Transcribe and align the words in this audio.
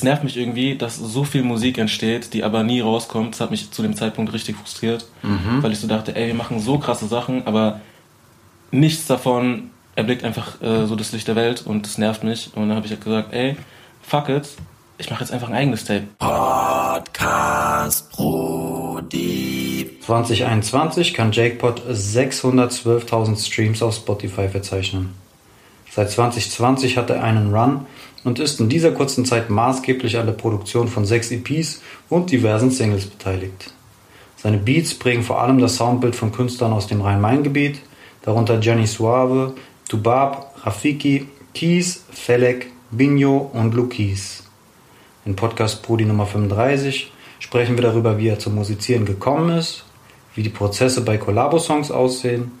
es 0.00 0.04
nervt 0.04 0.24
mich 0.24 0.36
irgendwie, 0.38 0.76
dass 0.76 0.96
so 0.96 1.24
viel 1.24 1.42
Musik 1.42 1.76
entsteht, 1.76 2.32
die 2.32 2.42
aber 2.42 2.62
nie 2.62 2.80
rauskommt. 2.80 3.34
Das 3.34 3.40
hat 3.42 3.50
mich 3.50 3.70
zu 3.70 3.82
dem 3.82 3.94
Zeitpunkt 3.94 4.32
richtig 4.32 4.56
frustriert, 4.56 5.06
Mhm. 5.22 5.62
weil 5.62 5.72
ich 5.72 5.78
so 5.78 5.86
dachte, 5.86 6.16
ey, 6.16 6.28
wir 6.28 6.34
machen 6.34 6.58
so 6.58 6.78
krasse 6.78 7.06
Sachen, 7.06 7.46
aber 7.46 7.80
nichts 8.70 9.06
davon 9.06 9.70
erblickt 9.96 10.24
einfach 10.24 10.60
äh, 10.62 10.86
so 10.86 10.96
das 10.96 11.12
Licht 11.12 11.28
der 11.28 11.36
Welt 11.36 11.66
und 11.66 11.84
das 11.84 11.98
nervt 11.98 12.24
mich. 12.24 12.50
Und 12.54 12.68
dann 12.68 12.76
habe 12.76 12.86
ich 12.86 12.92
halt 12.92 13.04
gesagt, 13.04 13.32
ey, 13.34 13.56
fuck 14.02 14.28
it, 14.30 14.48
ich 14.96 15.10
mache 15.10 15.20
jetzt 15.22 15.32
einfach 15.32 15.48
ein 15.48 15.54
eigenes 15.54 15.84
Tape. 15.84 16.04
Podcast 16.18 18.10
Brody. 18.12 19.90
2021 20.04 21.12
kann 21.14 21.32
Jakepot 21.32 21.82
612.000 21.90 23.36
Streams 23.46 23.82
auf 23.82 23.94
Spotify 23.96 24.48
verzeichnen. 24.48 25.14
Seit 25.90 26.10
2020 26.10 26.96
hat 26.96 27.10
er 27.10 27.22
einen 27.24 27.52
Run 27.54 27.86
und 28.24 28.38
ist 28.38 28.60
in 28.60 28.68
dieser 28.68 28.92
kurzen 28.92 29.24
Zeit 29.24 29.50
maßgeblich 29.50 30.18
an 30.18 30.26
der 30.26 30.34
Produktion 30.34 30.88
von 30.88 31.04
sechs 31.04 31.30
EPs 31.30 31.80
und 32.08 32.30
diversen 32.30 32.70
Singles 32.70 33.06
beteiligt. 33.06 33.72
Seine 34.36 34.58
Beats 34.58 34.94
prägen 34.94 35.22
vor 35.22 35.40
allem 35.40 35.58
das 35.58 35.76
Soundbild 35.76 36.16
von 36.16 36.32
Künstlern 36.32 36.72
aus 36.72 36.86
dem 36.86 37.02
Rhein-Main-Gebiet, 37.02 37.80
darunter 38.22 38.58
Gianni 38.58 38.86
Suave, 38.86 39.54
Dubab, 39.88 40.54
Rafiki, 40.64 41.26
Keys, 41.54 42.04
Felek, 42.10 42.70
Binho 42.90 43.50
und 43.52 43.74
Lukis. 43.74 44.44
In 45.24 45.36
Podcast 45.36 45.82
Brudi 45.82 46.04
Nummer 46.04 46.26
35 46.26 47.12
sprechen 47.38 47.76
wir 47.76 47.82
darüber, 47.82 48.18
wie 48.18 48.28
er 48.28 48.38
zum 48.38 48.54
Musizieren 48.54 49.04
gekommen 49.04 49.58
ist, 49.58 49.84
wie 50.34 50.42
die 50.42 50.48
Prozesse 50.48 51.02
bei 51.02 51.18
Collabo-Songs 51.18 51.90
aussehen, 51.90 52.52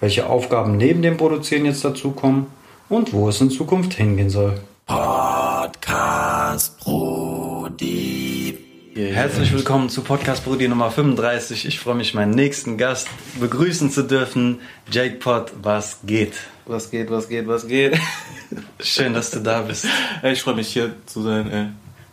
welche 0.00 0.26
Aufgaben 0.26 0.76
neben 0.76 1.00
dem 1.00 1.16
Produzieren 1.16 1.64
jetzt 1.64 1.84
dazukommen 1.84 2.46
und 2.88 3.12
wo 3.12 3.28
es 3.28 3.40
in 3.40 3.50
Zukunft 3.50 3.94
hingehen 3.94 4.28
soll. 4.28 4.60
Podcast 4.86 6.78
Brody. 6.80 8.58
Herzlich 8.94 9.52
willkommen 9.52 9.88
zu 9.88 10.02
Podcast 10.02 10.44
Brudi 10.44 10.66
Nummer 10.66 10.90
35. 10.90 11.66
Ich 11.66 11.78
freue 11.78 11.94
mich, 11.94 12.14
meinen 12.14 12.32
nächsten 12.32 12.78
Gast 12.78 13.08
begrüßen 13.38 13.90
zu 13.90 14.02
dürfen. 14.02 14.60
Jake 14.90 15.16
Pot, 15.16 15.52
was 15.62 16.00
geht? 16.04 16.34
Was 16.66 16.90
geht, 16.90 17.10
was 17.10 17.28
geht, 17.28 17.46
was 17.46 17.68
geht? 17.68 17.96
Schön, 18.80 19.14
dass 19.14 19.30
du 19.30 19.38
da 19.40 19.62
bist. 19.62 19.86
Ich 20.24 20.42
freue 20.42 20.56
mich 20.56 20.68
hier 20.68 20.96
zu 21.06 21.22
sein, 21.22 21.50
ey. 21.50 21.68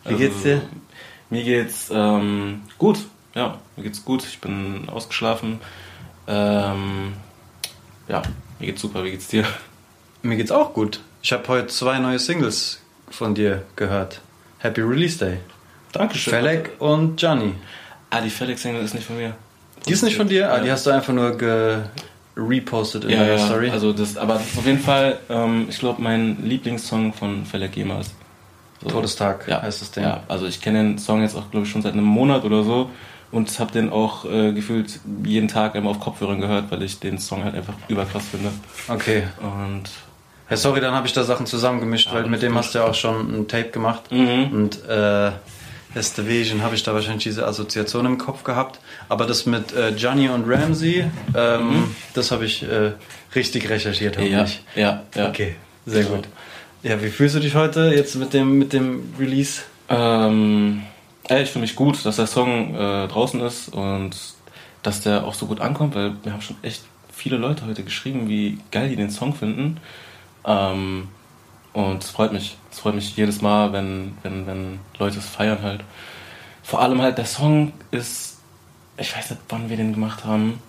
Wie 0.05 0.17
geht's 0.17 0.43
dir? 0.43 0.61
Mir 1.29 1.43
geht's 1.43 1.89
ähm, 1.91 2.61
gut. 2.77 2.99
Ja, 3.33 3.59
mir 3.75 3.83
geht's 3.83 4.05
gut. 4.05 4.23
Ich 4.23 4.39
bin 4.39 4.87
ausgeschlafen. 4.89 5.59
Ähm, 6.27 7.13
ja, 8.07 8.21
mir 8.59 8.67
geht's 8.67 8.81
super. 8.81 9.03
Wie 9.03 9.11
geht's 9.11 9.27
dir? 9.27 9.45
Mir 10.21 10.37
geht's 10.37 10.51
auch 10.51 10.73
gut. 10.73 11.01
Ich 11.21 11.31
habe 11.33 11.47
heute 11.47 11.67
zwei 11.67 11.99
neue 11.99 12.19
Singles 12.19 12.79
von 13.09 13.35
dir 13.35 13.63
gehört. 13.75 14.21
Happy 14.59 14.81
Release 14.81 15.17
Day. 15.17 15.37
Dankeschön. 15.91 16.33
Felek 16.33 16.71
und 16.79 17.17
Gianni. 17.17 17.55
Ah, 18.09 18.21
die 18.21 18.29
Felix-Single 18.29 18.83
ist 18.83 18.93
nicht 18.93 19.05
von 19.05 19.17
mir. 19.17 19.33
Die 19.87 19.91
ist 19.93 20.03
nicht 20.03 20.15
von 20.17 20.27
dir? 20.27 20.51
Ah, 20.51 20.57
Ja. 20.57 20.63
die 20.63 20.71
hast 20.71 20.85
du 20.85 20.91
einfach 20.91 21.13
nur 21.13 21.37
gerepostet 22.35 23.03
in 23.05 23.11
Ja, 23.11 23.17
deiner 23.19 23.33
ja, 23.35 23.45
Story. 23.45 23.69
also 23.69 23.93
das, 23.93 24.17
aber 24.17 24.35
das 24.35 24.47
ist 24.47 24.57
auf 24.57 24.65
jeden 24.65 24.79
Fall, 24.79 25.17
ähm, 25.29 25.67
ich 25.69 25.79
glaube, 25.79 26.01
mein 26.01 26.43
Lieblingssong 26.43 27.13
von 27.13 27.45
Felix 27.45 27.75
jemals. 27.75 28.11
So. 28.81 28.89
Todestag 28.89 29.47
ja. 29.47 29.61
heißt 29.61 29.81
das 29.81 29.91
Ding. 29.91 30.03
Ja, 30.03 30.23
also 30.29 30.45
ich 30.45 30.61
kenne 30.61 30.79
den 30.79 30.97
Song 30.99 31.21
jetzt 31.21 31.35
auch, 31.35 31.51
glaube 31.51 31.65
ich, 31.65 31.71
schon 31.71 31.81
seit 31.81 31.93
einem 31.93 32.05
Monat 32.05 32.45
oder 32.45 32.63
so 32.63 32.89
und 33.31 33.59
habe 33.59 33.71
den 33.73 33.89
auch 33.89 34.23
äh, 34.25 34.53
gefühlt 34.53 34.99
jeden 35.23 35.49
Tag 35.49 35.75
immer 35.75 35.89
auf 35.89 35.99
Kopfhörern 35.99 36.39
gehört, 36.39 36.71
weil 36.71 36.81
ich 36.83 36.99
den 36.99 37.17
Song 37.19 37.43
halt 37.43 37.55
einfach 37.55 37.73
überkrass 37.89 38.23
finde. 38.31 38.49
Okay. 38.87 39.23
Und 39.41 39.83
Ja, 40.49 40.57
sorry, 40.57 40.81
dann 40.81 40.93
habe 40.93 41.05
ich 41.07 41.13
da 41.13 41.23
Sachen 41.23 41.45
zusammengemischt, 41.45 42.07
Ja, 42.07 42.13
weil 42.15 42.27
mit 42.27 42.41
dem 42.41 42.55
hast 42.55 42.73
du 42.73 42.79
ja 42.79 42.85
auch 42.85 42.95
schon 42.95 43.41
ein 43.41 43.47
Tape 43.47 43.69
gemacht. 43.69 44.11
Mhm. 44.11 44.47
Und 44.51 44.87
äh, 44.89 45.31
Estevasion 45.95 46.61
habe 46.61 46.75
ich 46.75 46.83
da 46.83 46.93
wahrscheinlich 46.93 47.23
diese 47.23 47.45
Assoziation 47.47 48.05
im 48.05 48.17
Kopf 48.17 48.43
gehabt. 48.43 48.79
Aber 49.09 49.25
das 49.25 49.45
mit 49.45 49.73
äh, 49.75 49.91
Gianni 49.93 50.29
und 50.29 50.49
Ramsey, 50.49 51.05
ähm, 51.35 51.95
das 52.13 52.31
habe 52.31 52.45
ich 52.45 52.63
äh, 52.63 52.91
richtig 53.35 53.69
recherchiert, 53.69 54.17
Mhm. 54.17 54.23
ja, 54.25 54.37
hoffentlich. 54.39 54.61
ja, 54.75 55.03
ja. 55.15 55.29
Okay, 55.29 55.55
sehr 55.85 56.03
gut. 56.03 56.27
Ja, 56.83 57.01
wie 57.01 57.09
fühlst 57.09 57.35
du 57.35 57.39
dich 57.39 57.55
heute 57.55 57.91
jetzt 57.95 58.15
mit 58.15 58.33
dem, 58.33 58.57
mit 58.57 58.71
dem 58.73 59.13
Release? 59.19 59.61
Ähm, 59.89 60.83
ey, 61.27 61.43
ich 61.43 61.49
finde 61.49 61.63
mich 61.67 61.75
gut, 61.75 62.03
dass 62.05 62.15
der 62.15 62.27
Song 62.27 62.73
äh, 62.75 63.07
draußen 63.07 63.41
ist 63.41 63.69
und 63.69 64.11
dass 64.83 65.01
der 65.01 65.25
auch 65.25 65.33
so 65.33 65.45
gut 65.47 65.59
ankommt, 65.59 65.93
weil 65.95 66.13
wir 66.23 66.31
haben 66.31 66.41
schon 66.41 66.55
echt 66.61 66.83
viele 67.13 67.35
Leute 67.37 67.65
heute 67.67 67.83
geschrieben, 67.83 68.29
wie 68.29 68.59
geil 68.71 68.87
die 68.89 68.95
den 68.95 69.09
Song 69.09 69.35
finden. 69.35 69.77
Ähm, 70.49 71.07
und 71.71 72.03
es 72.03 72.09
freut 72.09 72.33
mich. 72.33 72.57
Es 72.71 72.79
freut 72.79 72.95
mich 72.95 73.15
jedes 73.15 73.41
Mal, 73.41 73.71
wenn, 73.71 74.17
wenn, 74.23 74.45
wenn 74.47 74.79
Leute 74.97 75.19
es 75.19 75.25
feiern 75.25 75.61
halt. 75.61 75.83
Vor 76.63 76.81
allem 76.81 77.01
halt, 77.01 77.17
der 77.17 77.25
Song 77.25 77.71
ist, 77.91 78.39
ich 78.97 79.15
weiß 79.15 79.29
nicht, 79.29 79.41
wann 79.47 79.69
wir 79.69 79.77
den 79.77 79.93
gemacht 79.93 80.25
haben. 80.25 80.59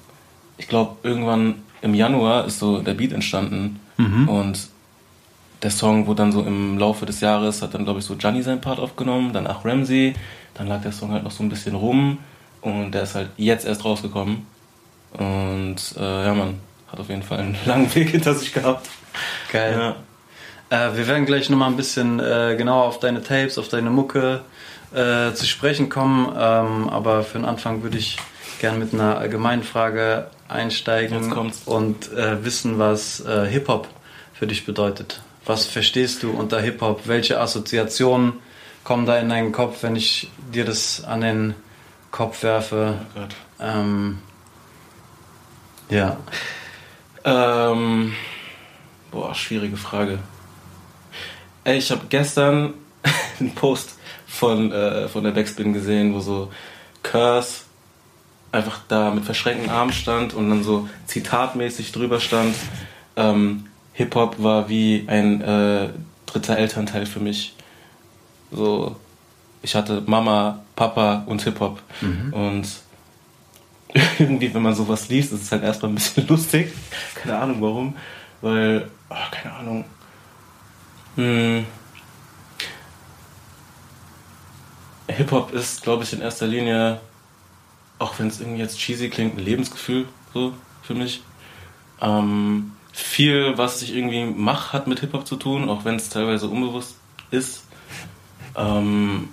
Ich 0.59 0.69
glaube, 0.69 0.97
irgendwann 1.03 1.57
im 1.83 1.95
Januar 1.95 2.45
ist 2.45 2.59
so 2.59 2.81
der 2.81 2.95
Beat 2.95 3.13
entstanden. 3.13 3.81
Und 4.29 4.69
der 5.63 5.71
Song 5.71 6.07
wurde 6.07 6.23
dann 6.23 6.33
so 6.33 6.43
im 6.43 6.79
Laufe 6.79 7.07
des 7.07 7.21
Jahres, 7.21 7.63
hat 7.63 7.75
dann 7.75 7.85
glaube 7.85 7.99
ich 7.99 8.05
so 8.05 8.17
Gianni 8.17 8.43
seinen 8.43 8.61
Part 8.61 8.79
aufgenommen, 8.79 9.33
dann 9.33 9.47
auch 9.47 9.65
Ramsey, 9.65 10.15
dann 10.55 10.69
lag 10.69 10.81
der 10.83 10.93
Song 10.93 11.13
halt 11.13 11.25
noch 11.25 11.31
so 11.31 11.43
ein 11.43 11.49
bisschen 11.49 11.75
rum 11.75 12.19
und 12.63 12.93
der 12.93 13.03
ist 13.03 13.15
halt 13.15 13.31
jetzt 13.37 13.67
erst 13.67 13.85
rausgekommen. 13.85 14.47
Und 15.13 15.77
äh, 15.99 16.25
ja, 16.25 16.35
man 16.35 16.61
hat 16.91 17.01
auf 17.01 17.09
jeden 17.09 17.23
Fall 17.23 17.41
einen 17.41 17.57
langen 17.67 17.95
Weg 17.95 18.11
hinter 18.11 18.35
sich 18.35 18.53
gehabt. 18.53 18.89
Geil. 19.53 19.95
Ja. 20.71 20.89
Äh, 20.89 20.97
wir 20.97 21.07
werden 21.07 21.27
gleich 21.27 21.51
nochmal 21.51 21.71
ein 21.71 21.77
bisschen 21.77 22.21
äh, 22.21 22.55
genauer 22.57 22.85
auf 22.85 23.01
deine 23.01 23.23
Tapes, 23.23 23.59
auf 23.59 23.69
deine 23.69 23.91
Mucke 23.91 24.43
äh, 24.93 25.33
zu 25.33 25.47
sprechen 25.47 25.89
kommen. 25.89 26.27
Ähm, 26.27 26.89
aber 26.89 27.23
für 27.23 27.39
den 27.39 27.45
Anfang 27.45 27.83
würde 27.83 27.99
ich 27.99 28.19
gerne 28.61 28.79
mit 28.79 28.95
einer 28.95 29.19
allgemeinen 29.19 29.63
Frage 29.63 30.29
einsteigen 30.49 31.33
und 31.65 32.13
äh, 32.13 32.45
wissen, 32.45 32.79
was 32.79 33.21
äh, 33.21 33.47
Hip-Hop 33.47 33.89
für 34.35 34.47
dich 34.47 34.67
bedeutet. 34.67 35.23
Was 35.47 35.67
verstehst 35.67 36.23
du 36.23 36.31
unter 36.31 36.61
Hip-Hop? 36.61 37.07
Welche 37.07 37.41
Assoziationen 37.41 38.35
kommen 38.85 39.07
da 39.07 39.19
in 39.19 39.29
deinen 39.29 39.53
Kopf, 39.53 39.83
wenn 39.83 39.97
ich 39.97 40.31
dir 40.53 40.65
das 40.65 41.05
an 41.05 41.21
den 41.23 41.55
Kopf 42.11 42.43
werfe? 42.43 42.95
Oh 43.15 43.21
Gott. 43.21 43.35
Ähm, 43.61 44.19
ja. 45.89 46.17
Ähm, 47.25 48.15
boah, 49.11 49.35
schwierige 49.35 49.77
Frage. 49.77 50.19
Ey, 51.65 51.79
ich 51.79 51.91
habe 51.91 52.03
gestern 52.09 52.75
einen 53.41 53.55
Post 53.55 53.97
von, 54.27 54.73
äh, 54.73 55.09
von 55.09 55.25
der 55.25 55.33
Backspin 55.33 55.73
gesehen, 55.73 56.15
wo 56.15 56.21
so 56.21 56.51
Curse 57.03 57.63
einfach 58.53 58.81
da 58.89 59.11
mit 59.11 59.25
verschränkten 59.25 59.71
Armen 59.71 59.93
stand 59.93 60.35
und 60.35 60.51
dann 60.51 60.65
so 60.65 60.89
zitatmäßig 61.07 61.93
drüber 61.93 62.21
stand, 62.21 62.55
ähm, 63.17 63.67
Hip-Hop 63.95 64.43
war 64.43 64.69
wie 64.69 65.05
ein 65.07 65.41
äh, 65.41 65.89
dritter 66.27 66.57
Elternteil 66.57 67.07
für 67.07 67.21
mich. 67.21 67.55
So, 68.51 68.97
ich 69.63 69.75
hatte 69.75 70.03
Mama, 70.07 70.63
Papa 70.75 71.25
und 71.27 71.43
Hip-Hop. 71.43 71.83
Und 72.33 72.67
irgendwie, 74.19 74.53
wenn 74.55 74.63
man 74.63 74.75
sowas 74.75 75.09
liest, 75.09 75.33
ist 75.33 75.43
es 75.43 75.53
halt 75.53 75.63
erstmal 75.63 75.93
ein 75.93 75.97
bisschen 75.97 76.27
lustig. 76.29 76.73
Keine 77.15 77.39
Ahnung 77.39 77.61
warum. 77.61 77.97
Weil, 78.41 78.91
oh, 79.09 79.15
keine 79.31 79.55
Ahnung. 79.55 79.85
Hm. 81.17 81.67
Hip-Hop 85.09 85.53
ist, 85.53 85.83
glaube 85.83 86.05
ich, 86.05 86.13
in 86.13 86.21
erster 86.21 86.47
Linie, 86.47 87.01
auch 87.99 88.19
wenn 88.19 88.29
es 88.29 88.41
irgendwie 88.41 88.61
jetzt 88.61 88.79
cheesy 88.79 89.11
klingt, 89.11 89.37
ein 89.37 89.45
Lebensgefühl, 89.45 90.07
so 90.33 90.55
für 90.83 90.95
mich. 90.95 91.23
Ähm, 92.01 92.73
viel, 92.93 93.59
was 93.59 93.83
ich 93.83 93.95
irgendwie 93.95 94.25
mache, 94.25 94.73
hat 94.73 94.87
mit 94.87 95.01
Hip-Hop 95.01 95.27
zu 95.27 95.37
tun, 95.37 95.69
auch 95.69 95.85
wenn 95.85 95.97
es 95.97 96.09
teilweise 96.09 96.49
unbewusst 96.49 96.97
ist. 97.31 97.65
Ähm, 98.57 99.29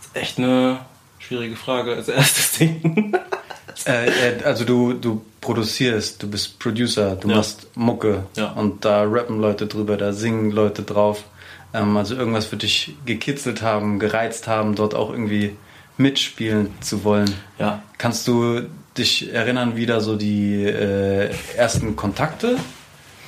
ist 0.00 0.16
echt 0.16 0.38
eine 0.38 0.80
schwierige 1.18 1.56
Frage 1.56 1.94
als 1.94 2.08
erstes 2.08 2.52
Ding. 2.52 3.16
Äh, 3.86 4.08
äh, 4.38 4.42
also 4.44 4.64
du, 4.64 4.92
du 4.94 5.22
produzierst, 5.40 6.22
du 6.22 6.28
bist 6.30 6.58
Producer, 6.58 7.16
du 7.16 7.28
Ja. 7.28 7.36
machst 7.36 7.66
Mucke 7.74 8.24
Ja. 8.36 8.52
und 8.52 8.84
da 8.84 9.02
rappen 9.04 9.40
Leute 9.40 9.66
drüber, 9.66 9.96
da 9.96 10.12
singen 10.12 10.50
Leute 10.50 10.82
drauf. 10.82 11.24
Ähm, 11.74 11.96
also 11.96 12.14
irgendwas 12.14 12.46
für 12.46 12.56
dich 12.56 12.94
gekitzelt 13.06 13.62
haben, 13.62 13.98
gereizt 13.98 14.46
haben, 14.46 14.74
dort 14.74 14.94
auch 14.94 15.10
irgendwie 15.10 15.56
mitspielen 15.98 16.70
zu 16.80 17.04
wollen. 17.04 17.32
ja, 17.58 17.82
Kannst 17.98 18.26
du 18.28 18.62
dich 18.98 19.32
erinnern, 19.32 19.76
wie 19.76 19.86
da 19.86 20.00
so 20.00 20.16
die 20.16 20.64
äh, 20.64 21.30
ersten 21.56 21.96
Kontakte 21.96 22.56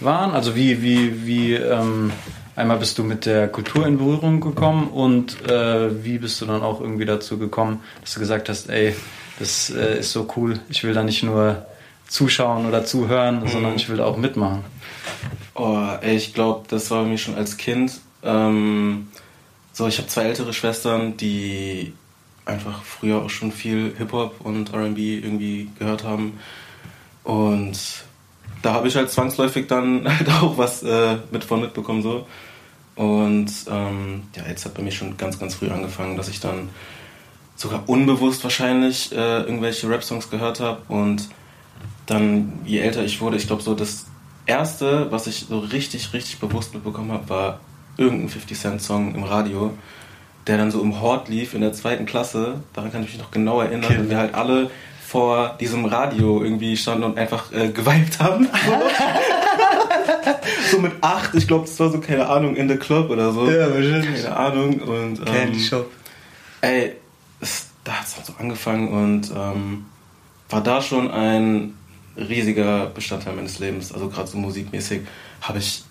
waren? 0.01 0.33
Also 0.33 0.57
wie, 0.57 0.83
wie, 0.83 1.27
wie 1.27 1.55
ähm, 1.55 2.13
einmal 2.57 2.79
bist 2.79 2.99
du 2.99 3.05
mit 3.05 3.25
der 3.27 3.49
Kultur 3.49 3.87
in 3.87 3.99
Berührung 3.99 4.41
gekommen 4.41 4.89
und 4.89 5.49
äh, 5.49 6.05
wie 6.05 6.19
bist 6.19 6.41
du 6.41 6.47
dann 6.47 6.63
auch 6.63 6.81
irgendwie 6.81 7.05
dazu 7.07 7.39
gekommen, 7.39 7.81
dass 8.03 8.15
du 8.15 8.21
gesagt 8.21 8.49
hast, 8.49 8.69
ey, 8.69 8.95
das 9.39 9.71
äh, 9.71 9.99
ist 9.99 10.13
so 10.13 10.29
cool, 10.37 10.61
ich 10.69 10.85
will 10.85 10.95
da 10.95 11.03
nicht 11.03 11.23
nur 11.23 11.67
zuschauen 12.09 12.67
oder 12.67 12.85
zuhören, 12.85 13.47
sondern 13.49 13.77
ich 13.77 13.89
will 13.89 13.97
da 13.97 14.05
auch 14.05 14.17
mitmachen. 14.17 14.65
Oh, 15.55 15.89
ey, 16.01 16.17
ich 16.17 16.35
glaube, 16.35 16.65
das 16.69 16.91
war 16.91 17.05
mir 17.05 17.19
schon 17.19 17.35
als 17.35 17.57
Kind 17.57 18.01
Ähm, 18.23 19.09
so, 19.73 19.87
ich 19.89 19.99
habe 19.99 20.09
zwei 20.09 20.23
ältere 20.23 20.53
Schwestern, 20.53 21.17
die 21.17 21.93
einfach 22.47 22.83
früher 22.85 23.23
auch 23.23 23.31
schon 23.31 23.53
viel 23.53 23.95
Hip-Hop 23.97 24.41
und 24.41 24.73
RB 24.73 24.99
irgendwie 24.99 25.69
gehört 25.79 26.05
haben. 26.05 26.39
Und 27.25 27.77
da 28.63 28.73
habe 28.73 28.89
ich 28.89 28.97
halt 28.97 29.11
zwangsläufig 29.11 29.67
dann 29.67 30.07
halt 30.19 30.29
auch 30.31 30.59
was 30.59 30.83
äh, 30.83 31.17
mit 31.31 31.45
von 31.45 31.61
mitbekommen 31.61 32.03
so. 32.03 32.27
Und 32.95 33.51
ähm, 33.69 34.23
ja, 34.37 34.47
jetzt 34.49 34.65
hat 34.65 34.75
bei 34.75 34.83
mir 34.83 34.93
schon 34.93 35.17
ganz, 35.17 35.39
ganz 35.39 35.57
früh 35.57 35.69
angefangen, 35.71 36.17
dass 36.17 36.29
ich 36.29 36.39
dann 36.39 36.69
sogar 37.56 37.89
unbewusst 37.89 38.43
wahrscheinlich 38.45 39.12
äh, 39.12 39.41
irgendwelche 39.43 39.89
Rap-Songs 39.89 40.31
gehört 40.31 40.61
habe. 40.61 40.83
Und 40.89 41.29
dann, 42.06 42.53
je 42.65 42.81
älter 42.81 43.05
ich 43.05 43.21
wurde, 43.21 43.37
ich 43.37 43.47
glaube 43.47 43.62
so 43.62 43.75
das 43.75 44.06
erste, 44.47 45.11
was 45.11 45.27
ich 45.27 45.47
so 45.49 45.59
richtig, 45.61 46.12
richtig 46.12 46.39
bewusst 46.39 46.75
mitbekommen 46.75 47.12
habe, 47.12 47.29
war 47.29 47.61
irgendein 47.97 48.29
50 48.29 48.59
Cent 48.59 48.83
Song 48.83 49.15
im 49.15 49.23
Radio, 49.23 49.73
der 50.47 50.59
dann 50.59 50.71
so 50.71 50.83
im 50.83 51.01
Hort 51.01 51.29
lief 51.29 51.55
in 51.55 51.61
der 51.61 51.73
zweiten 51.73 52.06
Klasse. 52.06 52.61
Daran 52.75 52.93
kann 52.93 53.03
ich 53.05 53.11
mich 53.12 53.19
noch 53.19 53.31
genau 53.31 53.61
erinnern, 53.61 53.85
Okay. 53.85 53.99
wenn 53.99 54.11
wir 54.11 54.19
halt 54.19 54.35
alle 54.35 54.71
vor 55.07 55.57
diesem 55.61 55.85
Radio 55.85 56.43
irgendwie 56.43 56.77
standen 56.77 57.05
und 57.05 57.19
einfach 57.19 57.53
äh, 57.53 57.69
geweibt 57.69 58.19
haben. 58.21 58.49
so 60.71 60.79
mit 60.81 60.93
acht, 61.00 61.35
ich 61.35 61.47
glaube, 61.47 61.67
das 61.67 61.79
war 61.79 61.91
so, 61.91 62.00
keine 62.00 62.27
Ahnung, 62.29 62.57
in 62.57 62.69
the 62.69 62.77
Club 62.77 63.11
oder 63.11 63.33
so. 63.33 63.47
wahrscheinlich. 63.47 64.25
Keine 64.25 64.37
Ahnung. 64.37 64.81
Und, 64.81 65.19
ähm, 65.21 65.25
Candy 65.25 65.61
Shop. 65.61 65.91
Ey, 66.61 66.97
da 67.85 67.93
hat 67.93 68.07
es 68.07 68.17
halt 68.17 68.27
so 68.27 68.35
angefangen 68.39 68.89
und 68.89 69.31
ähm, 69.31 69.87
war 70.49 70.63
da 70.63 70.81
schon 70.83 71.11
ein 71.11 71.75
riesiger 72.17 72.87
Bestandteil 72.87 73.35
meines 73.35 73.59
Lebens. 73.59 73.93
Also 73.93 74.09
gerade 74.09 74.29
so 74.29 74.39
musikmäßig 74.39 75.03
habe 75.41 75.59
ich 75.59 75.85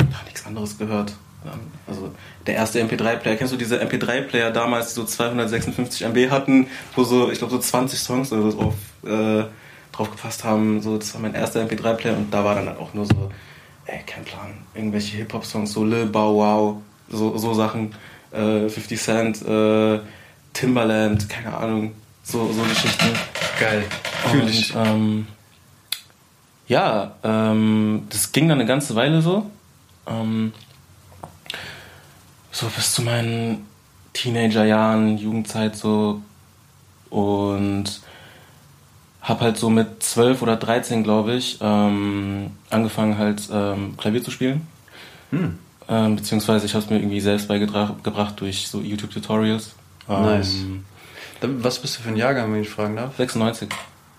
ja, 0.00 0.16
nichts 0.24 0.46
anderes 0.46 0.78
gehört. 0.78 1.12
Ähm, 1.44 1.60
Also 1.86 2.12
der 2.46 2.54
erste 2.54 2.82
MP3-Player, 2.82 3.36
kennst 3.36 3.52
du 3.52 3.56
diese 3.56 3.80
MP3-Player 3.82 4.50
damals, 4.50 4.88
die 4.88 4.94
so 4.94 5.04
256 5.04 6.02
MB 6.06 6.30
hatten, 6.30 6.66
wo 6.94 7.04
so, 7.04 7.30
ich 7.30 7.38
glaube, 7.38 7.52
so 7.52 7.58
20 7.58 7.98
Songs 7.98 8.32
oder 8.32 8.50
so 8.50 8.58
drauf, 8.58 8.74
äh, 9.04 9.44
drauf 9.92 10.10
gepasst 10.10 10.44
haben. 10.44 10.80
So, 10.82 10.98
das 10.98 11.14
war 11.14 11.20
mein 11.20 11.34
erster 11.34 11.60
MP3-Player 11.62 12.16
und 12.16 12.32
da 12.32 12.44
war 12.44 12.54
dann 12.54 12.68
halt 12.68 12.78
auch 12.78 12.94
nur 12.94 13.06
so, 13.06 13.30
ey, 13.86 14.00
kein 14.06 14.24
Plan, 14.24 14.54
irgendwelche 14.74 15.16
Hip-Hop-Songs, 15.16 15.72
so 15.72 15.84
Lil 15.84 16.06
Bow 16.06 16.36
Wow, 16.36 16.82
so, 17.10 17.36
so 17.38 17.54
Sachen, 17.54 17.94
äh, 18.32 18.68
50 18.68 19.00
Cent, 19.00 19.42
äh, 19.46 20.00
Timbaland, 20.58 21.28
keine 21.28 21.56
Ahnung, 21.56 21.92
so, 22.24 22.52
so 22.52 22.62
Geschichten. 22.62 23.10
Geil. 23.60 23.84
Fühl 24.26 24.48
ich. 24.48 24.74
Ähm, 24.74 25.28
ja, 26.66 27.12
ähm, 27.22 28.08
das 28.10 28.32
ging 28.32 28.48
dann 28.48 28.58
eine 28.58 28.66
ganze 28.66 28.96
Weile 28.96 29.22
so. 29.22 29.48
Ähm, 30.08 30.52
so 32.50 32.66
bis 32.66 32.92
zu 32.92 33.02
meinen 33.02 33.66
Teenagerjahren, 34.14 35.16
Jugendzeit 35.16 35.76
so. 35.76 36.22
Und 37.08 38.00
hab 39.22 39.40
halt 39.40 39.58
so 39.58 39.70
mit 39.70 40.02
12 40.02 40.42
oder 40.42 40.56
13, 40.56 41.04
glaube 41.04 41.34
ich, 41.34 41.58
ähm, 41.60 42.50
angefangen 42.68 43.16
halt 43.16 43.48
ähm, 43.52 43.96
Klavier 43.96 44.24
zu 44.24 44.32
spielen. 44.32 44.66
Hm. 45.30 45.56
Ähm, 45.88 46.16
beziehungsweise 46.16 46.66
ich 46.66 46.74
habe 46.74 46.84
es 46.84 46.90
mir 46.90 46.96
irgendwie 46.96 47.20
selbst 47.20 47.46
beigebracht 47.46 48.02
gebracht 48.02 48.40
durch 48.40 48.66
so 48.66 48.80
YouTube-Tutorials. 48.80 49.77
Nice. 50.08 50.54
Ähm, 51.42 51.62
Was 51.62 51.78
bist 51.78 51.98
du 51.98 52.02
für 52.02 52.08
ein 52.08 52.16
Jahrgang, 52.16 52.52
wenn 52.52 52.62
ich 52.62 52.68
fragen 52.68 52.96
darf? 52.96 53.16
96. 53.16 53.68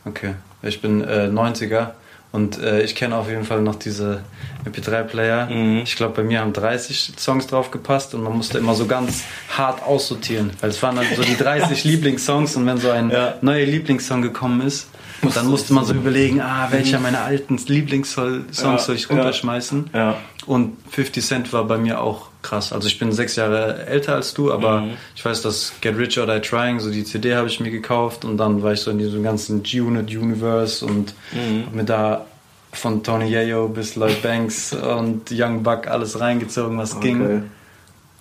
Okay. 0.06 0.36
Ich 0.62 0.81
bin 0.81 1.01
äh, 1.01 1.27
90er 1.31 1.91
und 2.31 2.59
äh, 2.62 2.81
ich 2.83 2.95
kenne 2.95 3.15
auf 3.15 3.27
jeden 3.30 3.44
Fall 3.44 3.62
noch 3.62 3.75
diese 3.75 4.21
MP3-Player. 4.65 5.47
Mhm. 5.47 5.77
Ich 5.83 5.95
glaube, 5.95 6.15
bei 6.15 6.24
mir 6.24 6.39
haben 6.41 6.53
30 6.53 7.13
Songs 7.18 7.47
drauf 7.47 7.71
gepasst 7.71 8.13
und 8.13 8.24
man 8.24 8.33
musste 8.36 8.57
immer 8.57 8.75
so 8.75 8.86
ganz 8.86 9.24
hart 9.57 9.83
aussortieren, 9.83 10.51
weil 10.62 10.69
es 10.69 10.81
waren 10.83 10.95
dann 10.95 11.06
so 11.15 11.24
die 11.24 11.36
30 11.36 11.83
Lieblingssongs 11.86 12.56
und 12.56 12.65
wenn 12.65 12.77
so 12.77 12.89
ein 12.91 13.09
Ja. 13.09 13.36
neuer 13.41 13.65
Lieblingssong 13.65 14.21
gekommen 14.21 14.62
ist, 14.62 14.88
dann 15.33 15.47
musste 15.47 15.74
man 15.74 15.83
so 15.83 15.94
überlegen, 15.94 16.39
ah, 16.39 16.68
welcher 16.71 17.00
meiner 17.00 17.21
alten 17.24 17.57
Lieblingssongs 17.57 18.62
Ja, 18.62 18.77
soll 18.77 18.95
ich 18.95 19.03
ja. 19.09 19.15
runterschmeißen. 19.15 19.89
Ja. 19.94 20.15
Und 20.45 20.77
50 20.91 21.25
Cent 21.25 21.51
war 21.53 21.65
bei 21.65 21.77
mir 21.77 22.01
auch 22.01 22.28
krass. 22.41 22.71
Also 22.74 22.88
ich 22.88 22.97
bin 23.00 23.12
sechs 23.12 23.36
Jahre 23.36 23.86
älter 23.86 24.15
als 24.15 24.33
du, 24.33 24.51
aber 24.53 24.81
Mhm. 24.81 24.94
ich 25.15 25.24
weiß, 25.25 25.41
dass 25.41 25.74
Get 25.81 25.97
Rich 25.97 26.18
or 26.19 26.25
Die 26.25 26.39
Trying, 26.39 26.80
so 26.80 26.89
die 26.89 27.03
CD 27.03 27.36
habe 27.36 27.47
ich 27.47 27.59
mir 27.59 27.69
gekauft 27.71 28.24
und 28.25 28.38
dann 28.38 28.63
war 28.63 28.74
ich 28.74 28.80
so 28.80 28.91
in 28.91 28.97
diesem 28.97 29.24
ganzen 29.24 29.62
G-Unit 29.63 30.09
Universe 30.15 30.86
und 30.86 31.13
Mhm. 31.33 31.68
mir 31.74 31.83
da 31.83 32.25
von 32.71 33.01
Tony 33.03 33.30
Yayo 33.30 33.68
bis 33.68 33.95
Lloyd 33.95 34.21
Banks 34.21 34.74
und 34.74 35.30
Young 35.31 35.63
Buck 35.63 35.88
alles 35.88 36.19
reingezogen, 36.19 36.77
was 36.77 37.00
ging. 37.00 37.50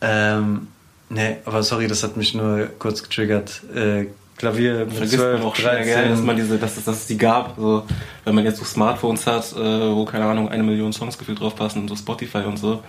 Ähm, 0.01 0.69
nee, 1.11 1.37
aber 1.45 1.63
sorry, 1.63 1.87
das 1.87 2.03
hat 2.03 2.17
mich 2.17 2.35
nur 2.35 2.69
kurz 2.79 3.03
getriggert. 3.03 3.61
Äh, 3.75 4.07
Klavier 4.37 4.85
mit 4.87 4.93
Vergisst 4.95 5.17
12, 5.17 5.39
man 5.41 5.49
auch 5.49 5.57
schnell, 5.57 5.85
gell, 5.85 5.95
13. 5.95 6.11
dass, 6.11 6.23
man 6.23 6.37
diese, 6.37 6.59
dass, 6.59 6.77
es, 6.77 6.85
dass 6.85 6.97
es 6.99 7.07
die 7.09 7.19
gab. 7.19 7.57
So, 7.59 7.85
wenn 8.25 8.35
man 8.37 8.45
jetzt 8.45 8.59
so 8.59 8.65
Smartphones 8.65 9.27
hat, 9.27 9.53
äh, 9.57 9.59
wo, 9.95 10.05
keine 10.05 10.27
Ahnung, 10.27 10.49
eine 10.49 10.63
Million 10.63 10.93
Songs 10.93 11.19
gefühlt 11.19 11.41
drauf 11.41 11.57
passen, 11.57 11.89
so 11.89 11.97
Spotify 11.97 12.39
und 12.47 12.57
so, 12.57 12.81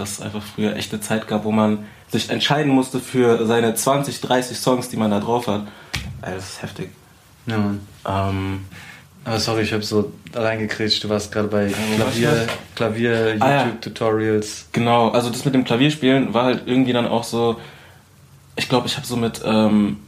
dass 0.00 0.12
es 0.12 0.20
einfach 0.20 0.42
früher 0.42 0.74
echt 0.76 0.92
eine 0.92 1.00
Zeit 1.00 1.28
gab, 1.28 1.44
wo 1.44 1.52
man 1.52 1.84
sich 2.08 2.30
entscheiden 2.30 2.72
musste 2.72 2.98
für 2.98 3.46
seine 3.46 3.74
20, 3.74 4.20
30 4.20 4.56
Songs, 4.58 4.88
die 4.88 4.96
man 4.96 5.10
da 5.10 5.20
drauf 5.20 5.46
hat. 5.46 5.62
Ey, 6.22 6.34
das 6.34 6.50
ist 6.50 6.62
heftig. 6.62 6.90
ja, 7.46 7.58
Mann. 7.58 7.80
Ähm, 8.06 8.64
Aber 9.24 9.38
sorry, 9.38 9.62
ich 9.62 9.72
habe 9.72 9.82
so 9.82 10.12
reingekretscht. 10.34 11.04
Du 11.04 11.08
warst 11.08 11.30
gerade 11.30 11.48
bei 11.48 11.68
wo 11.70 11.98
war 12.02 12.08
ich 12.08 12.20
Klavier, 12.20 12.40
jetzt? 12.42 12.50
Klavier 12.74 13.36
Ah, 13.40 13.50
ja. 13.50 13.72
Genau, 14.72 15.10
also 15.10 15.30
das 15.30 15.44
mit 15.44 15.54
dem 15.54 15.64
Klavierspielen 15.64 16.34
war 16.34 16.44
halt 16.44 16.62
irgendwie 16.66 16.92
dann 16.92 17.06
auch 17.06 17.24
so, 17.24 17.60
ich 18.56 18.68
glaube, 18.68 18.86
ich 18.88 18.96
habe 18.96 19.06
so 19.06 19.16
mit, 19.16 19.40
ähm, 19.44 19.98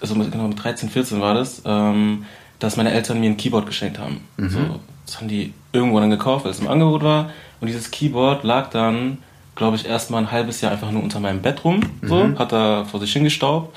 also 0.00 0.14
mit, 0.14 0.30
genau 0.30 0.46
mit 0.48 0.62
13, 0.62 0.88
14 0.90 1.20
war 1.20 1.34
das, 1.34 1.62
ähm, 1.64 2.24
dass 2.58 2.76
meine 2.76 2.92
Eltern 2.92 3.18
mir 3.20 3.30
ein 3.30 3.36
Keyboard 3.36 3.66
geschenkt 3.66 3.98
haben. 3.98 4.20
So, 4.50 4.80
das 5.06 5.16
haben 5.18 5.28
die 5.28 5.52
irgendwo 5.72 5.98
dann 5.98 6.10
gekauft, 6.10 6.44
weil 6.44 6.52
es 6.52 6.60
im 6.60 6.68
Angebot 6.68 7.02
war. 7.02 7.30
Und 7.60 7.66
dieses 7.66 7.90
Keyboard 7.90 8.44
lag 8.44 8.70
dann, 8.70 9.18
glaube 9.60 9.76
ich, 9.76 9.84
erstmal 9.84 10.22
ein 10.22 10.32
halbes 10.32 10.62
Jahr 10.62 10.72
einfach 10.72 10.90
nur 10.90 11.02
unter 11.02 11.20
meinem 11.20 11.42
Bett 11.42 11.64
rum, 11.64 11.82
so, 12.00 12.38
hat 12.38 12.50
da 12.50 12.86
vor 12.86 12.98
sich 12.98 13.12
hingestaubt. 13.12 13.76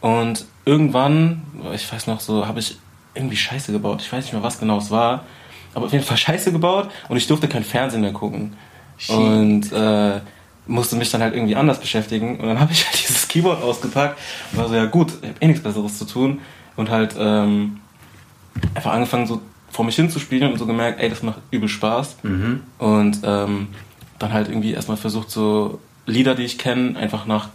Und 0.00 0.44
irgendwann, 0.64 1.42
ich 1.74 1.92
weiß 1.92 2.06
noch 2.06 2.20
so, 2.20 2.46
habe 2.46 2.60
ich 2.60 2.76
irgendwie 3.16 3.34
Scheiße 3.34 3.72
gebaut. 3.72 4.00
Ich 4.00 4.12
weiß 4.12 4.26
nicht 4.26 4.32
mehr, 4.32 4.44
was 4.44 4.60
genau 4.60 4.78
es 4.78 4.92
war. 4.92 5.24
Aber 5.74 5.86
auf 5.86 5.92
jeden 5.92 6.04
Fall 6.04 6.16
Scheiße 6.26 6.52
gebaut 6.52 6.88
und 7.08 7.16
ich 7.16 7.26
durfte 7.26 7.48
kein 7.48 7.64
Fernsehen 7.64 8.02
mehr 8.02 8.12
gucken. 8.12 8.52
Und 9.08 9.72
äh, 9.72 10.20
musste 10.68 10.94
mich 10.94 11.10
dann 11.10 11.20
halt 11.20 11.34
irgendwie 11.34 11.56
anders 11.56 11.80
beschäftigen. 11.80 12.38
Und 12.38 12.46
dann 12.46 12.60
habe 12.60 12.70
ich 12.70 12.86
halt 12.86 12.96
dieses 12.96 13.26
Keyboard 13.26 13.60
ausgepackt 13.60 14.16
und 14.52 14.58
war 14.58 14.68
so, 14.68 14.76
ja 14.76 14.84
gut, 14.84 15.14
ich 15.20 15.28
habe 15.30 15.40
eh 15.40 15.46
nichts 15.48 15.64
Besseres 15.64 15.98
zu 15.98 16.04
tun. 16.04 16.42
Und 16.76 16.90
halt 16.90 17.16
ähm, 17.18 17.80
einfach 18.72 18.92
angefangen, 18.92 19.26
so 19.26 19.42
vor 19.72 19.84
mich 19.84 19.96
hinzuspielen 19.96 20.52
und 20.52 20.58
so 20.58 20.66
gemerkt, 20.66 21.00
ey, 21.00 21.08
das 21.08 21.24
macht 21.24 21.38
übel 21.50 21.68
Spaß. 21.68 22.18
Und 22.78 23.18
ähm, 23.24 23.66
dann 24.24 24.32
halt 24.32 24.48
irgendwie 24.48 24.72
erstmal 24.72 24.96
versucht, 24.96 25.30
so 25.30 25.80
Lieder, 26.06 26.34
die 26.34 26.44
ich 26.44 26.58
kenne, 26.58 26.98
einfach 26.98 27.26
nach 27.26 27.48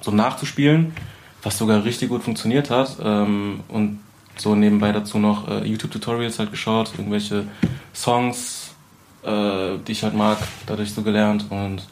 so 0.00 0.10
nachzuspielen, 0.10 0.94
was 1.42 1.58
sogar 1.58 1.84
richtig 1.84 2.08
gut 2.08 2.22
funktioniert 2.22 2.70
hat. 2.70 2.96
Ähm, 3.02 3.60
und 3.68 4.00
so 4.36 4.54
nebenbei 4.54 4.92
dazu 4.92 5.18
noch 5.18 5.48
äh, 5.48 5.64
YouTube-Tutorials 5.64 6.38
halt 6.38 6.50
geschaut, 6.50 6.92
irgendwelche 6.96 7.46
Songs, 7.94 8.74
äh, 9.22 9.78
die 9.86 9.92
ich 9.92 10.02
halt 10.02 10.14
mag, 10.14 10.38
dadurch 10.66 10.92
so 10.92 11.02
gelernt. 11.02 11.46
Und 11.50 11.86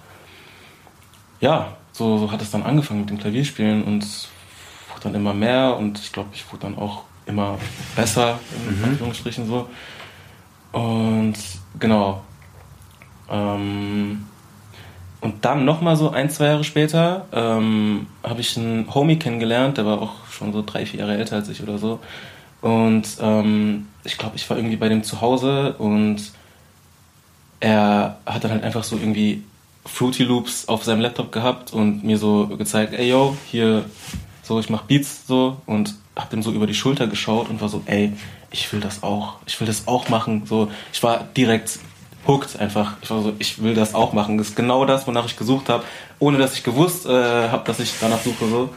ja, 1.40 1.76
so, 1.92 2.18
so 2.18 2.30
hat 2.30 2.42
es 2.42 2.50
dann 2.50 2.62
angefangen 2.62 3.00
mit 3.00 3.10
dem 3.10 3.18
Klavierspielen 3.18 3.82
und 3.84 4.04
wurde 4.90 5.02
dann 5.02 5.14
immer 5.14 5.34
mehr 5.34 5.76
und 5.76 5.98
ich 5.98 6.12
glaube, 6.12 6.30
ich 6.32 6.44
wurde 6.50 6.62
dann 6.62 6.78
auch 6.78 7.04
immer 7.26 7.58
besser, 7.96 8.38
in 8.68 8.84
Anführungsstrichen 8.84 9.46
so. 9.46 9.68
Und 10.72 11.34
genau. 11.78 12.22
Ähm, 13.32 14.26
und 15.20 15.44
dann 15.44 15.64
nochmal 15.64 15.96
so 15.96 16.10
ein, 16.10 16.30
zwei 16.30 16.46
Jahre 16.46 16.64
später 16.64 17.26
ähm, 17.32 18.06
habe 18.22 18.40
ich 18.40 18.56
einen 18.56 18.92
Homie 18.92 19.16
kennengelernt, 19.16 19.78
der 19.78 19.86
war 19.86 20.02
auch 20.02 20.26
schon 20.30 20.52
so 20.52 20.62
drei, 20.66 20.84
vier 20.84 21.00
Jahre 21.00 21.16
älter 21.16 21.36
als 21.36 21.48
ich 21.48 21.62
oder 21.62 21.78
so. 21.78 22.00
Und 22.60 23.04
ähm, 23.20 23.86
ich 24.04 24.18
glaube, 24.18 24.36
ich 24.36 24.48
war 24.50 24.56
irgendwie 24.56 24.76
bei 24.76 24.88
dem 24.88 25.02
zu 25.02 25.20
Hause 25.20 25.74
und 25.78 26.32
er 27.60 28.18
hat 28.26 28.42
dann 28.42 28.50
halt 28.50 28.64
einfach 28.64 28.82
so 28.82 28.96
irgendwie 28.96 29.44
Fruity 29.86 30.24
Loops 30.24 30.68
auf 30.68 30.84
seinem 30.84 31.00
Laptop 31.00 31.32
gehabt 31.32 31.72
und 31.72 32.04
mir 32.04 32.18
so 32.18 32.48
gezeigt, 32.48 32.92
ey 32.92 33.08
yo, 33.08 33.36
hier, 33.50 33.84
so 34.42 34.58
ich 34.58 34.70
mach 34.70 34.82
Beats 34.82 35.26
so 35.26 35.58
und 35.66 35.94
hab 36.16 36.30
dem 36.30 36.42
so 36.42 36.52
über 36.52 36.66
die 36.66 36.74
Schulter 36.74 37.06
geschaut 37.06 37.48
und 37.48 37.60
war 37.60 37.68
so, 37.68 37.82
ey, 37.86 38.12
ich 38.50 38.72
will 38.72 38.80
das 38.80 39.04
auch, 39.04 39.36
ich 39.46 39.58
will 39.60 39.66
das 39.66 39.86
auch 39.86 40.08
machen. 40.08 40.46
So, 40.46 40.70
ich 40.92 41.02
war 41.02 41.24
direkt 41.36 41.78
hooked 42.26 42.58
einfach. 42.60 42.94
Ich 43.02 43.10
war 43.10 43.22
so, 43.22 43.32
ich 43.38 43.62
will 43.62 43.74
das 43.74 43.94
auch 43.94 44.12
machen. 44.12 44.38
Das 44.38 44.48
ist 44.50 44.56
genau 44.56 44.84
das, 44.84 45.06
wonach 45.06 45.26
ich 45.26 45.36
gesucht 45.36 45.68
habe, 45.68 45.84
ohne 46.18 46.38
dass 46.38 46.54
ich 46.54 46.62
gewusst 46.62 47.06
äh, 47.06 47.48
habe, 47.48 47.64
dass 47.66 47.80
ich 47.80 47.94
danach 48.00 48.20
suche 48.20 48.46
so. 48.48 48.70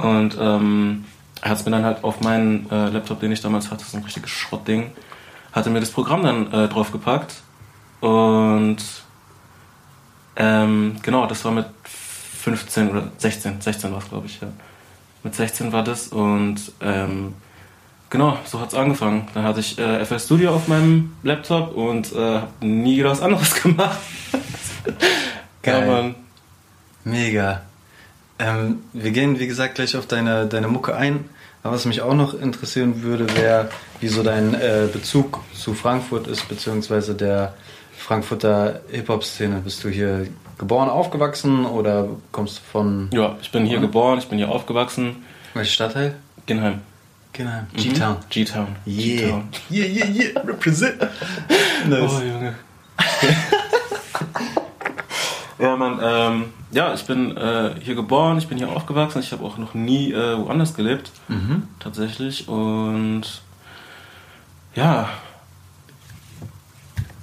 Und 0.00 0.36
ähm, 0.40 1.04
er 1.42 1.50
hat 1.50 1.58
es 1.58 1.64
mir 1.64 1.72
dann 1.72 1.84
halt 1.84 2.04
auf 2.04 2.20
meinen 2.20 2.70
äh, 2.70 2.88
Laptop, 2.90 3.20
den 3.20 3.32
ich 3.32 3.40
damals 3.40 3.70
hatte, 3.70 3.84
so 3.84 3.96
ein 3.96 4.04
richtiges 4.04 4.30
Schrottding, 4.30 4.92
hatte 5.52 5.70
mir 5.70 5.80
das 5.80 5.90
Programm 5.90 6.22
dann 6.22 6.52
äh, 6.52 6.68
draufgepackt 6.68 7.34
und 8.00 8.78
Ähm, 10.36 10.96
genau, 11.02 11.26
das 11.26 11.44
war 11.44 11.52
mit 11.52 11.66
15 11.84 12.90
oder 12.90 13.04
16, 13.18 13.60
16 13.60 13.92
war 13.92 13.98
es, 13.98 14.08
glaube 14.08 14.26
ich, 14.26 14.40
ja. 14.40 14.48
Mit 15.22 15.34
16 15.34 15.72
war 15.72 15.84
das 15.84 16.08
und 16.08 16.56
ähm, 16.80 17.34
genau, 18.10 18.38
so 18.44 18.60
hat 18.60 18.68
es 18.68 18.74
angefangen. 18.74 19.28
Dann 19.34 19.44
hatte 19.44 19.60
ich 19.60 19.78
äh, 19.78 20.04
FL 20.04 20.18
Studio 20.18 20.54
auf 20.54 20.68
meinem 20.68 21.14
Laptop 21.22 21.74
und 21.76 22.12
äh, 22.12 22.18
habe 22.18 22.48
nie 22.66 22.98
wieder 22.98 23.10
was 23.10 23.20
anderes 23.20 23.54
gemacht. 23.62 23.98
Geil. 25.62 25.88
Ja. 25.88 26.14
Mega. 27.04 27.62
Ähm, 28.38 28.80
wir 28.92 29.10
gehen, 29.10 29.38
wie 29.38 29.46
gesagt, 29.46 29.76
gleich 29.76 29.96
auf 29.96 30.06
deine, 30.06 30.46
deine 30.46 30.68
Mucke 30.68 30.94
ein. 30.96 31.24
Aber 31.62 31.74
was 31.74 31.86
mich 31.86 32.02
auch 32.02 32.14
noch 32.14 32.34
interessieren 32.34 33.02
würde, 33.02 33.34
wäre, 33.36 33.70
wie 34.00 34.08
so 34.08 34.22
dein 34.22 34.54
äh, 34.54 34.86
Bezug 34.92 35.40
zu 35.54 35.72
Frankfurt 35.74 36.26
ist, 36.26 36.46
beziehungsweise 36.48 37.14
der 37.14 37.54
Frankfurter 37.96 38.80
Hip-Hop-Szene. 38.90 39.62
Bist 39.64 39.82
du 39.82 39.88
hier 39.88 40.26
geboren, 40.58 40.90
aufgewachsen 40.90 41.64
oder 41.64 42.08
kommst 42.32 42.58
du 42.58 42.62
von 42.70 43.08
Ja, 43.14 43.36
ich 43.40 43.50
bin 43.50 43.64
hier 43.64 43.80
geboren, 43.80 44.18
ich 44.18 44.28
bin 44.28 44.36
hier 44.36 44.50
aufgewachsen. 44.50 45.24
welchem 45.54 45.72
Stadtteil? 45.72 46.16
Ginheim. 46.44 46.80
Genau. 47.34 47.50
Mhm. 47.72 47.76
G-Town. 47.76 48.16
G-Town. 48.30 48.76
Yeah. 48.86 49.16
G-Town. 49.16 49.48
Yeah, 49.70 49.86
yeah, 49.86 50.06
yeah. 50.08 50.40
Represent. 50.40 51.00
Nice. 51.88 52.10
Oh, 52.12 52.20
Junge. 52.22 52.54
ja, 55.58 55.76
Mann, 55.76 55.98
ähm, 56.02 56.44
ja, 56.72 56.94
ich 56.94 57.04
bin 57.04 57.36
äh, 57.36 57.74
hier 57.80 57.94
geboren, 57.94 58.38
ich 58.38 58.48
bin 58.48 58.58
hier 58.58 58.68
aufgewachsen, 58.70 59.20
ich 59.20 59.32
habe 59.32 59.44
auch 59.44 59.58
noch 59.58 59.74
nie 59.74 60.12
äh, 60.12 60.38
woanders 60.38 60.74
gelebt, 60.74 61.10
Mhm. 61.28 61.68
tatsächlich. 61.80 62.48
Und 62.48 63.22
ja, 64.74 65.08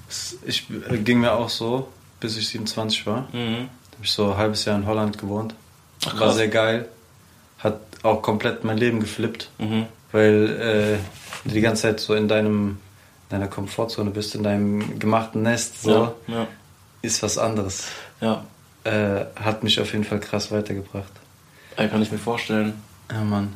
Es- 0.09 0.37
Ich 0.45 0.67
äh, 0.89 0.97
ging 0.97 1.19
mir 1.21 1.33
auch 1.33 1.49
so, 1.49 1.87
bis 2.19 2.35
ich 2.37 2.47
27 2.49 3.05
war. 3.07 3.27
mhm. 3.33 3.69
Da 3.91 3.95
habe 3.97 4.03
ich 4.03 4.11
so 4.11 4.31
ein 4.31 4.37
halbes 4.37 4.65
Jahr 4.65 4.75
in 4.77 4.85
Holland 4.85 5.17
gewohnt. 5.17 5.53
Ach, 6.05 6.19
War 6.19 6.33
sehr 6.33 6.47
geil. 6.49 6.89
Hat 7.59 7.79
auch 8.03 8.21
komplett 8.21 8.63
mein 8.63 8.77
Leben 8.77 8.99
geflippt, 8.99 9.49
Mhm. 9.59 9.85
Weil 10.11 10.99
äh, 11.45 11.47
du 11.47 11.53
die 11.53 11.61
ganze 11.61 11.83
Zeit 11.83 11.99
so 11.99 12.13
in 12.15 12.27
deinem 12.27 12.77
deiner 13.29 13.47
Komfortzone 13.47 14.09
bist, 14.11 14.35
in 14.35 14.43
deinem 14.43 14.99
gemachten 14.99 15.41
Nest, 15.41 15.81
so 15.83 15.91
Ja, 15.91 16.13
ja, 16.27 16.47
ist 17.01 17.23
was 17.23 17.37
anderes. 17.37 17.85
ja. 18.19 18.43
Äh, 18.83 19.25
hat 19.35 19.63
mich 19.63 19.79
auf 19.79 19.91
jeden 19.93 20.03
Fall 20.03 20.19
krass 20.19 20.51
weitergebracht. 20.51 21.11
Ey, 21.77 21.87
kann 21.87 22.01
ich 22.01 22.11
mir 22.11 22.17
vorstellen. 22.17 22.73
Ja, 23.11 23.21
Mann. 23.23 23.53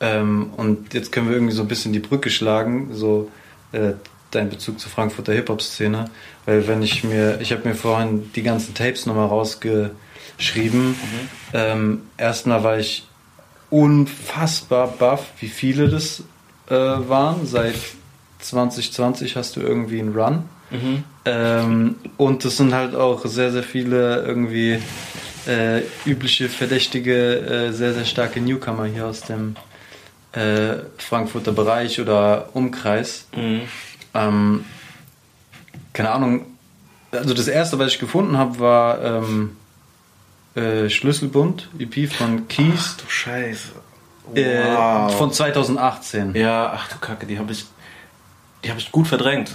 Ähm, 0.00 0.50
und 0.56 0.92
jetzt 0.94 1.12
können 1.12 1.28
wir 1.28 1.34
irgendwie 1.36 1.54
so 1.54 1.62
ein 1.62 1.68
bisschen 1.68 1.92
die 1.92 2.00
Brücke 2.00 2.28
schlagen, 2.28 2.88
so 2.92 3.30
äh, 3.70 3.92
dein 4.32 4.50
Bezug 4.50 4.80
zur 4.80 4.90
Frankfurter 4.90 5.32
Hip-Hop-Szene. 5.32 6.06
Weil 6.44 6.66
wenn 6.66 6.82
ich 6.82 7.04
mir, 7.04 7.40
ich 7.40 7.52
habe 7.52 7.68
mir 7.68 7.76
vorhin 7.76 8.32
die 8.34 8.42
ganzen 8.42 8.74
Tapes 8.74 9.06
nochmal 9.06 9.28
rausgeschrieben. 9.28 10.96
Ähm, 11.52 12.02
erstmal 12.18 12.64
war 12.64 12.76
ich 12.76 13.06
unfassbar 13.74 14.86
baff, 14.86 15.32
wie 15.40 15.48
viele 15.48 15.88
das 15.88 16.22
äh, 16.68 16.74
waren. 16.74 17.44
Seit 17.44 17.74
2020 18.38 19.34
hast 19.34 19.56
du 19.56 19.60
irgendwie 19.60 19.98
einen 19.98 20.14
Run. 20.14 20.44
Mhm. 20.70 21.02
Ähm, 21.24 21.96
und 22.16 22.44
das 22.44 22.56
sind 22.56 22.72
halt 22.72 22.94
auch 22.94 23.26
sehr, 23.26 23.50
sehr 23.50 23.64
viele 23.64 24.22
irgendwie 24.22 24.78
äh, 25.48 25.82
übliche, 26.06 26.48
verdächtige, 26.48 27.40
äh, 27.40 27.72
sehr, 27.72 27.94
sehr 27.94 28.04
starke 28.04 28.40
Newcomer 28.40 28.84
hier 28.84 29.06
aus 29.06 29.22
dem 29.22 29.56
äh, 30.32 30.76
Frankfurter 30.98 31.52
Bereich 31.52 32.00
oder 32.00 32.50
Umkreis. 32.54 33.26
Mhm. 33.34 33.62
Ähm, 34.14 34.64
keine 35.92 36.12
Ahnung. 36.12 36.46
Also 37.10 37.34
das 37.34 37.48
erste, 37.48 37.76
was 37.80 37.88
ich 37.88 37.98
gefunden 37.98 38.38
habe, 38.38 38.60
war 38.60 39.02
ähm, 39.02 39.56
äh, 40.54 40.88
Schlüsselbund, 40.88 41.68
EP 41.78 42.08
von 42.12 42.46
Keys 42.48 42.96
du 42.96 43.04
Scheiße. 43.10 43.68
äh, 44.34 45.08
von 45.10 45.32
2018. 45.32 46.34
Ja, 46.34 46.72
ach 46.74 46.88
du 46.88 46.98
Kacke, 46.98 47.26
die 47.26 47.38
habe 47.38 47.52
ich, 47.52 47.66
die 48.64 48.70
habe 48.70 48.78
ich 48.80 48.90
gut 48.92 49.06
verdrängt, 49.08 49.54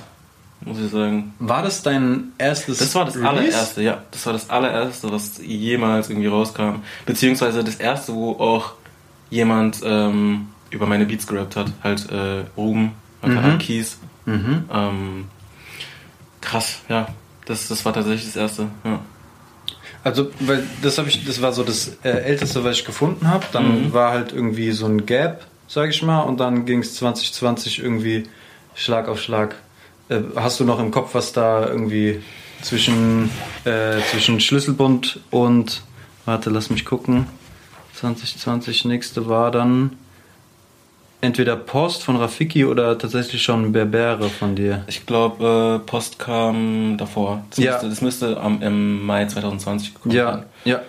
muss 0.62 0.77
ich 0.79 0.91
sagen. 0.91 1.34
War 1.39 1.63
das 1.63 1.82
dein 1.84 2.34
erstes 2.38 2.79
Das 2.79 2.94
war 2.96 3.06
das 3.06 3.15
Release? 3.15 3.27
allererste, 3.29 3.82
ja. 3.82 4.03
Das 4.12 4.25
war 4.25 4.34
das 4.34 4.50
allererste, 4.50 5.12
was 5.12 5.38
jemals 5.44 6.10
irgendwie 6.10 6.27
rauskam. 6.27 6.82
Beziehungsweise 7.06 7.63
das 7.63 7.75
erste, 7.75 8.13
wo 8.13 8.34
auch 8.34 8.74
jemand 9.29 9.79
ähm, 9.84 10.50
über 10.70 10.86
meine 10.86 11.06
Beats 11.06 11.25
gerappt 11.27 11.56
hat. 11.56 11.72
Halt 11.84 12.10
äh, 12.12 12.44
Ruben, 12.58 12.91
Mhm. 13.22 13.44
halt 13.44 13.60
Keys. 13.60 13.98
Mhm. 14.25 14.63
Ähm, 14.72 15.25
krass, 16.41 16.79
ja. 16.88 17.08
Das, 17.46 17.68
das 17.68 17.84
war 17.84 17.94
tatsächlich 17.94 18.27
das 18.27 18.36
erste, 18.36 18.68
ja. 18.86 19.00
Also, 20.03 20.32
weil 20.39 20.63
das 20.82 20.98
habe 20.98 21.10
ich, 21.10 21.25
das 21.25 21.41
war 21.41 21.51
so 21.51 21.63
das 21.63 21.98
äh, 22.03 22.10
älteste, 22.10 22.63
was 22.63 22.77
ich 22.77 22.86
gefunden 22.86 23.27
habe. 23.27 23.46
Dann 23.51 23.88
Mhm. 23.88 23.94
war 23.94 24.12
halt 24.12 24.32
irgendwie 24.32 24.72
so 24.72 24.86
ein 24.86 25.06
Gap, 25.06 25.46
sage 25.68 25.89
ich 25.91 26.01
mal, 26.03 26.22
und 26.22 26.39
dann 26.39 26.65
ging 26.65 26.79
es 26.79 26.96
2020 26.96 27.79
irgendwie 27.79 28.24
Schlag 28.75 29.08
auf 29.10 29.22
Schlag. 29.22 29.56
Äh, 30.08 30.22
hast 30.36 30.60
du 30.60 30.63
noch 30.63 30.79
im 30.79 30.91
Kopf, 30.91 31.13
was 31.15 31.34
da 31.34 31.68
irgendwie 31.68 32.22
zwischen, 32.62 33.29
äh, 33.65 33.98
zwischen 34.12 34.39
Schlüsselbund 34.39 35.20
und, 35.32 35.82
warte, 36.25 36.50
lass 36.50 36.70
mich 36.70 36.86
gucken, 36.86 37.27
2020 37.96 38.86
nächste 38.86 39.27
war 39.27 39.51
dann 39.51 39.98
entweder 41.22 41.56
Post 41.56 42.04
von 42.04 42.16
Rafiki 42.16 42.66
oder 42.66 42.98
tatsächlich 42.98 43.42
schon 43.44 43.72
Berbere 43.72 44.30
von 44.30 44.56
dir. 44.56 44.84
Ich 44.88 45.06
glaube, 45.06 45.80
äh, 45.84 45.86
Post 45.86 46.18
kam 46.20 46.96
davor. 46.98 47.44
Das, 47.50 47.60
Ja. 47.60 47.72
müsste, 47.74 47.90
das 47.90 48.02
müsste 48.02 48.40
am, 48.40 48.62
im 48.62 49.06
Mai 49.06 49.26
2020 49.26 49.94
gekommen 49.96 50.16
Ja, 50.16 50.32
sein. 50.34 50.44
ja. 50.66 50.82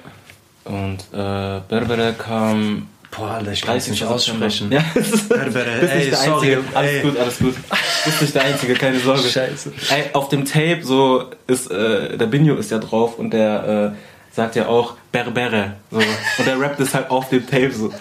Und 0.64 0.98
äh, 1.12 1.60
Berbere 1.68 2.14
kam 2.16 2.86
Boah, 3.10 3.30
Alter, 3.32 3.50
ich 3.50 3.62
kann 3.62 3.76
es 3.76 3.86
30. 3.86 3.90
nicht 4.02 4.04
aussprechen. 4.04 4.70
Ja, 4.70 4.84
Berbere, 5.28 5.80
bist 5.80 5.92
ey, 5.92 5.98
nicht 5.98 6.10
der 6.12 6.16
sorry, 6.18 6.54
Einzige. 6.56 6.62
Alles 6.76 6.90
ey. 6.92 7.02
gut, 7.02 7.18
alles 7.18 7.38
gut. 7.40 7.54
Du 7.56 8.04
bist 8.04 8.22
nicht 8.22 8.34
der 8.36 8.44
Einzige, 8.44 8.74
keine 8.74 9.00
Sorge. 9.00 9.22
Scheiße. 9.28 9.72
Ey, 9.90 10.04
auf 10.12 10.28
dem 10.28 10.44
Tape 10.44 10.78
so 10.84 11.24
ist, 11.48 11.68
äh, 11.72 12.16
der 12.16 12.26
Binjo 12.26 12.54
ist 12.54 12.70
ja 12.70 12.78
drauf 12.78 13.18
und 13.18 13.32
der 13.32 13.94
äh, 13.96 13.96
sagt 14.32 14.56
ja 14.56 14.66
auch 14.66 14.94
Berbere. 15.12 15.74
So. 15.90 15.98
Und 15.98 16.46
der 16.46 16.60
rappt 16.60 16.80
es 16.80 16.94
halt 16.94 17.10
auf 17.10 17.28
dem 17.28 17.44
Tape 17.46 17.72
so. 17.72 17.92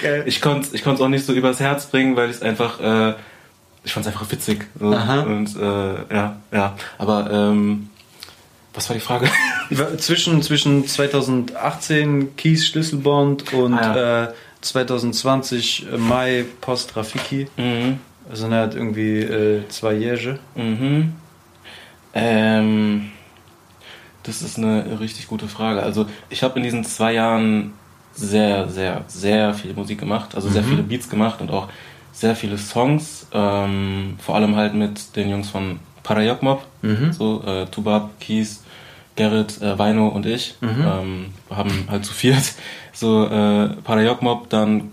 Geil. 0.00 0.22
Ich 0.26 0.40
konnte 0.40 0.68
ich 0.72 0.84
es 0.86 1.00
auch 1.00 1.08
nicht 1.08 1.26
so 1.26 1.32
übers 1.32 1.60
Herz 1.60 1.86
bringen, 1.86 2.16
weil 2.16 2.30
ich 2.30 2.36
es 2.36 2.42
einfach, 2.42 2.80
äh, 2.80 3.14
ich 3.84 3.92
fand 3.92 4.06
es 4.06 4.12
einfach 4.12 4.30
witzig. 4.30 4.66
So. 4.78 4.92
Aha. 4.92 5.20
Und 5.20 5.54
äh, 5.56 6.14
ja, 6.14 6.36
ja. 6.52 6.76
Aber 6.98 7.30
ähm, 7.30 7.90
was 8.72 8.88
war 8.88 8.94
die 8.94 9.00
Frage? 9.00 9.28
Zwischen, 9.98 10.42
zwischen 10.42 10.86
2018 10.86 12.36
Kies 12.36 12.66
Schlüsselbond 12.66 13.52
und 13.52 13.74
Ah, 13.74 14.24
äh, 14.24 14.28
2020 14.62 15.86
Mai 15.98 16.44
Post 16.60 16.96
Rafiki. 16.96 17.48
mhm. 17.56 17.98
Das 18.28 18.38
sind 18.38 18.54
halt 18.54 18.74
irgendwie 18.74 19.20
äh, 19.20 19.68
zwei 19.68 19.92
Jährige. 19.92 20.38
Mhm. 20.54 21.12
Ähm, 22.14 23.10
das 24.24 24.42
ist 24.42 24.58
eine 24.58 24.98
richtig 25.00 25.26
gute 25.28 25.48
Frage. 25.48 25.82
Also 25.82 26.06
ich 26.30 26.42
habe 26.42 26.56
in 26.58 26.64
diesen 26.64 26.84
zwei 26.84 27.12
Jahren 27.14 27.72
sehr, 28.14 28.68
sehr, 28.68 29.04
sehr 29.08 29.54
viel 29.54 29.74
Musik 29.74 29.98
gemacht, 30.00 30.34
also 30.34 30.48
sehr 30.48 30.62
Mhm. 30.62 30.66
viele 30.68 30.82
Beats 30.82 31.08
gemacht 31.08 31.40
und 31.40 31.50
auch 31.50 31.68
sehr 32.12 32.36
viele 32.36 32.58
Songs, 32.58 33.26
ähm, 33.32 34.16
vor 34.20 34.34
allem 34.36 34.54
halt 34.56 34.74
mit 34.74 35.16
den 35.16 35.28
Jungs 35.30 35.50
von 35.50 35.80
Parayok 36.02 36.42
Mob, 36.42 36.64
Mhm. 36.82 37.12
so 37.12 37.42
äh, 37.44 37.66
Tubab, 37.66 38.20
Kies, 38.20 38.62
Gerrit, 39.16 39.60
äh, 39.62 39.78
Weino 39.78 40.08
und 40.08 40.26
ich, 40.26 40.54
Mhm. 40.60 40.84
ähm, 40.86 41.26
haben 41.50 41.86
halt 41.90 42.04
zu 42.04 42.12
viert 42.14 42.54
so 42.92 43.26
äh, 43.26 43.68
Parayok 43.82 44.22
Mob 44.22 44.48
dann 44.50 44.90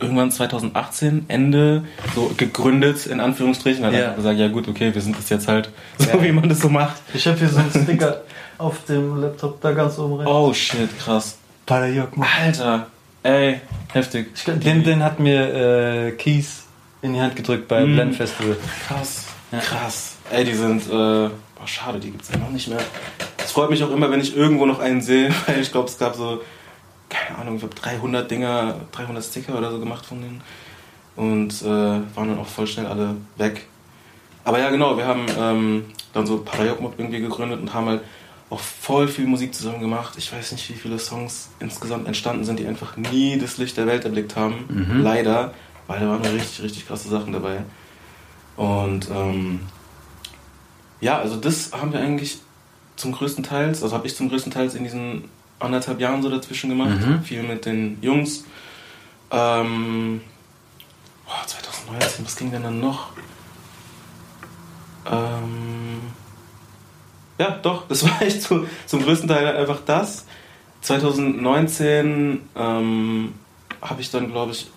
irgendwann 0.00 0.30
2018 0.30 1.24
Ende 1.28 1.82
so 2.14 2.30
gegründet 2.36 3.06
in 3.06 3.18
Anführungsstrichen 3.20 3.84
hat 3.84 3.92
Ja. 3.94 4.12
gesagt 4.14 4.38
ja 4.38 4.46
gut 4.48 4.68
okay 4.68 4.94
wir 4.94 5.02
sind 5.02 5.16
das 5.18 5.28
jetzt 5.28 5.48
halt 5.48 5.70
so 5.98 6.08
Ja. 6.10 6.22
wie 6.22 6.30
man 6.32 6.48
das 6.48 6.60
so 6.60 6.68
macht 6.68 7.02
Ich 7.14 7.26
habe 7.26 7.36
hier 7.38 7.48
so 7.48 7.58
einen 7.58 7.70
Sticker 7.82 8.22
auf 8.58 8.84
dem 8.86 9.20
Laptop 9.20 9.60
da 9.60 9.72
ganz 9.72 9.98
oben 9.98 10.14
rechts. 10.16 10.30
oh 10.32 10.52
shit 10.52 10.98
krass 10.98 11.38
Parayok. 11.66 12.10
Alter 12.40 12.86
ey 13.22 13.60
heftig 13.92 14.28
Den, 14.46 14.84
den 14.84 15.02
hat 15.02 15.20
mir 15.20 15.54
äh, 15.54 16.12
Kies 16.12 16.64
in 17.02 17.14
die 17.14 17.20
Hand 17.20 17.36
gedrückt 17.36 17.68
beim 17.68 17.90
Mhm. 17.90 17.94
Blend 17.94 18.16
Festival. 18.16 18.56
krass 18.86 19.26
Ja. 19.52 19.58
krass 19.60 20.16
ey 20.30 20.44
die 20.44 20.54
sind 20.54 20.82
äh, 20.86 20.90
boah, 20.90 21.30
schade 21.66 21.98
die 22.00 22.10
gibt's 22.10 22.30
ja 22.32 22.38
noch 22.38 22.50
nicht 22.50 22.68
mehr 22.68 22.78
es 23.38 23.52
freut 23.52 23.70
mich 23.70 23.82
auch 23.82 23.90
immer 23.90 24.10
wenn 24.10 24.20
ich 24.20 24.36
irgendwo 24.36 24.66
noch 24.66 24.78
einen 24.80 25.00
sehe 25.00 25.30
weil 25.46 25.60
ich 25.60 25.70
glaube 25.72 25.88
es 25.88 25.98
gab 25.98 26.14
so 26.14 26.40
keine 27.08 27.38
Ahnung 27.38 27.56
ich 27.56 27.62
habe 27.62 27.74
300 27.74 28.30
Dinger 28.30 28.74
300 28.92 29.24
Sticker 29.24 29.56
oder 29.56 29.70
so 29.70 29.78
gemacht 29.78 30.04
von 30.04 30.20
denen 30.20 30.40
und 31.16 31.62
äh, 31.62 31.66
waren 31.66 32.28
dann 32.28 32.38
auch 32.38 32.46
voll 32.46 32.66
schnell 32.66 32.86
alle 32.86 33.16
weg 33.36 33.66
Aber 34.44 34.58
ja, 34.60 34.70
genau, 34.70 34.96
wir 34.96 35.06
haben 35.06 35.26
ähm, 35.38 35.84
dann 36.14 36.26
so 36.26 36.38
Parayok 36.38 36.80
Mob 36.80 36.94
irgendwie 36.98 37.20
gegründet 37.20 37.60
und 37.60 37.74
haben 37.74 37.86
halt 37.86 38.02
auch 38.50 38.60
voll 38.60 39.08
viel 39.08 39.26
Musik 39.26 39.54
zusammen 39.54 39.80
gemacht. 39.80 40.14
Ich 40.16 40.32
weiß 40.32 40.52
nicht, 40.52 40.68
wie 40.70 40.74
viele 40.74 40.98
Songs 40.98 41.50
insgesamt 41.60 42.06
entstanden 42.06 42.44
sind, 42.44 42.58
die 42.58 42.66
einfach 42.66 42.96
nie 42.96 43.38
das 43.38 43.58
Licht 43.58 43.76
der 43.76 43.86
Welt 43.86 44.04
erblickt 44.04 44.36
haben. 44.36 44.64
Mhm. 44.68 45.02
Leider, 45.02 45.52
weil 45.86 46.00
da 46.00 46.08
waren 46.08 46.22
richtig, 46.22 46.62
richtig 46.62 46.86
krasse 46.86 47.08
Sachen 47.08 47.32
dabei. 47.32 47.62
Und 48.56 49.08
ähm, 49.10 49.60
ja, 51.00 51.18
also 51.18 51.36
das 51.36 51.72
haben 51.72 51.92
wir 51.92 52.00
eigentlich 52.00 52.38
zum 52.96 53.12
größten 53.12 53.44
Teil, 53.44 53.68
also 53.68 53.92
habe 53.92 54.06
ich 54.06 54.16
zum 54.16 54.28
größten 54.28 54.52
Teil 54.52 54.68
in 54.74 54.82
diesen 54.82 55.24
anderthalb 55.60 56.00
Jahren 56.00 56.22
so 56.22 56.30
dazwischen 56.30 56.70
gemacht. 56.70 56.98
Mhm. 57.00 57.22
Viel 57.22 57.42
mit 57.42 57.66
den 57.66 57.98
Jungs. 58.00 58.44
Ähm, 59.30 60.22
boah, 61.26 61.46
2019, 61.46 62.24
was 62.24 62.36
ging 62.36 62.50
denn 62.50 62.62
dann 62.62 62.80
noch? 62.80 63.10
Ähm, 65.06 65.87
ja, 67.38 67.58
doch, 67.62 67.86
das 67.88 68.04
war 68.08 68.22
echt 68.22 68.42
so, 68.42 68.66
zum 68.86 69.02
größten 69.02 69.28
Teil 69.28 69.56
einfach 69.56 69.80
das. 69.86 70.26
2019 70.82 72.40
ähm, 72.56 73.34
habe 73.80 74.00
ich 74.00 74.10
dann, 74.10 74.30
glaube 74.30 74.52
ich, 74.52 74.68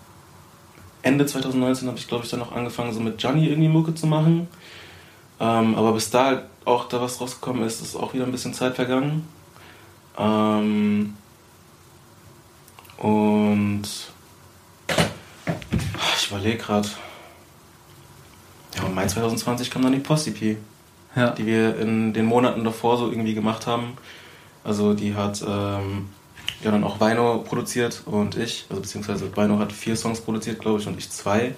Ende 1.04 1.26
2019 1.26 1.88
habe 1.88 1.98
ich, 1.98 2.08
glaube 2.08 2.24
ich, 2.24 2.32
dann 2.32 2.40
noch 2.40 2.52
angefangen, 2.52 2.94
so 2.94 3.00
mit 3.00 3.18
Gianni 3.18 3.48
irgendwie 3.48 3.70
Mucke 3.70 3.96
zu 3.96 4.08
machen. 4.08 4.48
Ähm, 5.40 5.76
aber 5.76 5.94
bis 5.94 6.12
da 6.12 6.44
auch 6.66 6.88
da 6.88 7.02
was 7.02 7.20
rausgekommen 7.20 7.64
ist, 7.64 7.82
ist 7.82 7.96
auch 7.96 8.14
wieder 8.14 8.26
ein 8.26 8.32
bisschen 8.32 8.54
Zeit 8.54 8.76
vergangen. 8.76 9.28
Ähm, 10.18 11.16
und 12.98 13.84
ich 16.18 16.28
überlege 16.30 16.58
gerade. 16.58 16.88
Ja, 18.78 18.86
im 18.86 18.94
Mai 18.94 19.08
2020 19.08 19.72
kam 19.72 19.82
dann 19.82 19.94
die 19.94 20.00
Post-EP, 20.00 20.58
Ja. 21.16 21.32
die 21.32 21.46
wir 21.46 21.78
in 21.78 22.14
den 22.14 22.26
Monaten 22.26 22.64
davor 22.64 22.98
so 22.98 23.10
irgendwie 23.10 23.34
gemacht 23.34 23.68
haben. 23.68 23.98
Also 24.64 24.94
die 24.94 25.16
hat 25.16 25.42
ähm, 25.42 26.10
ja 26.64 26.72
dann 26.72 26.84
auch 26.84 26.98
Bino 26.98 27.40
produziert 27.40 28.04
und 28.06 28.38
ich, 28.38 28.66
also 28.70 28.82
beziehungsweise 28.82 29.26
Bino 29.26 29.60
hat 29.60 29.72
vier 29.74 29.96
Songs 29.96 30.22
produziert, 30.22 30.60
glaube 30.60 30.80
ich, 30.80 30.88
und 30.88 30.98
ich 30.98 31.10
zwei. 31.10 31.54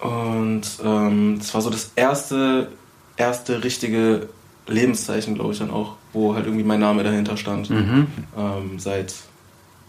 Und 0.00 0.62
ähm, 0.84 1.36
das 1.38 1.54
war 1.54 1.60
so 1.60 1.70
das 1.70 1.92
erste, 1.96 2.68
erste 3.16 3.64
richtige 3.64 4.28
Lebenszeichen, 4.66 5.34
glaube 5.34 5.52
ich, 5.52 5.58
dann 5.58 5.70
auch, 5.70 5.94
wo 6.12 6.34
halt 6.34 6.46
irgendwie 6.46 6.64
mein 6.64 6.80
Name 6.80 7.02
dahinter 7.02 7.36
stand. 7.36 7.70
Mhm. 7.70 8.06
Ähm, 8.36 8.78
seit, 8.78 9.14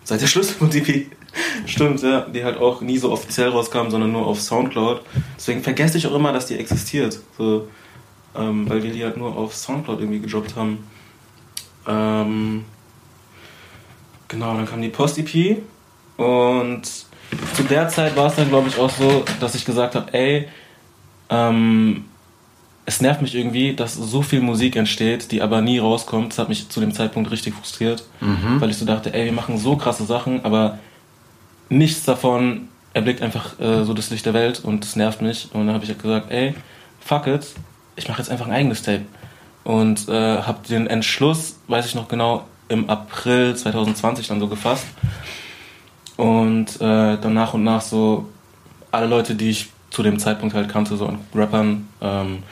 seit 0.04 0.22
der 0.22 0.28
Schlüsselmusik. 0.28 1.12
Stimmt, 1.68 2.02
ja, 2.02 2.22
die 2.22 2.44
halt 2.44 2.58
auch 2.58 2.82
nie 2.82 2.98
so 2.98 3.12
offiziell 3.12 3.50
rauskam, 3.50 3.90
sondern 3.90 4.12
nur 4.12 4.26
auf 4.26 4.42
Soundcloud. 4.42 5.02
Deswegen 5.38 5.62
vergesse 5.62 6.00
ich 6.00 6.08
auch 6.08 6.16
immer, 6.16 6.34
dass 6.34 6.48
die 6.48 6.58
existiert. 6.58 7.20
So, 7.38 7.68
ähm, 8.38 8.70
weil 8.70 8.84
wir 8.84 8.92
die 8.92 9.04
halt 9.04 9.18
nur 9.18 9.36
auf 9.36 9.56
Soundcloud 9.56 10.00
irgendwie 10.00 10.20
gedroppt 10.20 10.56
haben. 10.56 10.80
Ähm, 11.88 12.66
genau, 14.28 14.56
dann 14.56 14.66
kam 14.66 14.82
die 14.82 14.90
Post-EP 14.90 15.58
und 16.18 16.82
zu 16.86 17.64
der 17.70 17.88
Zeit 17.90 18.16
war 18.16 18.28
es 18.28 18.36
dann, 18.36 18.50
glaube 18.50 18.68
ich, 18.70 18.78
auch 18.78 18.90
so, 18.90 19.24
dass 19.40 19.56
ich 19.56 19.66
gesagt 19.66 19.96
habe, 19.96 20.14
ey, 20.14 20.48
ähm, 21.30 22.06
es 22.86 23.02
nervt 23.02 23.22
mich 23.22 23.36
irgendwie, 23.36 23.76
dass 23.76 23.94
so 23.94 24.24
viel 24.24 24.42
Musik 24.42 24.76
entsteht, 24.76 25.32
die 25.32 25.44
aber 25.44 25.62
nie 25.62 25.78
rauskommt. 25.78 26.32
Das 26.32 26.40
hat 26.40 26.50
mich 26.50 26.70
zu 26.70 26.80
dem 26.80 26.92
Zeitpunkt 26.92 27.30
richtig 27.30 27.54
frustriert, 27.54 28.04
Mhm. 28.20 28.60
weil 28.60 28.72
ich 28.72 28.78
so 28.78 28.86
dachte, 28.86 29.14
ey, 29.14 29.26
wir 29.26 29.32
machen 29.32 29.60
so 29.60 29.76
krasse 29.78 30.06
Sachen, 30.06 30.44
aber 30.44 30.80
nichts 31.70 32.04
davon 32.04 32.68
erblickt 32.94 33.22
einfach 33.22 33.60
äh, 33.60 33.84
so 33.84 33.94
das 33.94 34.10
Licht 34.10 34.26
der 34.26 34.34
Welt 34.34 34.60
und 34.64 34.84
das 34.84 34.96
nervt 34.96 35.22
mich. 35.22 35.50
Und 35.54 35.68
dann 35.68 35.76
habe 35.76 35.84
ich 35.84 35.92
halt 35.92 36.02
gesagt, 36.02 36.32
ey, 36.32 36.56
fuck 37.00 37.28
it, 37.28 37.46
ich 38.00 38.08
mache 38.08 38.20
jetzt 38.20 38.32
einfach 38.32 38.48
ein 38.48 38.54
eigenes 38.54 38.82
Tape. 38.82 39.06
Und 39.64 40.08
äh, 40.08 40.42
habe 40.42 40.68
den 40.68 40.88
Entschluss, 40.88 41.58
weiß 41.68 41.86
ich 41.86 41.96
noch 41.96 42.08
genau, 42.08 42.46
im 42.70 42.90
April 42.90 43.56
2020 43.56 44.28
dann 44.28 44.40
so 44.40 44.48
gefasst. 44.48 44.86
Und 46.18 46.76
äh, 46.78 47.18
dann 47.18 47.34
nach 47.34 47.54
und 47.54 47.64
nach 47.64 47.82
so 47.82 48.30
alle 48.92 49.08
Leute, 49.08 49.36
die 49.36 49.50
ich 49.50 49.70
zu 49.90 50.02
dem 50.04 50.18
Zeitpunkt 50.18 50.56
halt 50.56 50.70
kannte, 50.70 50.96
so 50.96 51.08
an 51.08 51.20
Rappern, 51.36 51.88
ähm, 52.02 52.44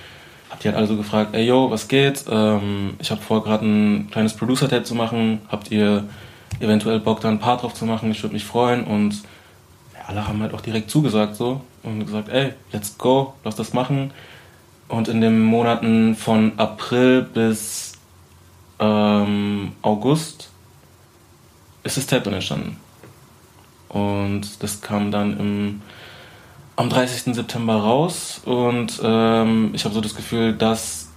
hab 0.49 0.59
die 0.59 0.67
halt 0.67 0.77
alle 0.77 0.87
so 0.87 0.97
gefragt, 0.97 1.33
ey 1.33 1.45
yo, 1.45 1.71
was 1.71 1.87
geht? 1.87 2.25
Ähm, 2.29 2.95
ich 2.99 3.11
habe 3.11 3.21
vor, 3.21 3.43
gerade 3.43 3.65
ein 3.65 4.09
kleines 4.11 4.33
Producer-Tape 4.35 4.83
zu 4.83 4.95
machen. 4.95 5.41
Habt 5.49 5.71
ihr 5.71 6.03
eventuell 6.59 6.99
Bock, 6.99 7.21
da 7.21 7.29
ein 7.29 7.39
Paar 7.39 7.57
drauf 7.57 7.73
zu 7.73 7.85
machen? 7.85 8.11
Ich 8.11 8.21
würde 8.23 8.33
mich 8.33 8.45
freuen. 8.45 8.83
Und 8.83 9.23
ja, 9.93 10.07
alle 10.07 10.27
haben 10.27 10.41
halt 10.41 10.53
auch 10.53 10.61
direkt 10.61 10.89
zugesagt 10.89 11.35
so 11.35 11.61
und 11.83 12.05
gesagt, 12.05 12.29
ey, 12.29 12.53
let's 12.71 12.97
go, 12.97 13.33
lass 13.43 13.55
das 13.55 13.73
machen. 13.73 14.11
Und 14.87 15.07
in 15.07 15.21
den 15.21 15.41
Monaten 15.41 16.15
von 16.15 16.53
April 16.57 17.21
bis 17.21 17.93
ähm, 18.79 19.73
August 19.81 20.49
ist 21.83 21.97
das 21.97 22.07
Tape 22.07 22.29
entstanden. 22.29 22.77
Und 23.89 24.61
das 24.61 24.81
kam 24.81 25.11
dann 25.11 25.39
im, 25.39 25.81
am 26.75 26.89
30. 26.89 27.35
September 27.35 27.75
raus 27.75 28.41
und 28.45 28.99
ähm, 29.03 29.71
ich 29.73 29.85
habe 29.85 29.95
so 29.95 30.01
das 30.01 30.15
Gefühl, 30.15 30.53
das 30.53 31.09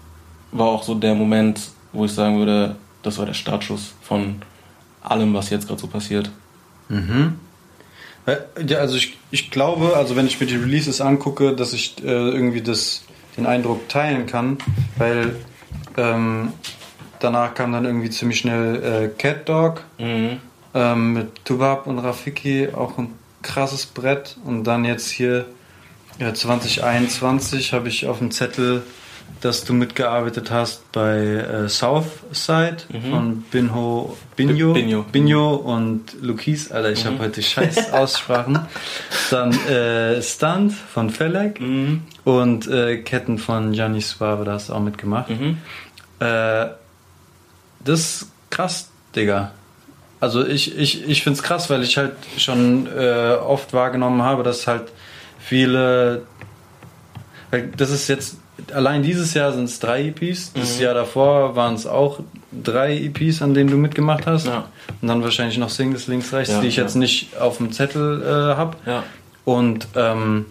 war 0.52 0.68
auch 0.68 0.82
so 0.82 0.94
der 0.94 1.14
Moment, 1.14 1.60
wo 1.92 2.04
ich 2.04 2.12
sagen 2.12 2.38
würde, 2.38 2.76
das 3.02 3.18
war 3.18 3.26
der 3.26 3.34
Startschuss 3.34 3.92
von 4.02 4.42
allem, 5.02 5.34
was 5.34 5.50
jetzt 5.50 5.66
gerade 5.66 5.80
so 5.80 5.86
passiert. 5.86 6.30
Mhm. 6.88 7.38
Äh, 8.26 8.36
Ja, 8.66 8.78
also 8.78 8.96
ich, 8.96 9.18
ich 9.30 9.50
glaube, 9.50 9.96
also 9.96 10.16
wenn 10.16 10.26
ich 10.26 10.40
mir 10.40 10.46
die 10.46 10.56
Releases 10.56 11.00
angucke, 11.00 11.54
dass 11.54 11.72
ich 11.72 11.96
äh, 12.02 12.06
irgendwie 12.06 12.62
das, 12.62 13.02
den 13.40 13.46
Eindruck 13.46 13.88
teilen 13.88 14.26
kann, 14.26 14.58
weil 14.98 15.36
ähm, 15.96 16.52
danach 17.18 17.54
kam 17.54 17.72
dann 17.72 17.84
irgendwie 17.84 18.10
ziemlich 18.10 18.38
schnell 18.38 18.82
äh, 18.82 19.08
Cat 19.20 19.48
Dog 19.48 19.84
Mhm. 19.98 20.38
ähm, 20.74 21.12
mit 21.12 21.44
Tubab 21.44 21.86
und 21.86 21.98
Rafiki, 21.98 22.68
auch 22.74 22.98
ein 22.98 23.12
krasses 23.42 23.86
Brett. 23.86 24.36
Und 24.44 24.64
dann 24.64 24.84
jetzt 24.84 25.10
hier 25.10 25.46
ja, 26.18 26.32
2021 26.34 27.72
habe 27.72 27.88
ich 27.88 28.06
auf 28.06 28.18
dem 28.18 28.30
Zettel, 28.30 28.82
dass 29.40 29.64
du 29.64 29.72
mitgearbeitet 29.72 30.50
hast 30.50 30.90
bei 30.92 31.16
äh, 31.18 31.68
Southside 31.68 32.76
Mhm. 32.92 33.10
von 33.10 33.42
Binho, 33.50 34.16
Binho, 34.36 34.72
Binho. 34.74 35.02
Binho 35.10 35.54
und 35.54 36.04
Lukis. 36.20 36.70
Alter, 36.70 36.90
ich 36.92 37.04
Mhm. 37.04 37.08
habe 37.14 37.18
heute 37.24 37.42
scheiß 37.42 37.92
Aussprachen. 37.92 38.58
dann 39.30 39.52
äh, 39.66 40.20
Stunt 40.22 40.72
von 40.74 41.10
Felek 41.10 41.60
Mhm. 41.60 42.02
und 42.24 42.66
äh, 42.68 42.98
Ketten 42.98 43.38
von 43.38 43.72
Gianni 43.72 44.00
Suave, 44.00 44.44
da 44.44 44.52
hast 44.52 44.68
du 44.68 44.74
auch 44.74 44.80
mitgemacht. 44.80 45.30
Mhm. 45.30 45.58
Äh, 46.20 46.66
das 47.82 48.00
ist 48.00 48.26
krass, 48.50 48.90
Digga. 49.16 49.52
Also 50.20 50.46
ich, 50.46 50.76
ich, 50.76 51.08
ich 51.08 51.22
finde 51.22 51.38
es 51.38 51.42
krass, 51.42 51.70
weil 51.70 51.82
ich 51.82 51.96
halt 51.96 52.12
schon 52.36 52.86
äh, 52.94 53.36
oft 53.42 53.72
wahrgenommen 53.72 54.22
habe, 54.22 54.42
dass 54.42 54.66
halt 54.66 54.92
viele. 55.38 56.22
Das 57.76 57.88
ist 57.90 58.06
jetzt, 58.08 58.36
allein 58.74 59.02
dieses 59.02 59.34
Jahr 59.34 59.52
sind 59.52 59.64
es 59.64 59.78
drei 59.80 60.06
EPs. 60.08 60.52
Das 60.54 60.76
Mhm. 60.76 60.82
Jahr 60.82 60.94
davor 60.94 61.56
waren 61.56 61.74
es 61.74 61.86
auch 61.86 62.20
drei 62.52 62.96
EPs, 62.96 63.42
an 63.42 63.54
denen 63.54 63.70
du 63.70 63.76
mitgemacht 63.76 64.26
hast. 64.26 64.46
Ja. 64.46 64.68
Und 65.00 65.08
dann 65.08 65.22
wahrscheinlich 65.22 65.58
noch 65.58 65.70
Singles 65.70 66.06
links, 66.06 66.32
rechts, 66.32 66.52
Ja, 66.52 66.60
die 66.60 66.68
ich 66.68 66.76
ja. 66.76 66.82
jetzt 66.84 66.94
nicht 66.96 67.36
auf 67.38 67.58
dem 67.58 67.72
Zettel 67.72 68.22
äh, 68.22 68.56
habe. 68.56 68.76
Und 69.44 69.86
ähm, 69.96 70.46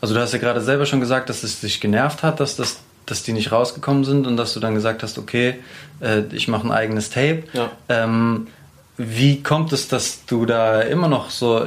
also 0.00 0.14
du 0.14 0.20
hast 0.20 0.32
ja 0.32 0.38
gerade 0.38 0.60
selber 0.60 0.86
schon 0.86 1.00
gesagt, 1.00 1.28
dass 1.30 1.42
es 1.42 1.60
dich 1.60 1.80
genervt 1.80 2.22
hat, 2.22 2.40
dass, 2.40 2.56
das, 2.56 2.80
dass 3.06 3.22
die 3.22 3.32
nicht 3.32 3.52
rausgekommen 3.52 4.04
sind 4.04 4.26
und 4.26 4.36
dass 4.36 4.52
du 4.54 4.60
dann 4.60 4.74
gesagt 4.74 5.02
hast, 5.02 5.18
okay, 5.18 5.56
äh, 6.00 6.22
ich 6.32 6.48
mache 6.48 6.66
ein 6.66 6.72
eigenes 6.72 7.10
Tape. 7.10 7.44
Ähm, 7.88 8.48
wie 8.98 9.42
kommt 9.42 9.72
es, 9.72 9.88
dass 9.88 10.26
du 10.26 10.44
da 10.44 10.80
immer 10.82 11.08
noch 11.08 11.30
so 11.30 11.66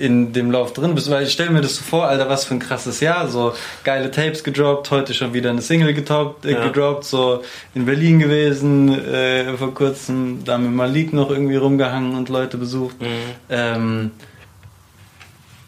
in 0.00 0.32
dem 0.32 0.50
Lauf 0.50 0.72
drin 0.72 0.94
bist? 0.94 1.10
Weil 1.10 1.24
ich 1.24 1.32
stelle 1.32 1.50
mir 1.50 1.60
das 1.60 1.76
so 1.76 1.82
vor, 1.82 2.06
Alter, 2.08 2.28
was 2.28 2.44
für 2.44 2.54
ein 2.54 2.58
krasses 2.58 3.00
Jahr. 3.00 3.28
So 3.28 3.54
geile 3.84 4.10
Tapes 4.10 4.42
gedroppt, 4.42 4.90
heute 4.90 5.14
schon 5.14 5.32
wieder 5.32 5.50
eine 5.50 5.62
Single 5.62 5.94
getoppt, 5.94 6.44
äh, 6.44 6.52
Ja. 6.52 6.64
gedroppt, 6.66 7.04
so 7.04 7.42
in 7.74 7.86
Berlin 7.86 8.18
gewesen, 8.18 8.88
äh, 9.04 9.56
vor 9.56 9.74
kurzem 9.74 10.42
da 10.44 10.58
mit 10.58 10.72
Malik 10.72 11.12
noch 11.12 11.30
irgendwie 11.30 11.56
rumgehangen 11.56 12.14
und 12.14 12.28
Leute 12.28 12.56
besucht. 12.56 13.00
Mhm. 13.00 13.06
Ähm, 13.48 14.10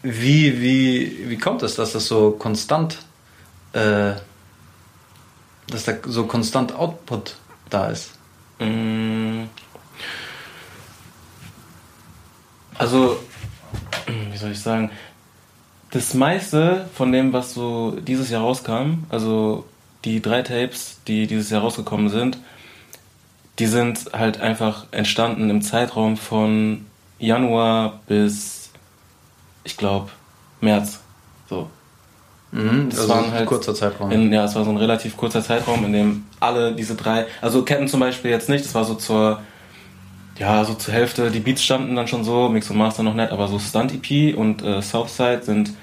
wie, 0.03 0.61
wie, 0.61 1.29
wie 1.29 1.37
kommt 1.37 1.63
es, 1.63 1.75
dass 1.75 1.93
das 1.93 2.07
so 2.07 2.31
konstant, 2.31 2.97
äh, 3.71 4.11
dass 5.69 5.85
da 5.85 5.93
so 6.05 6.25
konstant 6.25 6.75
Output 6.75 7.35
da 7.69 7.87
ist? 7.87 8.11
Mm. 8.59 9.43
Also, 12.77 13.19
soll 14.43 14.51
ich 14.51 14.61
sagen, 14.61 14.91
das 15.91 16.13
meiste 16.13 16.85
von 16.93 17.11
dem, 17.11 17.33
was 17.33 17.53
so 17.53 17.91
dieses 17.91 18.29
Jahr 18.29 18.41
rauskam, 18.41 19.05
also 19.09 19.65
die 20.05 20.21
drei 20.21 20.41
Tapes, 20.41 20.99
die 21.07 21.27
dieses 21.27 21.49
Jahr 21.49 21.61
rausgekommen 21.61 22.09
sind, 22.09 22.37
die 23.59 23.67
sind 23.67 24.05
halt 24.13 24.41
einfach 24.41 24.87
entstanden 24.91 25.49
im 25.49 25.61
Zeitraum 25.61 26.17
von 26.17 26.85
Januar 27.19 27.99
bis, 28.07 28.71
ich 29.63 29.77
glaube, 29.77 30.09
März. 30.61 30.99
So. 31.49 31.69
Mhm, 32.51 32.89
Das 32.89 33.01
also 33.01 33.13
waren 33.13 33.31
halt 33.31 33.45
kurzer 33.45 33.75
Zeitraum. 33.75 34.11
In, 34.11 34.33
ja, 34.33 34.45
es 34.45 34.55
war 34.55 34.65
so 34.65 34.71
ein 34.71 34.77
relativ 34.77 35.15
kurzer 35.15 35.43
Zeitraum, 35.43 35.85
in 35.85 35.93
dem 35.93 36.25
alle 36.39 36.73
diese 36.73 36.95
drei, 36.95 37.27
also 37.41 37.63
Ketten 37.63 37.87
zum 37.87 37.99
Beispiel 37.99 38.31
jetzt 38.31 38.49
nicht, 38.49 38.65
das 38.65 38.75
war 38.75 38.83
so 38.83 38.95
zur, 38.95 39.41
ja, 40.39 40.63
so 40.65 40.73
zur 40.73 40.93
Hälfte, 40.93 41.29
die 41.29 41.39
Beats 41.39 41.63
standen 41.63 41.95
dann 41.95 42.07
schon 42.07 42.23
so, 42.23 42.49
Mix 42.49 42.69
und 42.69 42.77
Master 42.77 43.03
noch 43.03 43.13
nicht, 43.13 43.31
aber 43.31 43.47
so 43.47 43.59
Stunt 43.59 43.93
EP 43.93 44.35
und 44.35 44.63
äh, 44.63 44.81
Southside 44.81 45.43
sind 45.43 45.73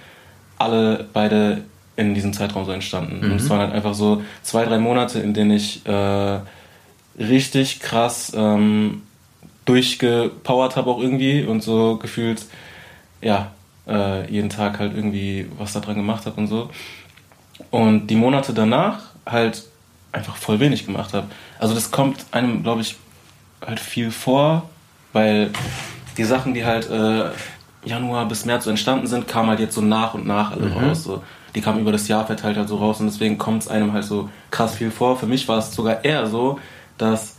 alle 0.59 1.07
beide 1.13 1.63
in 1.97 2.15
diesem 2.15 2.33
Zeitraum 2.33 2.65
so 2.65 2.73
entstanden. 2.73 3.23
Und 3.25 3.37
es 3.37 3.49
waren 3.51 3.61
halt 3.61 3.73
einfach 3.73 3.95
so 3.95 4.23
zwei, 4.43 4.65
drei 4.65 4.79
Monate, 4.79 5.21
in 5.21 5.35
denen 5.35 5.53
ich 5.53 5.87
äh, 5.87 6.41
richtig 7.19 7.81
krass 7.81 8.33
ähm, 8.35 9.03
durchgepowert 9.67 10.77
habe 10.77 10.91
auch 10.91 11.01
irgendwie 11.01 11.45
und 11.45 11.63
so 11.63 11.97
gefühlt, 11.97 12.45
ja, 13.21 13.53
äh, 13.87 14.31
jeden 14.31 14.49
Tag 14.49 14.79
halt 14.79 14.95
irgendwie 14.95 15.47
was 15.59 15.73
da 15.73 15.81
dran 15.81 15.97
gemacht 15.97 16.27
habe 16.27 16.41
und 16.41 16.47
so. 16.47 16.71
Und 17.71 18.09
die 18.09 18.17
Monate 18.17 18.53
danach 18.53 19.03
halt 19.27 19.65
einfach 20.13 20.37
voll 20.37 20.59
wenig 20.61 20.87
gemacht 20.87 21.13
habe. 21.15 21.27
Also 21.59 21.75
das 21.75 21.91
kommt 21.91 22.25
einem, 22.33 22.63
glaube 22.63 22.81
ich, 22.81 22.97
halt 23.65 23.81
viel 23.81 24.11
vor, 24.11 24.69
weil 25.13 25.51
die 26.17 26.25
Sachen, 26.25 26.55
die 26.55 26.65
halt 26.65 26.89
äh, 26.91 27.31
Januar 27.85 28.27
bis 28.27 28.45
März 28.45 28.65
so 28.65 28.71
entstanden 28.71 29.07
sind, 29.07 29.27
kamen 29.29 29.49
halt 29.49 29.61
jetzt 29.61 29.75
so 29.75 29.81
nach 29.81 30.15
und 30.15 30.27
nach 30.27 30.51
alle 30.53 30.73
raus. 30.73 31.03
So. 31.05 31.23
Die 31.55 31.61
kamen 31.61 31.81
über 31.81 31.93
das 31.93 32.09
Jahr 32.09 32.27
verteilt 32.27 32.57
halt 32.57 32.69
so 32.69 32.77
raus 32.77 33.01
und 33.01 33.07
deswegen 33.07 33.39
kommt 33.39 33.63
es 33.63 33.69
einem 33.69 33.93
halt 33.93 34.05
so 34.05 34.29
krass 34.51 34.75
viel 34.75 34.91
vor. 34.91 35.19
Für 35.19 35.27
mich 35.27 35.49
war 35.49 35.59
es 35.59 35.75
sogar 35.75 36.05
eher 36.05 36.27
so, 36.27 36.61
dass 36.99 37.37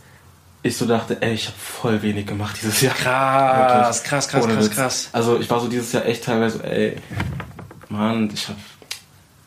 ich 0.64 0.76
so 0.76 0.86
dachte, 0.86 1.20
ey, 1.22 1.32
ich 1.32 1.46
habe 1.46 1.56
voll 1.58 2.02
wenig 2.02 2.26
gemacht 2.26 2.56
dieses 2.60 2.80
Jahr. 2.82 2.94
Krass, 2.94 3.96
Wirklich. 3.98 4.08
krass, 4.10 4.28
krass, 4.28 4.44
Ohne 4.44 4.54
krass, 4.54 4.64
Witz. 4.66 4.74
krass. 4.74 5.08
Also 5.12 5.40
ich 5.40 5.50
war 5.50 5.60
so 5.60 5.68
dieses 5.68 5.92
Jahr 5.92 6.06
echt 6.06 6.24
teilweise, 6.24 6.62
ey, 6.64 6.96
Mann, 7.88 8.30
ich 8.32 8.48
hab, 8.48 8.56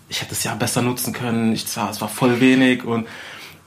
ich 0.10 0.20
hätte 0.22 0.32
das 0.32 0.44
Jahr 0.44 0.56
besser 0.56 0.82
nutzen 0.82 1.14
können. 1.14 1.54
Ich 1.54 1.68
zwar, 1.68 1.90
es 1.90 2.02
war 2.02 2.10
voll 2.10 2.40
wenig 2.42 2.84
und 2.84 3.08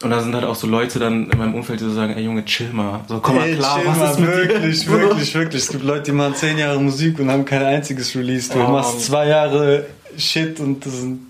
und 0.02 0.10
da 0.10 0.20
sind 0.20 0.34
halt 0.34 0.44
auch 0.44 0.54
so 0.54 0.66
Leute 0.66 0.98
dann 0.98 1.28
in 1.30 1.38
meinem 1.38 1.54
Umfeld, 1.54 1.80
die 1.80 1.84
so 1.84 1.92
sagen, 1.92 2.14
ey 2.16 2.22
Junge, 2.24 2.44
chill 2.44 2.70
mal. 2.72 3.00
So, 3.08 3.18
komm 3.20 3.36
mal 3.36 3.48
Ey, 3.48 3.56
klar, 3.56 3.78
chill 3.78 3.86
was 3.88 3.98
mal, 3.98 4.10
ist 4.10 4.18
mit 4.20 4.28
wirklich, 4.30 4.80
dir? 4.84 4.90
wirklich, 4.92 5.34
wirklich. 5.34 5.62
Es 5.62 5.68
gibt 5.70 5.84
Leute, 5.84 6.02
die 6.04 6.12
machen 6.12 6.34
zehn 6.36 6.56
Jahre 6.58 6.80
Musik 6.80 7.18
und 7.18 7.30
haben 7.30 7.44
kein 7.44 7.62
einziges 7.62 8.14
Release. 8.14 8.52
Du 8.52 8.60
Oh. 8.60 8.68
machst 8.68 9.04
zwei 9.04 9.26
Jahre 9.28 9.86
Shit 10.16 10.60
und 10.60 10.84
das 10.86 10.92
sind 11.00 11.20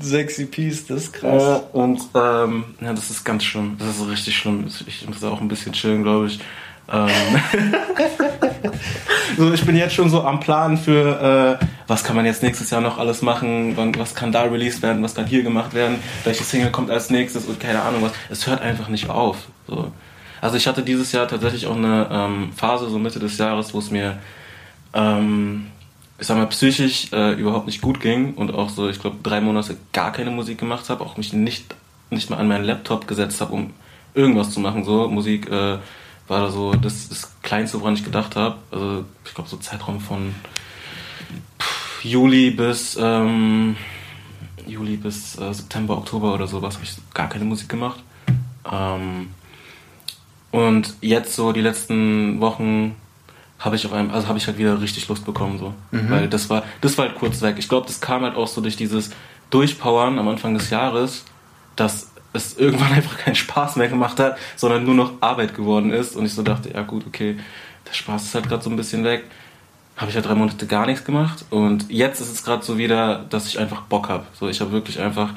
sechs 0.00 0.38
EPs, 0.38 0.86
das 0.86 1.04
ist 1.04 1.12
krass. 1.14 1.42
Ja, 1.42 1.56
und 1.72 2.00
ähm, 2.14 2.64
ja, 2.80 2.92
das 2.92 3.10
ist 3.10 3.24
ganz 3.24 3.44
schlimm. 3.44 3.76
Das 3.78 3.96
ist 3.96 4.08
richtig 4.08 4.36
schlimm. 4.36 4.66
Ich 4.86 5.06
muss 5.08 5.22
auch 5.24 5.40
ein 5.40 5.48
bisschen 5.48 5.72
chillen, 5.72 6.02
glaube 6.02 6.26
ich. 6.26 6.38
Ähm, 6.92 7.08
so, 9.38 9.52
ich 9.52 9.64
bin 9.64 9.76
jetzt 9.76 9.94
schon 9.94 10.08
so 10.10 10.22
am 10.22 10.40
Plan 10.40 10.76
für, 10.76 11.58
äh, 11.60 11.66
was 11.86 12.04
kann 12.04 12.16
man 12.16 12.26
jetzt 12.26 12.42
nächstes 12.42 12.70
Jahr 12.70 12.80
noch 12.80 12.98
alles 12.98 13.22
machen, 13.22 13.76
was 13.96 14.14
kann 14.14 14.32
da 14.32 14.42
released 14.42 14.82
werden, 14.82 15.02
was 15.02 15.14
kann 15.14 15.26
hier 15.26 15.42
gemacht 15.42 15.74
werden, 15.74 15.98
welche 16.24 16.44
Single 16.44 16.70
kommt 16.70 16.90
als 16.90 17.10
nächstes 17.10 17.44
und 17.44 17.60
keine 17.60 17.82
Ahnung 17.82 18.02
was. 18.02 18.12
Es 18.28 18.46
hört 18.46 18.60
einfach 18.60 18.88
nicht 18.88 19.08
auf. 19.08 19.36
So. 19.68 19.92
Also 20.40 20.56
ich 20.56 20.66
hatte 20.66 20.82
dieses 20.82 21.12
Jahr 21.12 21.28
tatsächlich 21.28 21.66
auch 21.66 21.76
eine 21.76 22.08
ähm, 22.10 22.52
Phase, 22.56 22.88
so 22.88 22.98
Mitte 22.98 23.18
des 23.18 23.38
Jahres, 23.38 23.72
wo 23.72 23.78
es 23.78 23.90
mir 23.90 24.18
ähm, 24.94 25.66
ich 26.18 26.26
sag 26.26 26.38
mal, 26.38 26.46
psychisch 26.46 27.12
äh, 27.12 27.32
überhaupt 27.32 27.66
nicht 27.66 27.82
gut 27.82 28.00
ging 28.00 28.34
und 28.34 28.54
auch 28.54 28.70
so, 28.70 28.88
ich 28.88 29.00
glaube, 29.00 29.18
drei 29.22 29.40
Monate 29.40 29.76
gar 29.92 30.12
keine 30.12 30.30
Musik 30.30 30.58
gemacht 30.58 30.88
habe, 30.88 31.04
auch 31.04 31.16
mich 31.16 31.32
nicht, 31.32 31.74
nicht 32.10 32.30
mal 32.30 32.38
an 32.38 32.48
meinen 32.48 32.64
Laptop 32.64 33.06
gesetzt 33.06 33.40
habe, 33.40 33.52
um 33.52 33.74
irgendwas 34.14 34.50
zu 34.50 34.60
machen. 34.60 34.84
So, 34.84 35.08
Musik 35.08 35.48
äh, 35.48 35.78
war 36.28 36.40
da 36.40 36.50
so 36.50 36.74
das, 36.74 37.08
das 37.08 37.32
Kleinste, 37.42 37.80
woran 37.80 37.94
ich 37.94 38.04
gedacht 38.04 38.34
habe. 38.34 38.56
Also, 38.70 39.04
ich 39.26 39.34
glaube, 39.34 39.50
so 39.50 39.58
Zeitraum 39.58 40.00
von 40.00 40.34
pff, 41.60 41.75
Juli 42.02 42.50
bis 42.50 42.98
ähm, 43.00 43.76
Juli 44.66 44.96
bis 44.96 45.38
äh, 45.38 45.52
September, 45.52 45.96
Oktober 45.96 46.34
oder 46.34 46.46
sowas 46.46 46.74
habe 46.74 46.84
ich 46.84 46.96
gar 47.14 47.28
keine 47.28 47.44
Musik 47.44 47.68
gemacht. 47.68 48.02
Ähm, 48.70 49.28
und 50.50 50.94
jetzt 51.00 51.34
so 51.34 51.52
die 51.52 51.60
letzten 51.60 52.40
Wochen 52.40 52.96
habe 53.58 53.76
ich 53.76 53.86
auf 53.86 53.92
einem, 53.92 54.10
also 54.10 54.28
habe 54.28 54.38
ich 54.38 54.46
halt 54.46 54.58
wieder 54.58 54.80
richtig 54.80 55.08
Lust 55.08 55.24
bekommen 55.24 55.58
so, 55.58 55.74
weil 56.10 56.28
das 56.28 56.50
war, 56.50 56.62
das 56.80 56.98
war 56.98 57.06
halt 57.06 57.18
kurz 57.18 57.40
weg. 57.42 57.56
Ich 57.58 57.68
glaube, 57.68 57.86
das 57.86 58.00
kam 58.00 58.22
halt 58.22 58.36
auch 58.36 58.48
so 58.48 58.60
durch 58.60 58.76
dieses 58.76 59.10
Durchpowern 59.50 60.18
am 60.18 60.28
Anfang 60.28 60.54
des 60.54 60.70
Jahres, 60.70 61.24
dass 61.74 62.10
es 62.32 62.56
irgendwann 62.58 62.92
einfach 62.92 63.16
keinen 63.18 63.34
Spaß 63.34 63.76
mehr 63.76 63.88
gemacht 63.88 64.18
hat, 64.20 64.36
sondern 64.56 64.84
nur 64.84 64.94
noch 64.94 65.12
Arbeit 65.20 65.54
geworden 65.54 65.90
ist 65.90 66.16
und 66.16 66.26
ich 66.26 66.34
so 66.34 66.42
dachte, 66.42 66.72
ja 66.72 66.82
gut, 66.82 67.06
okay, 67.06 67.38
der 67.86 67.92
Spaß 67.94 68.24
ist 68.24 68.34
halt 68.34 68.48
gerade 68.48 68.62
so 68.62 68.70
ein 68.70 68.76
bisschen 68.76 69.04
weg. 69.04 69.24
Habe 69.96 70.10
ich 70.10 70.16
halt 70.16 70.26
drei 70.26 70.34
Monate 70.34 70.66
gar 70.66 70.86
nichts 70.86 71.04
gemacht 71.04 71.44
und 71.50 71.90
jetzt 71.90 72.20
ist 72.20 72.30
es 72.30 72.44
gerade 72.44 72.62
so 72.62 72.76
wieder, 72.76 73.24
dass 73.30 73.46
ich 73.46 73.58
einfach 73.58 73.82
Bock 73.82 74.08
habe. 74.08 74.26
So, 74.38 74.48
ich 74.48 74.60
habe 74.60 74.72
wirklich 74.72 75.00
einfach 75.00 75.30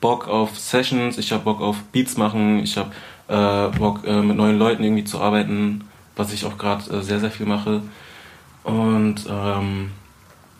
Bock 0.00 0.28
auf 0.28 0.58
Sessions, 0.58 1.18
ich 1.18 1.32
habe 1.32 1.44
Bock 1.44 1.60
auf 1.60 1.82
Beats 1.92 2.16
machen, 2.16 2.60
ich 2.60 2.76
habe 2.76 2.92
äh, 3.28 3.76
Bock 3.76 4.06
äh, 4.06 4.22
mit 4.22 4.36
neuen 4.36 4.58
Leuten 4.58 4.84
irgendwie 4.84 5.04
zu 5.04 5.20
arbeiten, 5.20 5.84
was 6.16 6.32
ich 6.32 6.44
auch 6.44 6.58
gerade 6.58 6.98
äh, 6.98 7.02
sehr, 7.02 7.20
sehr 7.20 7.30
viel 7.30 7.46
mache. 7.46 7.82
Und 8.64 9.26
ähm, 9.28 9.90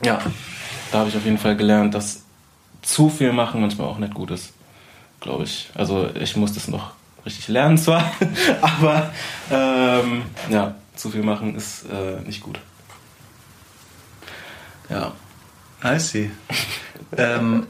ja, 0.04 0.20
da 0.92 0.98
habe 0.98 1.08
ich 1.08 1.16
auf 1.16 1.24
jeden 1.24 1.38
Fall 1.38 1.56
gelernt, 1.56 1.94
dass 1.94 2.22
zu 2.82 3.08
viel 3.08 3.32
machen 3.32 3.60
manchmal 3.60 3.88
auch 3.88 3.98
nicht 3.98 4.14
gut 4.14 4.30
ist, 4.30 4.52
glaube 5.20 5.44
ich. 5.44 5.70
Also 5.74 6.08
ich 6.14 6.36
muss 6.36 6.52
das 6.52 6.68
noch 6.68 6.92
richtig 7.24 7.48
lernen 7.48 7.78
zwar, 7.78 8.12
aber 8.60 9.10
ähm, 9.50 10.22
ja, 10.50 10.74
zu 10.94 11.10
viel 11.10 11.22
machen 11.22 11.56
ist 11.56 11.84
äh, 11.86 12.20
nicht 12.24 12.40
gut. 12.42 12.60
Ja. 14.88 15.12
I 15.84 15.98
see. 15.98 16.30
ähm, 17.16 17.66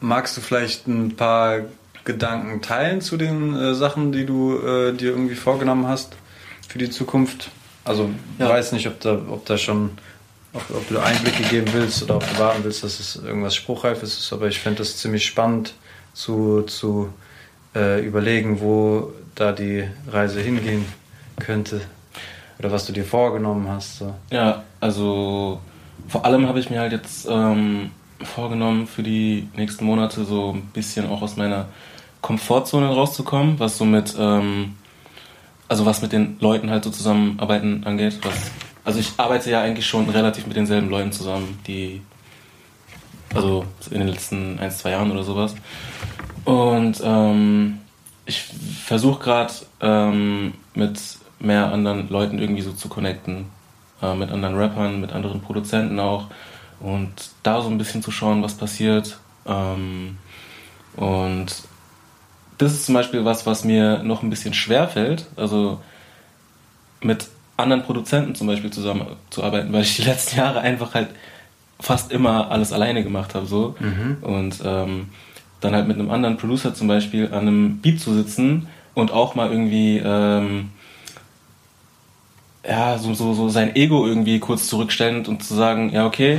magst 0.00 0.36
du 0.36 0.40
vielleicht 0.40 0.86
ein 0.86 1.16
paar 1.16 1.60
Gedanken 2.04 2.62
teilen 2.62 3.00
zu 3.00 3.16
den 3.16 3.54
äh, 3.54 3.74
Sachen, 3.74 4.12
die 4.12 4.24
du 4.26 4.56
äh, 4.58 4.92
dir 4.92 5.10
irgendwie 5.10 5.34
vorgenommen 5.34 5.86
hast 5.86 6.14
für 6.68 6.78
die 6.78 6.90
Zukunft? 6.90 7.50
Also, 7.84 8.10
ich 8.34 8.40
Ja. 8.44 8.48
weiß 8.50 8.72
nicht, 8.72 8.86
ob 8.86 9.00
da, 9.00 9.12
ob 9.14 9.46
da 9.46 9.56
schon, 9.58 9.90
ob, 10.52 10.62
ob 10.70 10.88
du 10.88 10.98
Einblicke 10.98 11.42
geben 11.44 11.68
willst 11.72 12.02
oder 12.02 12.16
ob 12.16 12.28
du 12.28 12.38
warten 12.38 12.64
willst, 12.64 12.84
dass 12.84 13.00
es 13.00 13.16
irgendwas 13.16 13.54
Spruchreifes 13.56 14.18
ist, 14.18 14.32
aber 14.32 14.46
ich 14.48 14.58
fände 14.60 14.78
das 14.78 14.96
ziemlich 14.98 15.24
spannend 15.24 15.74
zu, 16.12 16.62
zu 16.62 17.12
äh, 17.74 18.04
überlegen, 18.04 18.60
wo 18.60 19.12
da 19.34 19.52
die 19.52 19.84
Reise 20.10 20.40
hingehen 20.40 20.84
könnte 21.40 21.80
oder 22.58 22.70
was 22.72 22.86
du 22.86 22.92
dir 22.92 23.04
vorgenommen 23.04 23.68
hast. 23.68 23.98
So. 23.98 24.14
Ja, 24.30 24.64
also 24.80 25.60
vor 26.08 26.24
allem 26.24 26.46
habe 26.46 26.58
ich 26.58 26.70
mir 26.70 26.80
halt 26.80 26.92
jetzt 26.92 27.28
ähm, 27.30 27.90
vorgenommen, 28.22 28.86
für 28.86 29.02
die 29.02 29.48
nächsten 29.56 29.84
Monate 29.84 30.24
so 30.24 30.54
ein 30.54 30.62
bisschen 30.72 31.08
auch 31.08 31.22
aus 31.22 31.36
meiner 31.36 31.66
Komfortzone 32.20 32.88
rauszukommen, 32.88 33.60
was 33.60 33.78
so 33.78 33.84
mit, 33.84 34.14
ähm, 34.18 34.76
also 35.68 35.86
was 35.86 36.02
mit 36.02 36.12
den 36.12 36.36
Leuten 36.40 36.70
halt 36.70 36.84
so 36.84 36.90
zusammenarbeiten 36.90 37.84
angeht. 37.84 38.18
Was, 38.22 38.50
also 38.84 38.98
ich 38.98 39.12
arbeite 39.18 39.50
ja 39.50 39.60
eigentlich 39.60 39.86
schon 39.86 40.08
relativ 40.08 40.46
mit 40.46 40.56
denselben 40.56 40.88
Leuten 40.88 41.12
zusammen, 41.12 41.58
die, 41.66 42.00
also 43.34 43.64
in 43.90 44.00
den 44.00 44.08
letzten 44.08 44.58
ein, 44.58 44.70
zwei 44.70 44.90
Jahren 44.90 45.10
oder 45.10 45.22
sowas. 45.22 45.54
Und 46.44 47.00
ähm, 47.04 47.78
ich 48.24 48.42
versuche 48.84 49.22
gerade 49.22 49.52
ähm, 49.80 50.54
mit 50.74 51.00
mehr 51.38 51.72
anderen 51.72 52.08
Leuten 52.08 52.38
irgendwie 52.38 52.62
so 52.62 52.72
zu 52.72 52.88
connecten. 52.88 53.46
Äh, 54.00 54.14
mit 54.14 54.30
anderen 54.30 54.56
Rappern, 54.56 55.00
mit 55.00 55.12
anderen 55.12 55.40
Produzenten 55.40 55.98
auch. 55.98 56.26
Und 56.80 57.10
da 57.42 57.60
so 57.62 57.68
ein 57.68 57.78
bisschen 57.78 58.02
zu 58.02 58.10
schauen, 58.10 58.42
was 58.42 58.54
passiert. 58.54 59.18
Ähm, 59.46 60.18
und 60.96 61.46
das 62.58 62.72
ist 62.72 62.86
zum 62.86 62.94
Beispiel 62.94 63.24
was, 63.24 63.46
was 63.46 63.64
mir 63.64 64.02
noch 64.02 64.22
ein 64.22 64.30
bisschen 64.30 64.54
schwer 64.54 64.88
fällt. 64.88 65.26
Also 65.36 65.80
mit 67.00 67.28
anderen 67.56 67.82
Produzenten 67.82 68.34
zum 68.34 68.46
Beispiel 68.46 68.70
zusammenzuarbeiten, 68.70 69.72
weil 69.72 69.82
ich 69.82 69.96
die 69.96 70.02
letzten 70.08 70.38
Jahre 70.38 70.60
einfach 70.60 70.94
halt 70.94 71.08
fast 71.80 72.12
immer 72.12 72.50
alles 72.50 72.72
alleine 72.72 73.02
gemacht 73.02 73.34
habe. 73.34 73.46
So. 73.46 73.74
Und 74.20 74.60
ähm, 74.64 75.08
dann 75.60 75.74
halt 75.74 75.88
mit 75.88 75.98
einem 75.98 76.10
anderen 76.10 76.36
Producer 76.36 76.72
zum 76.72 76.86
Beispiel 76.86 77.26
an 77.26 77.40
einem 77.40 77.78
Beat 77.78 78.00
zu 78.00 78.14
sitzen 78.14 78.68
und 78.94 79.12
auch 79.12 79.34
mal 79.34 79.50
irgendwie 79.50 80.00
ähm, 80.04 80.70
ja, 82.68 82.98
so, 82.98 83.14
so, 83.14 83.32
so 83.32 83.48
sein 83.48 83.74
Ego 83.74 84.06
irgendwie 84.06 84.38
kurz 84.40 84.68
zurückstellend 84.68 85.26
und 85.26 85.42
zu 85.42 85.54
sagen, 85.54 85.90
ja, 85.92 86.06
okay, 86.06 86.38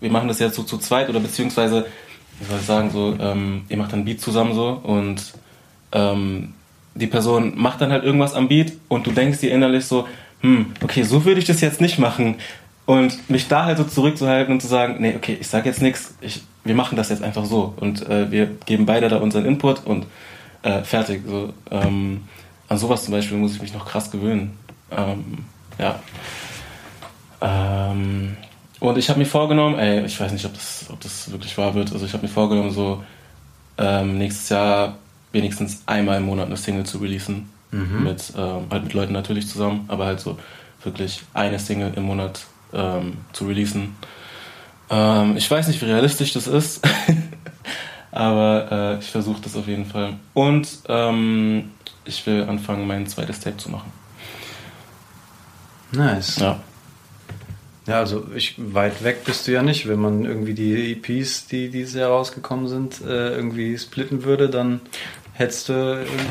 wir 0.00 0.10
machen 0.10 0.28
das 0.28 0.38
jetzt 0.38 0.56
so 0.56 0.62
zu 0.62 0.78
zweit 0.78 1.10
oder 1.10 1.20
beziehungsweise, 1.20 1.86
wie 2.40 2.46
soll 2.46 2.58
ich 2.60 2.66
sagen, 2.66 2.90
so, 2.90 3.14
ähm, 3.20 3.64
ihr 3.68 3.76
macht 3.76 3.92
dann 3.92 4.04
Beat 4.04 4.20
zusammen 4.20 4.54
so 4.54 4.80
und 4.82 5.34
ähm, 5.92 6.54
die 6.94 7.06
Person 7.06 7.52
macht 7.56 7.80
dann 7.80 7.92
halt 7.92 8.04
irgendwas 8.04 8.34
am 8.34 8.48
Beat 8.48 8.72
und 8.88 9.06
du 9.06 9.10
denkst 9.10 9.40
dir 9.40 9.52
innerlich 9.52 9.84
so, 9.84 10.08
hm, 10.40 10.72
okay, 10.82 11.02
so 11.02 11.24
würde 11.24 11.40
ich 11.40 11.46
das 11.46 11.60
jetzt 11.60 11.80
nicht 11.80 11.98
machen. 11.98 12.36
Und 12.86 13.28
mich 13.28 13.48
da 13.48 13.66
halt 13.66 13.76
so 13.76 13.84
zurückzuhalten 13.84 14.54
und 14.54 14.62
zu 14.62 14.66
sagen, 14.66 14.96
nee, 15.00 15.14
okay, 15.14 15.36
ich 15.38 15.48
sag 15.48 15.66
jetzt 15.66 15.82
nichts, 15.82 16.14
ich, 16.22 16.42
wir 16.64 16.74
machen 16.74 16.96
das 16.96 17.10
jetzt 17.10 17.22
einfach 17.22 17.44
so 17.44 17.74
und 17.76 18.08
äh, 18.08 18.30
wir 18.30 18.46
geben 18.64 18.86
beide 18.86 19.08
da 19.08 19.18
unseren 19.18 19.44
Input 19.44 19.84
und 19.84 20.06
äh, 20.62 20.82
fertig. 20.84 21.20
So, 21.26 21.52
ähm, 21.70 22.22
an 22.68 22.78
sowas 22.78 23.04
zum 23.04 23.12
Beispiel 23.12 23.36
muss 23.36 23.54
ich 23.54 23.60
mich 23.60 23.74
noch 23.74 23.84
krass 23.84 24.10
gewöhnen. 24.10 24.56
Ähm, 24.90 25.44
ja. 25.78 26.00
Ähm, 27.40 28.36
und 28.80 28.98
ich 28.98 29.08
habe 29.08 29.18
mir 29.18 29.26
vorgenommen, 29.26 29.78
ey, 29.78 30.04
ich 30.04 30.18
weiß 30.20 30.32
nicht, 30.32 30.44
ob 30.44 30.54
das, 30.54 30.86
ob 30.90 31.00
das 31.00 31.30
wirklich 31.30 31.56
wahr 31.58 31.74
wird. 31.74 31.92
Also 31.92 32.06
ich 32.06 32.12
habe 32.12 32.22
mir 32.22 32.32
vorgenommen, 32.32 32.70
so 32.70 33.02
ähm, 33.76 34.18
nächstes 34.18 34.48
Jahr 34.48 34.96
wenigstens 35.32 35.82
einmal 35.86 36.18
im 36.18 36.26
Monat 36.26 36.46
eine 36.46 36.56
Single 36.56 36.84
zu 36.84 36.98
releasen. 36.98 37.50
Mit, 38.04 38.32
ähm, 38.36 38.66
halt 38.70 38.84
mit 38.84 38.94
Leuten 38.94 39.12
natürlich 39.12 39.46
zusammen, 39.46 39.84
aber 39.88 40.06
halt 40.06 40.20
so 40.20 40.38
wirklich 40.82 41.22
eine 41.34 41.58
Single 41.58 41.92
im 41.96 42.04
Monat 42.04 42.46
ähm, 42.72 43.18
zu 43.32 43.46
releasen. 43.46 43.94
Ähm, 44.90 45.36
ich 45.36 45.50
weiß 45.50 45.68
nicht, 45.68 45.80
wie 45.82 45.86
realistisch 45.86 46.32
das 46.32 46.46
ist. 46.46 46.86
Aber 48.10 48.68
äh, 48.70 48.98
ich 48.98 49.10
versuche 49.10 49.40
das 49.42 49.56
auf 49.56 49.68
jeden 49.68 49.84
Fall. 49.84 50.14
Und 50.34 50.68
ähm, 50.88 51.72
ich 52.04 52.26
will 52.26 52.44
anfangen, 52.44 52.86
mein 52.86 53.06
zweites 53.06 53.40
Tape 53.40 53.58
zu 53.58 53.70
machen. 53.70 53.92
Nice. 55.92 56.38
Ja. 56.38 56.60
Ja, 57.86 58.00
also 58.00 58.26
ich, 58.34 58.54
weit 58.58 59.02
weg 59.02 59.24
bist 59.24 59.46
du 59.46 59.52
ja 59.52 59.62
nicht. 59.62 59.88
Wenn 59.88 59.98
man 59.98 60.26
irgendwie 60.26 60.52
die 60.52 60.92
EPs, 60.92 61.46
die 61.46 61.70
dieses 61.70 61.94
Jahr 61.94 62.10
rausgekommen 62.10 62.68
sind, 62.68 63.00
äh, 63.00 63.34
irgendwie 63.34 63.78
splitten 63.78 64.24
würde, 64.24 64.50
dann 64.50 64.82
hättest 65.32 65.70
du 65.70 65.72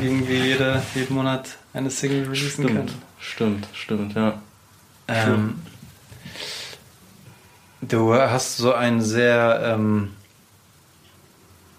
irgendwie 0.00 0.36
jede, 0.36 0.80
jeden 0.94 1.16
Monat 1.16 1.56
eine 1.72 1.90
Single 1.90 2.28
releasen 2.28 2.64
Stimmt, 2.64 2.68
können. 2.68 3.02
stimmt, 3.18 3.68
stimmt, 3.72 4.14
ja. 4.14 4.40
Ähm, 5.08 5.62
du 7.80 8.14
hast 8.14 8.58
so 8.58 8.72
einen 8.72 9.00
sehr 9.00 9.60
ähm, 9.64 10.12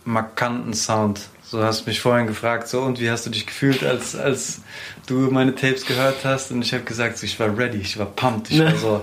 markanten 0.03 0.73
Sound. 0.73 1.29
So 1.49 1.63
hast 1.63 1.87
mich 1.87 1.99
vorhin 1.99 2.27
gefragt, 2.27 2.67
so 2.67 2.81
und 2.81 2.99
wie 2.99 3.09
hast 3.09 3.25
du 3.25 3.31
dich 3.31 3.47
gefühlt, 3.47 3.83
als, 3.83 4.15
als 4.15 4.61
du 5.07 5.31
meine 5.31 5.55
Tapes 5.55 5.87
gehört 5.87 6.23
hast? 6.23 6.51
Und 6.51 6.61
ich 6.61 6.75
habe 6.75 6.83
gesagt, 6.83 7.17
so, 7.17 7.25
ich 7.25 7.39
war 7.39 7.57
ready, 7.57 7.79
ich 7.79 7.97
war 7.97 8.05
pumped, 8.05 8.51
ich 8.51 8.59
war 8.59 8.75
so 8.75 9.01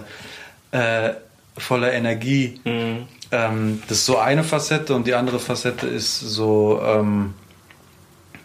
äh, 0.71 1.15
voller 1.59 1.93
Energie. 1.93 2.61
Mhm. 2.63 3.09
Ähm, 3.33 3.83
das 3.89 3.99
ist 3.99 4.07
so 4.07 4.19
eine 4.19 4.45
Facette 4.45 4.95
und 4.95 5.09
die 5.09 5.15
andere 5.15 5.41
Facette 5.41 5.89
ist 5.89 6.21
so 6.21 6.81
ähm, 6.85 7.35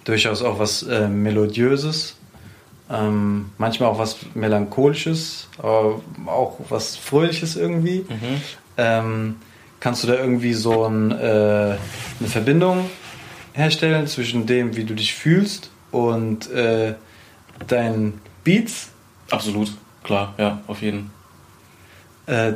durchaus 0.04 0.42
auch 0.42 0.58
was 0.58 0.82
äh, 0.82 1.08
Melodiöses. 1.08 2.16
Ähm, 2.90 3.52
manchmal 3.60 3.90
auch 3.90 4.00
was 4.00 4.18
Melancholisches, 4.34 5.48
aber 5.60 6.02
auch 6.26 6.58
was 6.70 6.98
Fröhliches 6.98 7.56
irgendwie. 7.56 8.00
Mhm. 8.10 8.42
Ähm, 8.78 9.36
kannst 9.80 10.04
du 10.04 10.08
da 10.08 10.16
irgendwie 10.16 10.54
so 10.54 10.86
ein, 10.86 11.12
äh, 11.12 11.16
eine 11.20 12.28
Verbindung 12.28 12.90
herstellen 13.54 14.08
zwischen 14.08 14.46
dem, 14.46 14.76
wie 14.76 14.84
du 14.84 14.94
dich 14.94 15.14
fühlst 15.14 15.70
und 15.92 16.50
äh, 16.52 16.96
deinen 17.68 18.22
Beats? 18.44 18.90
Absolut, 19.30 19.72
klar, 20.04 20.34
ja, 20.38 20.62
auf 20.68 20.82
jeden 20.82 21.12
Äh, 22.28 22.54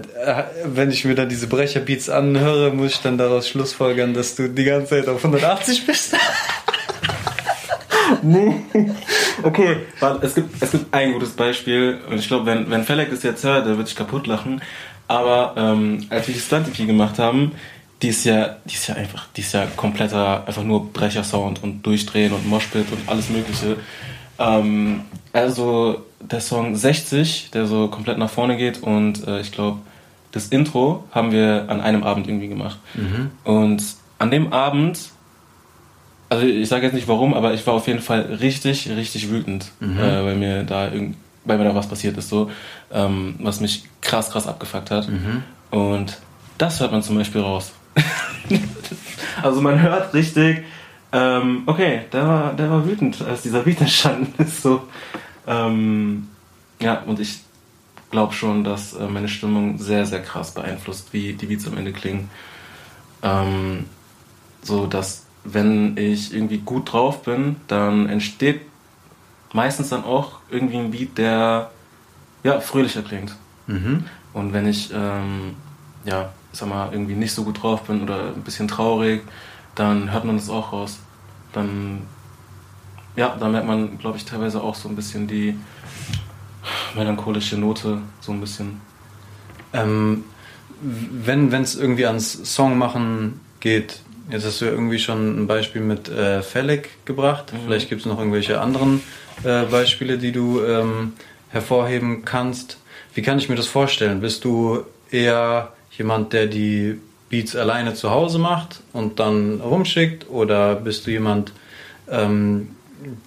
wenn 0.65 0.91
ich 0.91 1.05
mir 1.05 1.15
dann 1.15 1.27
diese 1.27 1.47
Brecherbeats 1.47 2.10
anhöre, 2.10 2.71
muss 2.71 2.91
ich 2.91 3.01
dann 3.01 3.17
daraus 3.17 3.49
schlussfolgern, 3.49 4.13
dass 4.13 4.36
du 4.36 4.47
die 4.47 4.63
ganze 4.63 4.89
Zeit 4.89 5.08
auf 5.08 5.23
180 5.25 5.86
bist. 5.86 6.15
Okay, 9.43 9.77
warte, 9.99 10.25
es 10.25 10.36
gibt, 10.36 10.62
es 10.62 10.71
gibt 10.71 10.93
ein 10.93 11.13
gutes 11.13 11.31
Beispiel 11.31 11.99
und 12.10 12.17
ich 12.17 12.27
glaube, 12.27 12.45
wenn, 12.45 12.69
wenn 12.69 12.84
Felek 12.84 13.10
das 13.10 13.23
jetzt 13.23 13.43
hört, 13.43 13.67
der 13.67 13.77
wird 13.77 13.88
sich 13.88 13.95
kaputt 13.95 14.27
lachen. 14.27 14.62
Aber 15.08 15.53
ähm, 15.55 16.05
als 16.10 16.27
wir 16.27 16.34
die 16.34 16.39
Stunt-EP 16.39 16.88
gemacht 16.88 17.19
haben, 17.19 17.51
die 18.06 18.10
ist 18.10 18.24
ja, 18.24 18.58
die 18.65 18.76
ist 18.76 18.86
ja 18.86 18.94
einfach, 18.94 19.26
die 19.36 19.41
ist 19.41 19.52
ja 19.54 19.65
kompletter, 19.76 20.44
einfach 20.46 20.63
nur 20.63 20.94
Brecher-Sound 20.94 21.63
und 21.63 21.82
Durchdrehen 21.82 22.34
und 22.34 22.48
Moshpit 22.48 22.91
und 22.91 23.10
alles 23.10 23.32
Mögliche. 23.32 23.78
Ähm, 24.38 25.02
also 25.34 26.06
der 26.20 26.39
Song 26.39 26.76
60, 26.76 27.50
der 27.52 27.65
so 27.65 27.88
komplett 27.88 28.20
nach 28.20 28.30
vorne 28.30 28.58
geht 28.58 28.84
und 28.84 29.28
äh, 29.28 29.39
ich 29.41 29.52
glaube, 29.52 29.80
das 30.34 30.50
Intro 30.50 31.04
haben 31.13 31.32
wir 31.32 31.65
an 31.68 31.82
einem 31.82 32.04
Abend 32.04 32.28
irgendwie 32.28 32.48
gemacht. 32.48 32.78
Und 33.44 33.84
an 34.20 34.30
dem 34.30 34.54
Abend 34.54 35.00
also 36.30 36.46
ich 36.46 36.68
sage 36.70 36.86
jetzt 36.86 36.94
nicht 36.94 37.08
warum, 37.08 37.34
aber 37.34 37.56
ich 37.56 37.65
war 37.65 37.74
auf 37.74 37.88
jeden 37.88 38.02
Fall 38.02 38.22
richtig, 38.39 38.88
richtig 38.89 39.32
wütend, 39.32 39.72
äh, 39.98 40.26
weil 40.26 40.36
mir 40.36 40.63
da 40.63 40.91
weil 41.44 41.58
mir 41.58 41.63
da 41.63 41.74
was 41.74 41.88
passiert 41.88 42.18
ist, 42.18 42.30
so, 42.30 42.52
ähm, 42.91 43.36
was 43.39 43.62
mich 43.62 43.84
krass, 44.02 44.30
krass 44.30 44.46
abgefuckt 44.48 44.91
hat. 44.91 45.08
Und 45.72 46.18
das 46.60 46.80
hört 46.80 46.91
man 46.91 47.02
zum 47.02 47.15
Beispiel 47.15 47.41
raus. 47.41 47.74
also 49.43 49.62
man 49.62 49.81
hört 49.81 50.13
richtig, 50.13 50.63
ähm, 51.12 51.63
okay, 51.65 52.01
der 52.12 52.27
war, 52.27 52.53
der 52.53 52.69
war 52.69 52.86
wütend, 52.86 53.21
als 53.21 53.41
dieser 53.41 53.62
Beat 53.62 53.81
entstanden 53.81 54.34
ist. 54.43 54.62
So, 54.62 54.88
ähm, 55.47 56.27
ja, 56.79 57.01
und 57.01 57.19
ich 57.19 57.39
glaube 58.12 58.34
schon, 58.34 58.63
dass 58.63 58.93
äh, 58.93 59.08
meine 59.08 59.27
Stimmung 59.27 59.77
sehr, 59.77 60.05
sehr 60.05 60.21
krass 60.21 60.53
beeinflusst, 60.53 61.13
wie 61.13 61.34
die 61.34 61.45
Beats 61.45 61.67
am 61.67 61.77
Ende 61.77 61.93
klingen. 61.93 62.29
Ähm, 63.23 63.86
so 64.62 64.88
dass 64.88 65.25
wenn 65.43 65.95
ich 65.95 66.34
irgendwie 66.34 66.58
gut 66.58 66.91
drauf 66.91 67.23
bin, 67.23 67.58
dann 67.67 68.10
entsteht 68.10 68.62
meistens 69.53 69.89
dann 69.89 70.03
auch 70.03 70.39
irgendwie 70.49 70.77
ein 70.77 70.91
Beat, 70.91 71.17
der 71.17 71.71
ja 72.43 72.60
fröhlicher 72.60 73.03
klingt. 73.03 73.36
Und 74.34 74.53
wenn 74.53 74.67
ich 74.67 74.91
ähm, 74.93 75.55
ja, 76.03 76.34
sag 76.56 76.70
mal, 76.70 76.89
irgendwie 76.91 77.15
nicht 77.15 77.34
so 77.34 77.44
gut 77.44 77.62
drauf 77.62 77.84
bin 77.84 78.04
oder 78.04 78.34
ein 78.36 78.41
bisschen 78.41 78.68
traurig, 78.68 79.22
dann 79.76 80.12
hört 80.12 80.26
man 80.26 80.38
das 80.38 80.50
auch 80.50 80.72
raus. 80.72 81.00
Dann 81.54 82.04
ja, 83.15 83.36
da 83.39 83.48
merkt 83.48 83.68
man, 83.68 83.98
glaube 83.98 84.18
ich, 84.18 84.26
teilweise 84.26 84.62
auch 84.62 84.76
so 84.76 84.89
ein 84.89 84.96
bisschen 84.96 85.28
die 85.28 85.58
melancholische 86.96 87.58
Note, 87.58 88.00
so 88.20 88.32
ein 88.32 88.41
bisschen. 88.41 88.82
Ähm, 89.74 90.26
wenn 90.82 91.54
es 91.54 91.76
irgendwie 91.76 92.06
ans 92.06 92.54
Songmachen 92.56 93.39
geht, 93.60 94.00
jetzt 94.30 94.46
hast 94.46 94.62
du 94.62 94.65
ja 94.65 94.72
irgendwie 94.72 95.00
schon 95.00 95.44
ein 95.44 95.48
Beispiel 95.48 95.82
mit 95.82 96.10
äh, 96.10 96.41
Felek 96.41 97.06
gebracht. 97.06 97.54
Vielleicht 97.63 97.89
gibt 97.89 98.02
es 98.02 98.08
noch 98.08 98.20
irgendwelche 98.20 98.60
anderen 98.60 99.02
äh, 99.44 99.63
Beispiele, 99.63 100.18
die 100.18 100.32
du 100.32 100.63
ähm, 100.63 101.13
hervorheben 101.50 102.26
kannst. 102.26 102.78
Wie 103.13 103.22
kann 103.22 103.38
ich 103.38 103.48
mir 103.48 103.56
das 103.56 103.68
vorstellen? 103.68 104.20
Bist 104.20 104.44
du 104.44 104.84
eher 105.10 105.72
jemand, 105.97 106.34
der 106.34 106.47
die 106.47 106.99
Beats 107.29 107.55
alleine 107.55 107.93
zu 107.93 108.12
Hause 108.12 108.39
macht 108.39 108.81
und 108.93 109.19
dann 109.19 109.62
rumschickt? 109.62 110.29
Oder 110.29 110.75
bist 110.75 111.08
du 111.08 111.12
jemand, 111.12 111.51
ähm, 112.10 112.75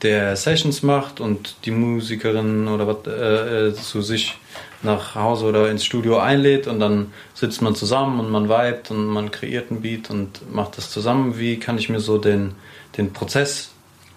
der 0.02 0.36
Sessions 0.36 0.82
macht 0.82 1.20
und 1.20 1.56
die 1.64 1.70
Musikerin 1.70 2.68
oder 2.68 2.86
was 2.86 3.06
äh, 3.06 3.68
äh, 3.68 3.74
zu 3.74 4.02
sich 4.02 4.38
nach 4.82 5.14
Hause 5.14 5.46
oder 5.46 5.70
ins 5.70 5.84
Studio 5.84 6.18
einlädt 6.18 6.66
und 6.66 6.80
dann 6.80 7.12
sitzt 7.34 7.62
man 7.62 7.74
zusammen 7.74 8.20
und 8.20 8.30
man 8.30 8.48
vibet 8.48 8.90
und 8.90 9.06
man 9.06 9.30
kreiert 9.30 9.70
einen 9.70 9.82
Beat 9.82 10.10
und 10.10 10.52
macht 10.52 10.78
das 10.78 10.90
zusammen. 10.90 11.38
Wie 11.38 11.58
kann 11.58 11.78
ich 11.78 11.88
mir 11.88 12.00
so 12.00 12.18
den, 12.18 12.54
den 12.96 13.12
Prozess 13.12 13.70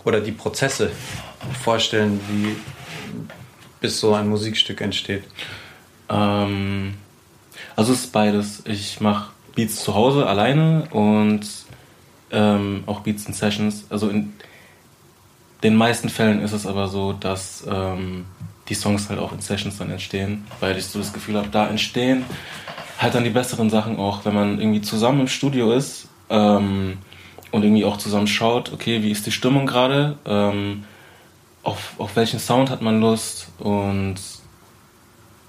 oder 0.04 0.22
die 0.22 0.32
Prozesse 0.32 0.92
vorstellen, 1.62 2.20
wie 2.30 2.56
bis 3.80 4.00
so 4.00 4.14
ein 4.14 4.30
Musikstück 4.30 4.82
entsteht? 4.82 5.24
Ähm, 6.10 6.94
also 7.76 7.94
es 7.94 8.06
ist 8.06 8.12
beides. 8.12 8.64
Ich 8.66 9.02
mache 9.02 9.32
Beats 9.56 9.84
zu 9.84 9.96
Hause 9.96 10.28
alleine 10.28 10.88
und 10.92 11.42
ähm, 12.32 12.84
auch 12.86 13.02
Beats 13.02 13.26
in 13.26 13.34
Sessions. 13.34 13.86
Also 13.90 14.10
in 14.10 14.34
den 15.64 15.76
meisten 15.76 16.10
Fällen 16.10 16.42
ist 16.42 16.54
es 16.54 16.66
aber 16.66 16.88
so, 16.88 17.14
dass 17.14 17.66
ähm, 17.70 18.26
die 18.70 18.76
Songs 18.76 19.10
halt 19.10 19.20
auch 19.20 19.34
in 19.34 19.42
Sessions 19.42 19.78
dann 19.78 19.90
entstehen, 19.90 20.46
weil 20.60 20.78
ich 20.78 20.86
so 20.86 21.00
das 21.00 21.14
Gefühl 21.14 21.38
habe, 21.38 21.50
da 21.50 21.68
entstehen 21.68 22.26
halt 23.00 23.16
dann 23.16 23.24
die 23.24 23.32
besseren 23.32 23.70
Sachen 23.70 23.98
auch, 23.98 24.26
wenn 24.26 24.34
man 24.34 24.60
irgendwie 24.60 24.82
zusammen 24.82 25.22
im 25.22 25.28
Studio 25.28 25.72
ist 25.72 26.08
ähm, 26.30 27.00
und 27.52 27.64
irgendwie 27.64 27.84
auch 27.84 27.98
zusammen 27.98 28.28
schaut, 28.28 28.72
okay, 28.72 29.04
wie 29.04 29.12
ist 29.12 29.26
die 29.26 29.32
Stimmung 29.32 29.66
gerade, 29.66 30.18
ähm, 30.26 30.86
auf, 31.64 31.94
auf 31.98 32.16
welchen 32.16 32.40
Sound 32.40 32.70
hat 32.70 32.82
man 32.82 33.02
Lust 33.02 33.50
und 33.60 34.16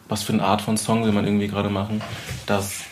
was 0.09 0.23
für 0.23 0.33
eine 0.33 0.45
Art 0.45 0.63
von 0.63 0.77
Song 0.77 1.05
will 1.05 1.13
man 1.13 1.25
irgendwie 1.25 1.49
gerade 1.49 1.71
machen, 1.71 2.03
dass 2.47 2.85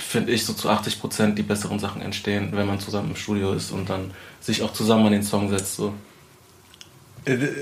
finde 0.00 0.32
ich 0.32 0.44
so 0.44 0.52
zu 0.52 0.68
80% 0.68 1.34
die 1.34 1.42
besseren 1.42 1.78
Sachen 1.78 2.02
entstehen, 2.02 2.48
wenn 2.52 2.66
man 2.66 2.80
zusammen 2.80 3.10
im 3.10 3.16
Studio 3.16 3.52
ist 3.52 3.70
und 3.70 3.88
dann 3.88 4.10
sich 4.40 4.62
auch 4.62 4.72
zusammen 4.72 5.06
an 5.06 5.12
den 5.12 5.22
Song 5.22 5.50
setzt. 5.50 5.76
So. 5.76 5.94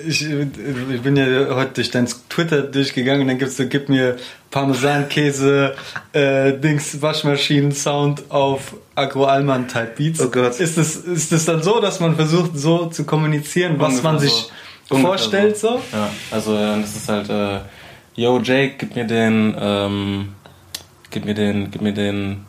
Ich, 0.07 0.25
ich 0.25 1.03
bin 1.03 1.17
ja 1.17 1.27
heute 1.51 1.73
durch 1.75 1.91
dein 1.91 2.09
Twitter 2.29 2.63
durchgegangen 2.63 3.23
und 3.23 3.29
dann 3.29 3.39
gibt's 3.39 3.57
so, 3.57 3.67
gib 3.67 3.89
mir 3.89 4.17
Parmesankäse, 4.51 5.75
äh, 6.13 6.53
Dings, 6.55 7.03
Waschmaschinen, 7.03 7.73
Sound 7.73 8.31
auf 8.31 8.77
Agro 8.95 9.25
Alman 9.25 9.67
Type 9.67 9.93
Beats. 9.97 10.21
Oh 10.21 10.31
Gott. 10.31 10.59
Ist 10.61 10.79
das, 10.79 10.97
ist 10.97 11.33
das 11.33 11.45
dann 11.45 11.63
so, 11.63 11.81
dass 11.81 11.99
man 11.99 12.15
versucht 12.15 12.57
so 12.57 12.87
zu 12.87 13.05
kommunizieren, 13.05 13.75
was 13.79 13.97
Ungefähr 13.97 14.13
man 14.13 14.21
so. 14.21 14.27
sich 14.27 14.51
Ungefähr 14.89 15.09
vorstellt 15.09 15.59
so? 15.59 15.83
Ja, 15.93 16.09
also 16.31 16.55
äh, 16.57 16.81
das 16.81 16.97
ist 16.97 17.09
halt, 17.09 17.29
äh, 17.29 17.59
yo 18.19 18.41
Jake, 18.41 18.75
gib 18.79 18.97
mir 18.97 19.05
den, 19.05 19.57
ähm, 19.59 20.35
gib 21.11 21.25
mir 21.25 21.35
den, 21.35 21.71
gib 21.71 21.83
mir 21.83 21.95
den, 21.95 22.45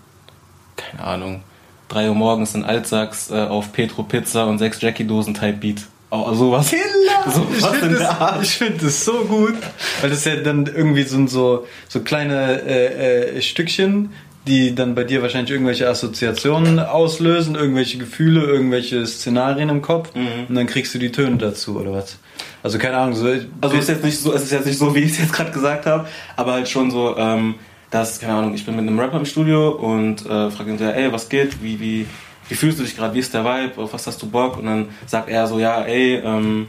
keine 0.76 1.04
Ahnung, 1.04 1.44
3 1.90 2.10
Uhr 2.10 2.16
morgens 2.16 2.56
in 2.56 2.64
Altsachs 2.64 3.30
äh, 3.30 3.36
auf 3.36 3.72
Petro 3.72 4.04
Pizza 4.04 4.48
und 4.48 4.58
6 4.58 4.82
Jackie-Dosen 4.82 5.36
Type 5.36 5.58
Beat. 5.60 5.82
Oh, 6.10 6.34
sowas. 6.34 6.70
Killer! 6.72 7.32
So, 7.32 7.48
ich 7.56 7.66
finde 7.68 8.00
das, 8.00 8.42
ich 8.42 8.58
find 8.58 8.82
das 8.82 9.06
so 9.06 9.26
gut, 9.26 9.54
weil 10.02 10.10
das 10.10 10.26
ja 10.26 10.38
dann 10.38 10.66
irgendwie 10.66 11.04
so, 11.04 11.28
so, 11.28 11.68
so 11.88 12.00
kleine 12.00 12.64
äh, 12.64 13.38
äh, 13.38 13.42
Stückchen, 13.44 14.12
die 14.48 14.74
dann 14.74 14.96
bei 14.96 15.04
dir 15.04 15.22
wahrscheinlich 15.22 15.52
irgendwelche 15.52 15.88
Assoziationen 15.88 16.80
auslösen, 16.80 17.56
irgendwelche 17.56 17.98
Gefühle, 17.98 18.42
irgendwelche 18.44 19.06
Szenarien 19.06 19.70
im 19.70 19.82
Kopf 19.82 20.10
und 20.48 20.56
dann 20.56 20.66
kriegst 20.66 20.94
du 20.96 21.00
die 21.00 21.12
Töne 21.12 21.38
dazu 21.38 21.80
oder 21.80 21.92
was? 21.92 22.18
Also 22.64 22.78
keine 22.78 22.98
Ahnung, 22.98 23.16
so 23.16 23.28
Also 23.62 23.76
es 23.78 23.84
ist 23.84 23.90
jetzt 23.90 24.04
nicht 24.04 24.18
so, 24.20 24.34
es 24.34 24.44
ist 24.44 24.52
jetzt 24.52 24.66
nicht 24.66 24.78
so, 24.80 24.94
wie 24.96 25.00
ich 25.00 25.12
es 25.12 25.20
jetzt 25.20 25.34
gerade 25.34 25.52
gesagt 25.52 25.86
habe, 25.86 26.08
aber 26.36 26.54
halt 26.54 26.68
schon 26.70 26.90
so, 26.92 27.16
ähm, 27.18 27.56
dass, 27.92 28.20
keine 28.20 28.34
Ahnung, 28.34 28.54
ich 28.54 28.66
bin 28.66 28.76
mit 28.76 28.88
einem 28.88 29.00
Rapper 29.00 29.18
im 29.18 29.26
Studio 29.26 29.70
und 29.70 30.26
äh, 30.26 30.50
frage 30.52 30.72
ihn 30.72 30.78
so, 30.78 30.86
ey, 30.86 31.12
was 31.12 31.28
geht, 31.30 31.62
wie, 31.64 31.80
wie, 31.80 32.06
wie 32.48 32.56
fühlst 32.56 32.80
du 32.80 32.84
dich 32.84 32.96
gerade, 32.96 33.14
wie 33.16 33.20
ist 33.20 33.34
der 33.34 33.44
Vibe, 33.46 33.82
auf 33.82 33.94
was 33.94 34.08
hast 34.08 34.22
du 34.22 34.30
Bock? 34.30 34.58
Und 34.58 34.66
dann 34.66 34.90
sagt 35.06 35.30
er 35.30 35.48
so, 35.48 35.60
ja, 35.60 35.82
ey, 35.84 36.16
ähm, 36.24 36.68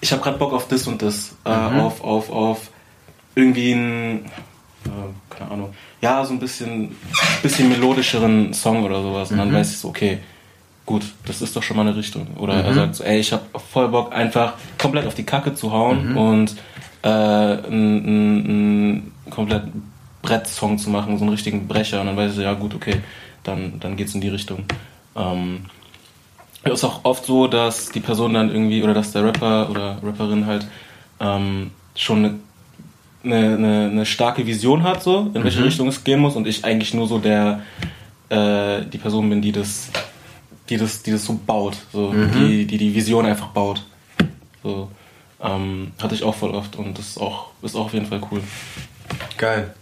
ich 0.00 0.12
habe 0.12 0.22
gerade 0.22 0.38
Bock 0.38 0.52
auf 0.52 0.68
das 0.68 0.86
und 0.86 1.02
das, 1.02 1.34
äh, 1.44 1.50
Mhm. 1.50 1.80
auf, 1.80 2.02
auf, 2.04 2.30
auf 2.30 2.70
irgendwie 3.34 3.72
ein, 3.72 4.24
äh, 4.86 5.27
keine 5.38 5.50
Ahnung, 5.52 5.74
ja, 6.00 6.24
so 6.24 6.32
ein 6.32 6.38
bisschen, 6.38 6.96
bisschen 7.42 7.68
melodischeren 7.68 8.52
Song 8.52 8.82
oder 8.84 9.02
sowas. 9.02 9.30
Und 9.30 9.36
Mhm. 9.36 9.40
dann 9.40 9.52
weiß 9.54 9.70
ich 9.70 9.78
so, 9.78 9.88
okay, 9.88 10.18
gut, 10.84 11.04
das 11.26 11.40
ist 11.42 11.54
doch 11.54 11.62
schon 11.62 11.76
mal 11.76 11.86
eine 11.86 11.96
Richtung. 11.96 12.26
Oder 12.38 12.54
Mhm. 12.54 12.64
er 12.64 12.74
sagt 12.74 12.94
so, 12.96 13.04
ey, 13.04 13.18
ich 13.20 13.32
habe 13.32 13.42
voll 13.72 13.88
Bock, 13.88 14.12
einfach 14.12 14.54
komplett 14.78 15.06
auf 15.06 15.14
die 15.14 15.24
Kacke 15.24 15.54
zu 15.54 15.72
hauen 15.72 16.10
Mhm. 16.10 16.16
und 16.16 16.56
äh, 17.02 17.08
einen, 17.08 19.12
kompletten 19.30 19.92
Brettsong 20.22 20.78
zu 20.78 20.90
machen, 20.90 21.16
so 21.16 21.24
einen 21.24 21.32
richtigen 21.32 21.68
Brecher. 21.68 22.00
Und 22.00 22.06
dann 22.08 22.16
weiß 22.16 22.30
ich 22.30 22.36
so, 22.36 22.42
ja 22.42 22.54
gut, 22.54 22.74
okay, 22.74 22.96
dann, 23.44 23.78
dann 23.80 23.96
geht's 23.96 24.14
in 24.14 24.20
die 24.20 24.28
Richtung. 24.28 24.64
Ähm, 25.16 25.60
es 26.64 26.72
ist 26.72 26.84
auch 26.84 27.04
oft 27.04 27.24
so, 27.24 27.46
dass 27.46 27.90
die 27.90 28.00
Person 28.00 28.34
dann 28.34 28.50
irgendwie, 28.50 28.82
oder 28.82 28.94
dass 28.94 29.12
der 29.12 29.24
Rapper 29.24 29.70
oder 29.70 29.98
Rapperin 30.02 30.46
halt 30.46 30.66
ähm, 31.20 31.70
schon 31.94 32.18
eine, 32.18 32.34
eine, 33.24 33.36
eine, 33.36 33.88
eine 33.90 34.06
starke 34.06 34.46
Vision 34.46 34.82
hat, 34.82 35.02
so, 35.02 35.30
in 35.34 35.44
welche 35.44 35.64
Richtung 35.64 35.88
es 35.88 36.04
gehen 36.04 36.20
muss 36.20 36.36
und 36.36 36.46
ich 36.46 36.64
eigentlich 36.64 36.94
nur 36.94 37.06
so 37.06 37.18
der, 37.18 37.62
äh, 38.28 38.82
die 38.84 38.98
Person 38.98 39.28
bin, 39.28 39.42
die 39.42 39.52
das, 39.52 39.90
die 40.68 40.76
das, 40.76 41.02
die 41.02 41.12
das 41.12 41.24
so 41.24 41.38
baut, 41.46 41.76
so, 41.92 42.12
die, 42.12 42.66
die 42.66 42.78
die 42.78 42.94
Vision 42.94 43.26
einfach 43.26 43.48
baut. 43.48 43.84
So, 44.62 44.88
ähm, 45.40 45.92
hatte 46.00 46.14
ich 46.14 46.22
auch 46.22 46.34
voll 46.34 46.50
oft 46.50 46.76
und 46.76 46.98
das 46.98 47.08
ist 47.08 47.20
auch, 47.20 47.50
ist 47.62 47.76
auch 47.76 47.86
auf 47.86 47.94
jeden 47.94 48.06
Fall 48.06 48.20
cool. 48.30 48.42
Geil. 49.36 49.74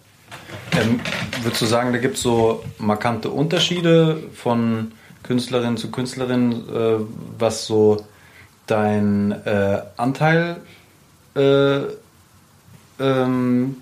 Ähm, 0.73 1.01
würdest 1.43 1.63
du 1.63 1.67
sagen, 1.67 1.93
da 1.93 1.99
gibt 1.99 2.17
es 2.17 2.23
so 2.23 2.63
markante 2.79 3.31
Unterschiede 3.31 4.23
von 4.35 4.93
Künstlerin 5.23 5.77
zu 5.77 5.91
Künstlerin, 5.91 6.53
äh, 6.53 7.05
was 7.39 7.67
so 7.67 8.05
dein 8.67 9.33
äh, 9.45 9.83
Anteil 9.97 10.59
äh, 11.35 11.81
ähm, 12.99 13.77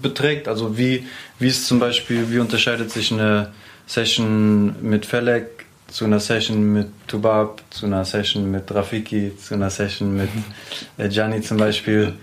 beträgt? 0.00 0.48
Also 0.48 0.76
wie, 0.76 1.06
wie 1.38 1.48
ist 1.48 1.66
zum 1.66 1.78
Beispiel, 1.78 2.30
wie 2.30 2.38
unterscheidet 2.38 2.90
sich 2.90 3.12
eine 3.12 3.52
Session 3.86 4.74
mit 4.82 5.06
Felek 5.06 5.66
zu 5.88 6.06
einer 6.06 6.20
Session 6.20 6.72
mit 6.72 6.88
Tubab, 7.06 7.62
zu 7.70 7.86
einer 7.86 8.04
Session 8.04 8.50
mit 8.50 8.74
Rafiki, 8.74 9.32
zu 9.36 9.54
einer 9.54 9.70
Session 9.70 10.16
mit 10.16 10.30
äh, 10.96 11.08
Gianni 11.08 11.42
zum 11.42 11.58
Beispiel? 11.58 12.14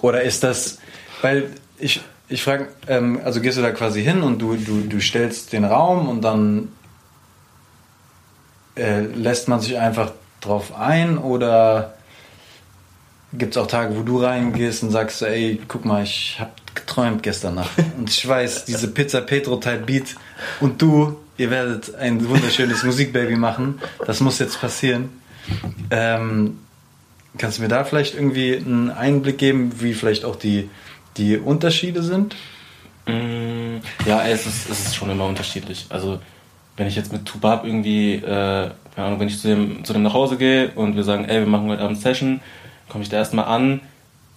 Oder 0.00 0.22
ist 0.22 0.42
das, 0.42 0.78
weil 1.20 1.50
ich, 1.78 2.00
ich 2.28 2.42
frage, 2.42 2.68
ähm, 2.86 3.20
also 3.24 3.40
gehst 3.40 3.58
du 3.58 3.62
da 3.62 3.70
quasi 3.70 4.02
hin 4.02 4.22
und 4.22 4.38
du, 4.40 4.56
du, 4.56 4.80
du 4.80 5.00
stellst 5.00 5.52
den 5.52 5.64
Raum 5.64 6.08
und 6.08 6.22
dann 6.22 6.68
äh, 8.76 9.00
lässt 9.00 9.48
man 9.48 9.60
sich 9.60 9.78
einfach 9.78 10.12
drauf 10.40 10.74
ein 10.74 11.18
oder 11.18 11.97
gibt 13.32 13.54
es 13.56 13.62
auch 13.62 13.66
Tage, 13.66 13.96
wo 13.96 14.02
du 14.02 14.22
reingehst 14.22 14.82
und 14.82 14.90
sagst, 14.90 15.18
so, 15.18 15.26
ey, 15.26 15.60
guck 15.68 15.84
mal, 15.84 16.02
ich 16.02 16.36
habe 16.38 16.50
geträumt 16.74 17.22
gestern 17.22 17.56
Nacht 17.56 17.70
und 17.98 18.08
ich 18.08 18.26
weiß, 18.26 18.64
diese 18.64 18.88
Pizza 18.88 19.20
Petro 19.20 19.56
Type 19.56 19.84
Beat 19.86 20.16
und 20.60 20.80
du, 20.80 21.16
ihr 21.36 21.50
werdet 21.50 21.94
ein 21.96 22.26
wunderschönes 22.28 22.82
Musikbaby 22.84 23.36
machen, 23.36 23.80
das 24.06 24.20
muss 24.20 24.38
jetzt 24.38 24.60
passieren. 24.60 25.10
Ähm, 25.90 26.58
kannst 27.36 27.58
du 27.58 27.62
mir 27.62 27.68
da 27.68 27.84
vielleicht 27.84 28.14
irgendwie 28.14 28.56
einen 28.56 28.90
Einblick 28.90 29.38
geben, 29.38 29.72
wie 29.80 29.94
vielleicht 29.94 30.24
auch 30.24 30.36
die, 30.36 30.70
die 31.16 31.36
Unterschiede 31.38 32.02
sind? 32.02 32.36
Mm, 33.06 33.78
Ja, 34.04 34.26
es 34.26 34.46
ist, 34.46 34.68
es 34.68 34.86
ist 34.86 34.96
schon 34.96 35.10
immer 35.10 35.26
unterschiedlich. 35.26 35.86
Also, 35.90 36.20
wenn 36.76 36.86
ich 36.86 36.96
jetzt 36.96 37.12
mit 37.12 37.24
Tubab 37.24 37.64
irgendwie, 37.64 38.14
äh, 38.16 38.20
keine 38.94 39.06
Ahnung, 39.06 39.20
wenn 39.20 39.28
ich 39.28 39.40
zu 39.40 39.48
dem, 39.48 39.84
zu 39.84 39.92
dem 39.92 40.02
nach 40.02 40.12
Hause 40.14 40.36
gehe 40.36 40.70
und 40.72 40.96
wir 40.96 41.04
sagen, 41.04 41.24
ey, 41.24 41.40
wir 41.40 41.46
machen 41.46 41.68
heute 41.68 41.82
Abend 41.82 41.98
Session, 42.00 42.40
komme 42.88 43.04
ich 43.04 43.10
da 43.10 43.16
erstmal 43.16 43.46
an 43.46 43.80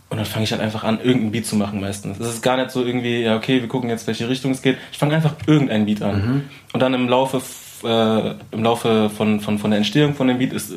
und 0.10 0.18
dann 0.18 0.26
fange 0.26 0.44
ich 0.44 0.52
halt 0.52 0.62
einfach 0.62 0.84
an, 0.84 1.00
irgendeinen 1.00 1.32
Beat 1.32 1.46
zu 1.46 1.56
machen 1.56 1.80
meistens. 1.80 2.20
Es 2.20 2.28
ist 2.28 2.42
gar 2.42 2.58
nicht 2.58 2.72
so 2.72 2.84
irgendwie, 2.84 3.22
ja, 3.22 3.38
okay, 3.38 3.62
wir 3.62 3.68
gucken 3.70 3.90
jetzt, 3.90 4.08
welche 4.08 4.28
Richtung 4.28 4.52
es 4.52 4.62
geht. 4.62 4.78
Ich 4.92 4.98
fange 4.98 5.16
einfach 5.16 5.36
irgendeinen 5.48 5.86
Beat 5.86 6.02
an. 6.02 6.22
Und 6.74 6.80
dann 6.82 6.94
im 6.94 7.08
Laufe, 7.08 7.42
äh, 7.84 8.34
im 8.54 8.64
Laufe 8.64 9.10
von, 9.10 9.40
von, 9.40 9.58
von 9.58 9.72
der 9.72 9.78
Entstehung 9.78 10.14
von 10.14 10.28
dem 10.28 10.38
Beat 10.38 10.52
ist, 10.52 10.74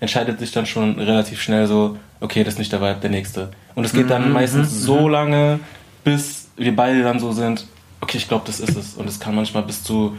entscheidet 0.00 0.40
sich 0.40 0.50
dann 0.50 0.66
schon 0.66 0.98
relativ 0.98 1.40
schnell 1.40 1.68
so, 1.68 1.96
okay, 2.20 2.42
das 2.42 2.54
ist 2.54 2.58
nicht 2.58 2.72
der 2.72 2.80
Vibe, 2.80 2.98
der 3.00 3.10
nächste. 3.10 3.50
Und 3.76 3.84
es 3.84 3.92
geht 3.92 4.10
dann 4.10 4.32
meistens 4.32 4.82
so 4.82 5.08
lange, 5.08 5.60
bis 6.02 6.48
wir 6.56 6.74
beide 6.74 7.04
dann 7.04 7.20
so 7.20 7.30
sind, 7.30 7.66
okay, 8.00 8.18
ich 8.18 8.26
glaube, 8.26 8.42
das 8.46 8.58
ist 8.58 8.76
es. 8.76 8.94
Und 8.94 9.08
es 9.08 9.20
kann 9.20 9.36
manchmal 9.36 9.62
bis 9.62 9.84
zu, 9.84 10.16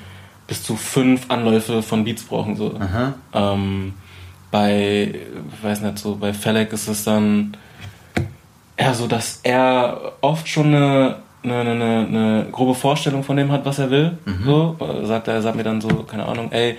bis 0.47 0.63
zu 0.63 0.77
fünf 0.77 1.29
Anläufe 1.29 1.83
von 1.83 2.05
Beats 2.05 2.23
brauchen. 2.23 2.55
So. 2.55 2.79
Ähm, 3.33 3.93
bei, 4.53 5.11
ich 5.51 5.63
weiß 5.63 5.81
nicht, 5.81 5.97
so 5.97 6.15
bei 6.15 6.31
Felek 6.31 6.71
ist 6.73 6.87
es 6.87 7.03
dann 7.03 7.57
eher 8.77 8.93
so, 8.93 9.07
dass 9.07 9.39
er 9.41 10.13
oft 10.21 10.47
schon 10.47 10.67
eine, 10.67 11.15
eine, 11.41 11.59
eine, 11.61 12.07
eine 12.07 12.47
grobe 12.51 12.75
Vorstellung 12.75 13.23
von 13.23 13.35
dem 13.35 13.51
hat, 13.51 13.65
was 13.65 13.79
er 13.79 13.89
will. 13.89 14.15
So, 14.45 14.77
Äh, 14.79 15.07
sagt 15.07 15.27
er, 15.27 15.41
sagt 15.41 15.55
mir 15.55 15.63
dann 15.63 15.81
so, 15.81 15.87
keine 16.03 16.27
Ahnung, 16.27 16.51
ey, 16.51 16.77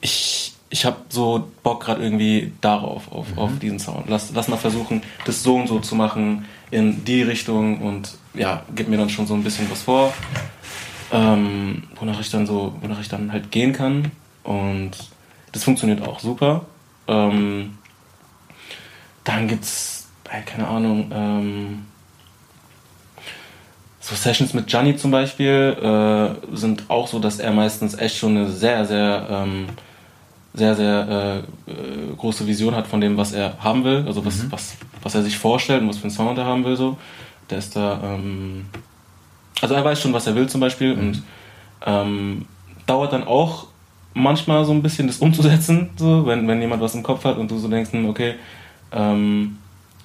ich, 0.00 0.54
ich 0.70 0.84
habe 0.84 0.96
so 1.08 1.48
Bock 1.62 1.84
gerade 1.84 2.02
irgendwie 2.02 2.52
darauf, 2.60 3.12
auf, 3.12 3.26
auf 3.36 3.50
diesen 3.60 3.78
Sound. 3.78 4.08
Lass, 4.08 4.32
lass 4.34 4.48
mal 4.48 4.56
versuchen, 4.56 5.02
das 5.24 5.44
so 5.44 5.54
und 5.54 5.68
so 5.68 5.78
zu 5.78 5.94
machen, 5.94 6.46
in 6.72 7.04
die 7.04 7.22
Richtung 7.22 7.80
und 7.80 8.10
ja, 8.34 8.62
gib 8.74 8.88
mir 8.88 8.96
dann 8.96 9.08
schon 9.08 9.28
so 9.28 9.34
ein 9.34 9.44
bisschen 9.44 9.70
was 9.70 9.82
vor, 9.82 10.12
ähm, 11.12 11.84
wonach 11.94 12.18
ich 12.20 12.30
dann 12.30 12.44
so, 12.44 12.74
wonach 12.80 13.00
ich 13.00 13.08
dann 13.08 13.30
halt 13.30 13.52
gehen 13.52 13.72
kann. 13.72 14.10
Und 14.42 14.90
das 15.52 15.64
funktioniert 15.64 16.06
auch 16.06 16.20
super. 16.20 16.66
Ähm, 17.06 17.78
dann 19.24 19.48
gibt's, 19.48 20.08
äh, 20.30 20.42
keine 20.42 20.68
Ahnung, 20.68 21.10
ähm, 21.12 21.86
so 24.00 24.14
Sessions 24.14 24.54
mit 24.54 24.66
Gianni 24.66 24.96
zum 24.96 25.10
Beispiel 25.10 25.76
äh, 25.82 26.56
sind 26.56 26.88
auch 26.88 27.06
so, 27.08 27.18
dass 27.18 27.40
er 27.40 27.52
meistens 27.52 27.94
echt 27.98 28.16
schon 28.16 28.36
eine 28.36 28.48
sehr, 28.48 28.86
sehr, 28.86 29.26
ähm, 29.30 29.66
sehr, 30.54 30.74
sehr 30.74 31.44
äh, 31.68 31.70
äh, 31.70 32.14
große 32.16 32.46
Vision 32.46 32.74
hat 32.74 32.86
von 32.86 33.02
dem, 33.02 33.18
was 33.18 33.32
er 33.32 33.62
haben 33.62 33.84
will, 33.84 34.04
also 34.06 34.24
was, 34.24 34.50
was, 34.50 34.76
was 35.02 35.14
er 35.14 35.22
sich 35.22 35.36
vorstellt 35.36 35.82
und 35.82 35.88
was 35.90 35.98
für 35.98 36.04
einen 36.04 36.10
Sound 36.10 36.38
er 36.38 36.46
haben 36.46 36.64
will. 36.64 36.76
So. 36.76 36.96
Der 37.50 37.58
ist 37.58 37.76
da, 37.76 38.00
ähm, 38.02 38.66
also 39.60 39.74
er 39.74 39.84
weiß 39.84 40.00
schon, 40.00 40.14
was 40.14 40.26
er 40.26 40.34
will 40.34 40.48
zum 40.48 40.62
Beispiel 40.62 40.92
und 40.92 41.22
ähm, 41.84 42.46
dauert 42.86 43.12
dann 43.12 43.24
auch 43.24 43.66
manchmal 44.14 44.64
so 44.64 44.72
ein 44.72 44.82
bisschen 44.82 45.06
das 45.06 45.18
umzusetzen, 45.18 45.90
so, 45.96 46.26
wenn, 46.26 46.46
wenn 46.48 46.60
jemand 46.60 46.82
was 46.82 46.94
im 46.94 47.02
Kopf 47.02 47.24
hat 47.24 47.38
und 47.38 47.50
du 47.50 47.58
so 47.58 47.68
denkst, 47.68 47.92
hm, 47.92 48.08
okay, 48.08 48.34
ähm, 48.92 49.58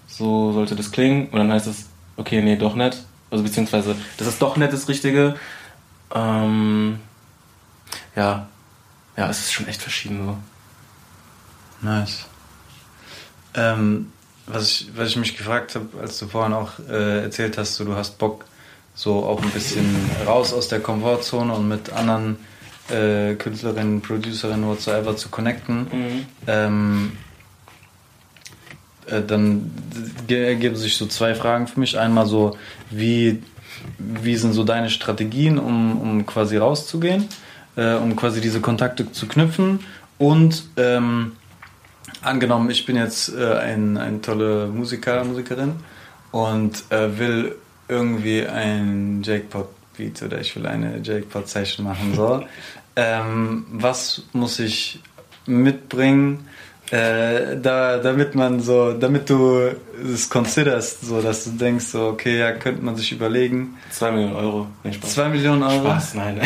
so 0.08 0.52
sollte 0.52 0.76
das 0.76 0.92
klingen 0.92 1.28
und 1.30 1.39
dann 1.39 1.52
heißt 1.52 1.68
es, 1.68 1.89
okay, 2.18 2.42
nee, 2.42 2.56
doch 2.56 2.76
nicht. 2.76 3.04
Also 3.32 3.44
beziehungsweise, 3.44 3.96
das 4.18 4.28
ist 4.28 4.42
doch 4.42 4.58
nicht 4.58 4.72
das 4.72 4.88
Richtige. 4.88 5.36
Ähm, 6.13 7.00
ja, 8.16 8.48
ja, 9.18 9.30
es 9.30 9.39
ist 9.39 9.54
schon 9.54 9.68
echt 9.68 9.82
verschieden 9.82 10.26
so. 10.26 10.38
Nice. 11.88 12.26
Ähm, 13.56 14.12
was, 14.46 14.70
ich, 14.70 14.92
was 14.96 15.10
ich 15.10 15.16
mich 15.18 15.38
gefragt 15.38 15.76
habe, 15.76 15.88
als 16.00 16.20
du 16.20 16.28
vorhin 16.28 16.54
auch 16.54 16.72
äh, 16.89 17.24
erzählt 17.24 17.58
hast, 17.58 17.76
so, 17.76 17.86
du 17.86 17.96
hast 17.96 18.18
Bock, 18.18 18.46
so 18.96 19.26
auch 19.26 19.42
ein 19.42 19.50
bisschen 19.50 19.96
raus 20.26 20.54
aus 20.54 20.68
der 20.68 20.80
Komfortzone 20.80 21.54
und 21.54 21.68
mit 21.68 21.92
anderen 21.92 22.38
äh, 22.89 23.36
Künstlerinnen, 23.36 24.02
Producerinnen, 24.02 24.67
whatsoever 24.67 25.15
zu 25.15 25.30
connecten. 25.30 25.88
Ähm, 26.48 27.12
äh, 29.08 29.22
dann 29.22 29.72
ge- 30.28 30.45
ergeben 30.45 30.76
sich 30.76 30.97
so 30.97 31.05
zwei 31.05 31.36
Fragen 31.36 31.68
für 31.68 31.80
mich. 31.80 31.97
Einmal 31.97 32.26
so, 32.26 32.58
wie, 32.89 33.41
wie 33.97 34.36
sind 34.36 34.53
so 34.53 34.64
deine 34.64 34.89
Strategien, 34.89 35.60
um, 35.60 35.99
um 35.99 36.26
quasi 36.26 36.58
rauszugehen, 36.58 37.28
äh, 37.76 37.95
um 37.95 38.16
quasi 38.16 38.41
diese 38.41 38.62
Kontakte 38.62 39.12
zu 39.12 39.28
knüpfen 39.28 39.80
und 40.18 40.64
ähm, 40.78 41.34
angenommen, 42.22 42.70
ich 42.70 42.86
bin 42.86 42.95
jetzt 42.95 43.34
äh, 43.36 43.55
ein, 43.55 43.97
ein 43.97 44.22
tolle 44.22 44.68
Musiker, 44.68 45.24
Musikerin 45.24 45.74
und 46.32 46.84
äh, 46.89 47.18
will 47.20 47.55
irgendwie 47.89 48.45
ein 48.45 49.22
Jackpot-Beat 49.94 50.24
oder 50.24 50.39
ich 50.39 50.56
will 50.56 50.66
eine 50.66 51.00
Jackpot-Session 51.02 51.86
machen. 51.86 52.14
So. 52.16 52.44
ähm, 52.96 53.66
was 53.72 54.24
muss 54.34 54.60
ich 54.60 55.00
mitbringen, 55.46 56.48
äh, 56.91 57.58
da, 57.58 57.98
damit 57.98 58.36
man 58.36 58.60
so, 58.60 58.94
damit 58.94 59.30
du 59.30 59.72
es 60.14 60.30
considerst, 60.30 61.02
so 61.02 61.22
dass 61.22 61.46
du 61.46 61.52
denkst, 61.52 61.86
so, 61.86 62.08
okay, 62.08 62.39
ja, 62.39 62.52
könnte 62.52 62.84
man 62.84 62.96
sich 62.96 63.12
überlegen. 63.12 63.78
Zwei 63.89 64.12
Millionen 64.12 64.36
Euro. 64.36 64.68
Nee, 64.84 64.94
Spaß. 64.94 65.14
Zwei 65.14 65.30
Millionen 65.30 65.64
Euro. 65.64 65.82
Spaß, 65.82 66.16
nein. 66.16 66.41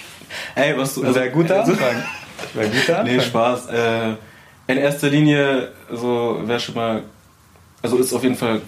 Ey, 0.54 0.76
was 0.76 0.94
du. 0.94 1.02
Das 1.02 1.14
wäre 1.14 1.30
guter 1.30 1.60
also- 1.60 1.72
Anfang. 1.72 2.02
Wäre 2.54 2.68
guter 2.68 3.00
Anfang. 3.00 3.16
Nee, 3.16 3.22
Spaß. 3.22 3.66
Äh, 3.66 4.14
in 4.68 4.76
erster 4.76 5.08
Linie, 5.08 5.72
so 5.90 6.42
wäre 6.44 6.60
schon 6.60 6.74
mal, 6.74 7.02
also 7.82 7.96
ist 7.98 8.12
auf 8.12 8.22
jeden 8.22 8.34
Fall 8.36 8.60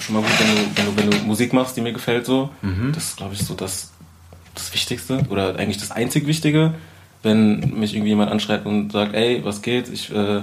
schon 0.00 0.14
mal 0.16 0.22
gut, 0.22 0.30
wenn 0.40 0.46
du, 0.48 0.76
wenn 0.76 0.86
du, 0.86 0.96
wenn 1.14 1.20
du 1.20 1.26
Musik 1.26 1.52
machst, 1.52 1.76
die 1.76 1.80
mir 1.80 1.92
gefällt 1.92 2.26
so. 2.26 2.50
Das 2.92 3.04
ist, 3.04 3.16
glaube 3.16 3.34
ich, 3.34 3.40
so 3.44 3.54
das, 3.54 3.90
das 4.54 4.72
Wichtigste 4.74 5.20
oder 5.28 5.56
eigentlich 5.56 5.78
das 5.78 5.90
einzig 5.90 6.26
Wichtige. 6.26 6.74
wenn 7.22 7.78
mich 7.78 7.92
irgendwie 7.94 8.08
jemand 8.10 8.30
anschreibt 8.30 8.64
und 8.64 8.92
sagt, 8.92 9.14
ey, 9.14 9.44
was 9.44 9.60
geht, 9.60 9.88
ich 9.90 10.10
äh, 10.10 10.40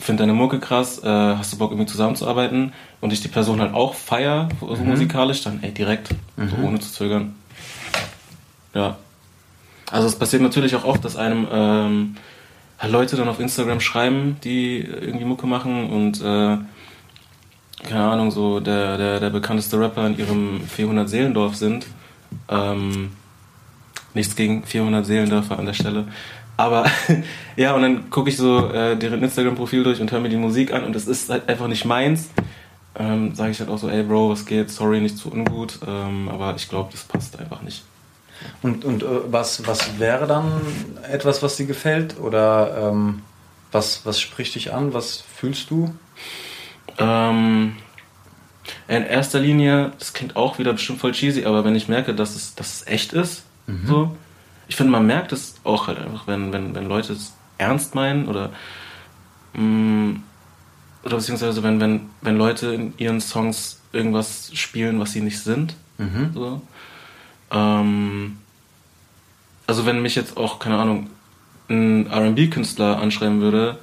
finde 0.00 0.22
deine 0.24 0.32
Mucke 0.32 0.58
krass, 0.58 0.98
äh, 1.02 1.06
hast 1.06 1.52
du 1.52 1.58
Bock 1.58 1.70
irgendwie 1.70 1.86
zusammenzuarbeiten 1.88 2.72
und 3.00 3.12
ich 3.12 3.20
die 3.22 3.28
Person 3.28 3.60
halt 3.60 3.72
auch 3.72 3.94
feier, 3.94 4.48
so 4.60 4.66
Mhm. 4.74 4.88
musikalisch, 4.88 5.42
dann 5.44 5.62
ey, 5.62 5.70
direkt, 5.70 6.08
so 6.36 6.56
ohne 6.56 6.80
zu 6.80 6.90
zögern. 6.92 7.34
Ja. 8.74 8.96
Also 9.90 10.08
es 10.08 10.16
passiert 10.16 10.42
natürlich 10.42 10.74
auch 10.74 10.84
oft, 10.84 11.04
dass 11.04 11.16
einem 11.16 11.46
ähm, 11.52 12.16
Leute 12.88 13.16
dann 13.16 13.28
auf 13.28 13.38
Instagram 13.40 13.80
schreiben, 13.80 14.36
die 14.44 14.78
irgendwie 14.80 15.24
Mucke 15.24 15.46
machen 15.46 15.88
und 15.88 16.20
äh, 16.20 16.58
keine 17.82 18.04
Ahnung, 18.04 18.30
so 18.30 18.60
der, 18.60 18.96
der, 18.96 19.20
der 19.20 19.30
bekannteste 19.30 19.78
Rapper 19.78 20.06
in 20.06 20.18
ihrem 20.18 20.60
400 20.60 21.08
Seelendorf 21.08 21.56
sind. 21.56 21.86
Ähm, 22.48 23.10
nichts 24.14 24.36
gegen 24.36 24.64
400 24.64 25.06
Seelendörfer 25.06 25.58
an 25.58 25.66
der 25.66 25.74
Stelle. 25.74 26.06
Aber 26.56 26.86
ja, 27.56 27.74
und 27.74 27.82
dann 27.82 28.10
gucke 28.10 28.30
ich 28.30 28.36
so 28.36 28.70
äh, 28.70 28.96
deren 28.96 29.22
Instagram-Profil 29.22 29.84
durch 29.84 30.00
und 30.00 30.10
höre 30.10 30.20
mir 30.20 30.28
die 30.28 30.36
Musik 30.36 30.72
an 30.72 30.84
und 30.84 30.94
das 30.94 31.06
ist 31.06 31.30
halt 31.30 31.48
einfach 31.48 31.68
nicht 31.68 31.84
meins. 31.84 32.30
Ähm, 32.98 33.34
Sage 33.34 33.52
ich 33.52 33.60
halt 33.60 33.70
auch 33.70 33.78
so, 33.78 33.88
ey 33.88 34.02
Bro, 34.02 34.30
was 34.30 34.44
geht? 34.44 34.70
Sorry, 34.70 35.00
nicht 35.00 35.16
zu 35.16 35.30
ungut. 35.30 35.78
Ähm, 35.86 36.28
aber 36.28 36.56
ich 36.56 36.68
glaube, 36.68 36.90
das 36.90 37.04
passt 37.04 37.38
einfach 37.38 37.62
nicht. 37.62 37.84
Und, 38.62 38.84
und 38.84 39.02
äh, 39.04 39.06
was, 39.30 39.66
was 39.66 39.98
wäre 39.98 40.26
dann 40.26 40.50
etwas, 41.10 41.42
was 41.42 41.56
dir 41.56 41.66
gefällt? 41.66 42.18
Oder 42.18 42.90
ähm, 42.90 43.22
was, 43.70 44.04
was 44.04 44.20
spricht 44.20 44.54
dich 44.56 44.72
an? 44.72 44.94
Was 44.94 45.22
fühlst 45.36 45.70
du? 45.70 45.94
Ähm, 46.96 47.76
in 48.86 49.02
erster 49.04 49.40
Linie, 49.40 49.92
das 49.98 50.12
klingt 50.12 50.36
auch 50.36 50.58
wieder 50.58 50.72
bestimmt 50.72 51.00
voll 51.00 51.12
cheesy, 51.12 51.44
aber 51.44 51.64
wenn 51.64 51.74
ich 51.74 51.88
merke, 51.88 52.14
dass 52.14 52.34
es, 52.34 52.54
dass 52.54 52.76
es 52.76 52.86
echt 52.86 53.12
ist, 53.12 53.44
so, 53.86 54.16
ich 54.66 54.76
finde, 54.76 54.92
man 54.92 55.06
merkt 55.06 55.32
es 55.32 55.56
auch 55.64 55.88
halt 55.88 55.98
einfach, 55.98 56.26
wenn, 56.26 56.52
wenn, 56.52 56.74
wenn 56.74 56.86
Leute 56.86 57.12
es 57.12 57.34
ernst 57.58 57.94
meinen 57.94 58.28
oder, 58.28 58.50
mh, 59.54 60.20
oder 61.04 61.16
beziehungsweise 61.16 61.62
wenn, 61.62 61.80
wenn, 61.80 62.08
wenn 62.22 62.36
Leute 62.36 62.74
in 62.74 62.94
ihren 62.98 63.20
Songs 63.20 63.80
irgendwas 63.92 64.50
spielen, 64.54 65.00
was 65.00 65.12
sie 65.12 65.20
nicht 65.20 65.40
sind. 65.40 65.74
So. 66.34 66.62
Ähm, 67.50 68.38
also 69.66 69.86
wenn 69.86 70.00
mich 70.02 70.14
jetzt 70.14 70.36
auch, 70.36 70.58
keine 70.58 70.78
Ahnung, 70.78 71.08
ein 71.68 72.06
RB-Künstler 72.10 72.98
anschreiben 72.98 73.40
würde, 73.40 73.78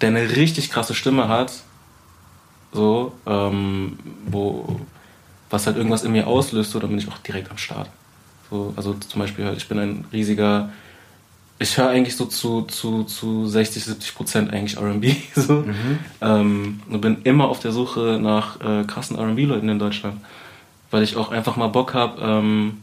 der 0.00 0.10
eine 0.10 0.36
richtig 0.36 0.70
krasse 0.70 0.94
Stimme 0.94 1.28
hat, 1.28 1.52
so, 2.72 3.12
ähm, 3.26 3.98
wo, 4.26 4.80
was 5.50 5.66
halt 5.66 5.76
irgendwas 5.76 6.04
in 6.04 6.12
mir 6.12 6.26
auslöst, 6.26 6.70
so, 6.70 6.78
dann 6.78 6.90
bin 6.90 6.98
ich 6.98 7.08
auch 7.08 7.18
direkt 7.18 7.50
am 7.50 7.58
Start. 7.58 7.88
So, 8.50 8.72
also 8.76 8.94
zum 8.94 9.20
Beispiel, 9.20 9.44
halt, 9.44 9.56
ich 9.56 9.68
bin 9.68 9.78
ein 9.78 10.04
riesiger, 10.12 10.70
ich 11.58 11.78
höre 11.78 11.88
eigentlich 11.88 12.16
so 12.16 12.26
zu, 12.26 12.62
zu, 12.62 13.04
zu 13.04 13.46
60, 13.46 13.84
70 13.84 14.14
Prozent 14.14 14.52
eigentlich 14.52 14.78
RB, 14.78 15.16
so, 15.34 15.64
ähm, 16.20 16.80
und 16.88 17.00
bin 17.00 17.22
immer 17.24 17.48
auf 17.48 17.60
der 17.60 17.72
Suche 17.72 18.18
nach 18.20 18.60
äh, 18.60 18.84
krassen 18.84 19.18
RB-Leuten 19.18 19.68
in 19.68 19.78
Deutschland, 19.78 20.20
weil 20.90 21.02
ich 21.02 21.16
auch 21.16 21.30
einfach 21.30 21.56
mal 21.56 21.68
Bock 21.68 21.94
habe, 21.94 22.20
ähm, 22.20 22.82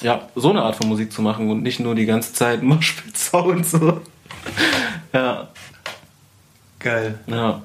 ja, 0.00 0.28
so 0.36 0.50
eine 0.50 0.62
Art 0.62 0.76
von 0.76 0.88
Musik 0.88 1.12
zu 1.12 1.22
machen 1.22 1.50
und 1.50 1.62
nicht 1.62 1.80
nur 1.80 1.94
die 1.94 2.06
ganze 2.06 2.32
Zeit 2.32 2.62
Moshpit-Sound, 2.62 3.66
so. 3.66 4.00
ja, 5.12 5.48
Geil. 6.78 7.18
ja. 7.26 7.62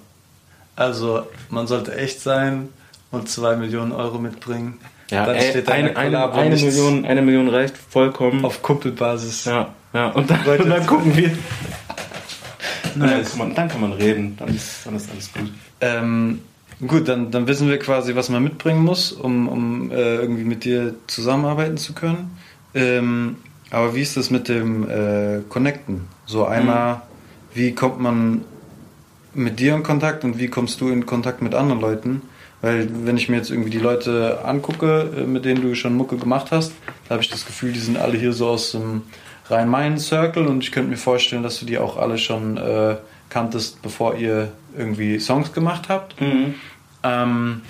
Also, 0.75 1.27
man 1.49 1.67
sollte 1.67 1.95
echt 1.95 2.19
sein 2.21 2.69
und 3.11 3.29
zwei 3.29 3.55
Millionen 3.55 3.91
Euro 3.91 4.17
mitbringen. 4.17 4.79
Ja, 5.11 5.25
Dann 5.25 5.35
ey, 5.35 5.49
steht 5.51 5.67
da 5.67 5.73
in 5.75 5.85
eine, 5.87 5.97
eine, 5.97 6.31
eine, 6.33 6.49
nichts 6.49 6.63
Million, 6.75 7.05
eine 7.05 7.21
Million 7.21 7.47
reicht 7.49 7.77
vollkommen. 7.77 8.43
auf 8.43 8.61
Kumpelbasis. 8.63 9.45
ja, 9.45 9.69
ja. 9.93 10.07
Und 10.09 10.29
dann, 10.29 10.39
und 10.45 10.69
dann 10.69 10.85
gucken 10.87 11.15
wir. 11.15 11.31
Und 12.95 12.99
dann, 13.01 13.09
Nice. 13.09 13.29
kann 13.31 13.39
man, 13.39 13.55
dann 13.55 13.69
kann 13.69 13.81
man 13.81 13.93
reden. 13.93 14.35
Dann 14.37 14.49
ist, 14.49 14.85
dann 14.85 14.95
ist 14.95 15.09
alles 15.09 15.33
gut. 15.33 15.51
Ähm, 15.81 16.41
gut, 16.85 17.07
dann, 17.07 17.31
dann 17.31 17.47
wissen 17.47 17.67
wir 17.67 17.79
quasi, 17.79 18.15
was 18.15 18.29
man 18.29 18.43
mitbringen 18.43 18.83
muss, 18.83 19.11
um, 19.11 19.47
um 19.49 19.89
äh, 19.89 20.17
irgendwie 20.17 20.43
mit 20.43 20.63
dir 20.63 20.93
zusammenarbeiten 21.07 21.77
zu 21.77 21.93
können. 21.93 22.37
Ähm, 22.75 23.37
aber 23.71 23.95
wie 23.95 24.01
ist 24.01 24.15
das 24.15 24.29
mit 24.29 24.47
dem 24.47 24.87
äh, 24.87 25.39
Connecten? 25.49 26.07
So 26.27 26.45
einmal, 26.45 27.01
wie 27.55 27.73
kommt 27.73 27.99
man 27.99 28.45
mit 29.33 29.59
dir 29.59 29.75
in 29.75 29.83
Kontakt 29.83 30.23
und 30.23 30.37
wie 30.39 30.47
kommst 30.47 30.81
du 30.81 30.89
in 30.89 31.05
Kontakt 31.05 31.41
mit 31.41 31.55
anderen 31.55 31.81
Leuten? 31.81 32.21
Weil 32.61 32.87
wenn 33.05 33.17
ich 33.17 33.27
mir 33.27 33.35
jetzt 33.35 33.51
irgendwie 33.51 33.69
die 33.69 33.79
Leute 33.79 34.39
angucke, 34.45 35.09
äh, 35.17 35.21
mit 35.21 35.45
denen 35.45 35.61
du 35.61 35.75
schon 35.75 35.95
Mucke 35.95 36.17
gemacht 36.17 36.51
hast, 36.51 36.71
da 37.07 37.15
habe 37.15 37.23
ich 37.23 37.29
das 37.29 37.45
Gefühl, 37.45 37.73
die 37.73 37.79
sind 37.79 37.97
alle 37.97 38.17
hier 38.17 38.33
so 38.33 38.47
aus 38.47 38.71
dem 38.71 39.03
Rhein-Main-Circle 39.49 40.47
und 40.47 40.63
ich 40.63 40.71
könnte 40.71 40.89
mir 40.89 40.97
vorstellen, 40.97 41.43
dass 41.43 41.59
du 41.59 41.65
die 41.65 41.77
auch 41.77 41.97
alle 41.97 42.17
schon 42.17 42.57
äh, 42.57 42.95
kanntest, 43.29 43.81
bevor 43.81 44.15
ihr 44.15 44.53
irgendwie 44.77 45.19
Songs 45.19 45.51
gemacht 45.51 45.89
habt. 45.89 46.15
Ähm, 47.03 47.61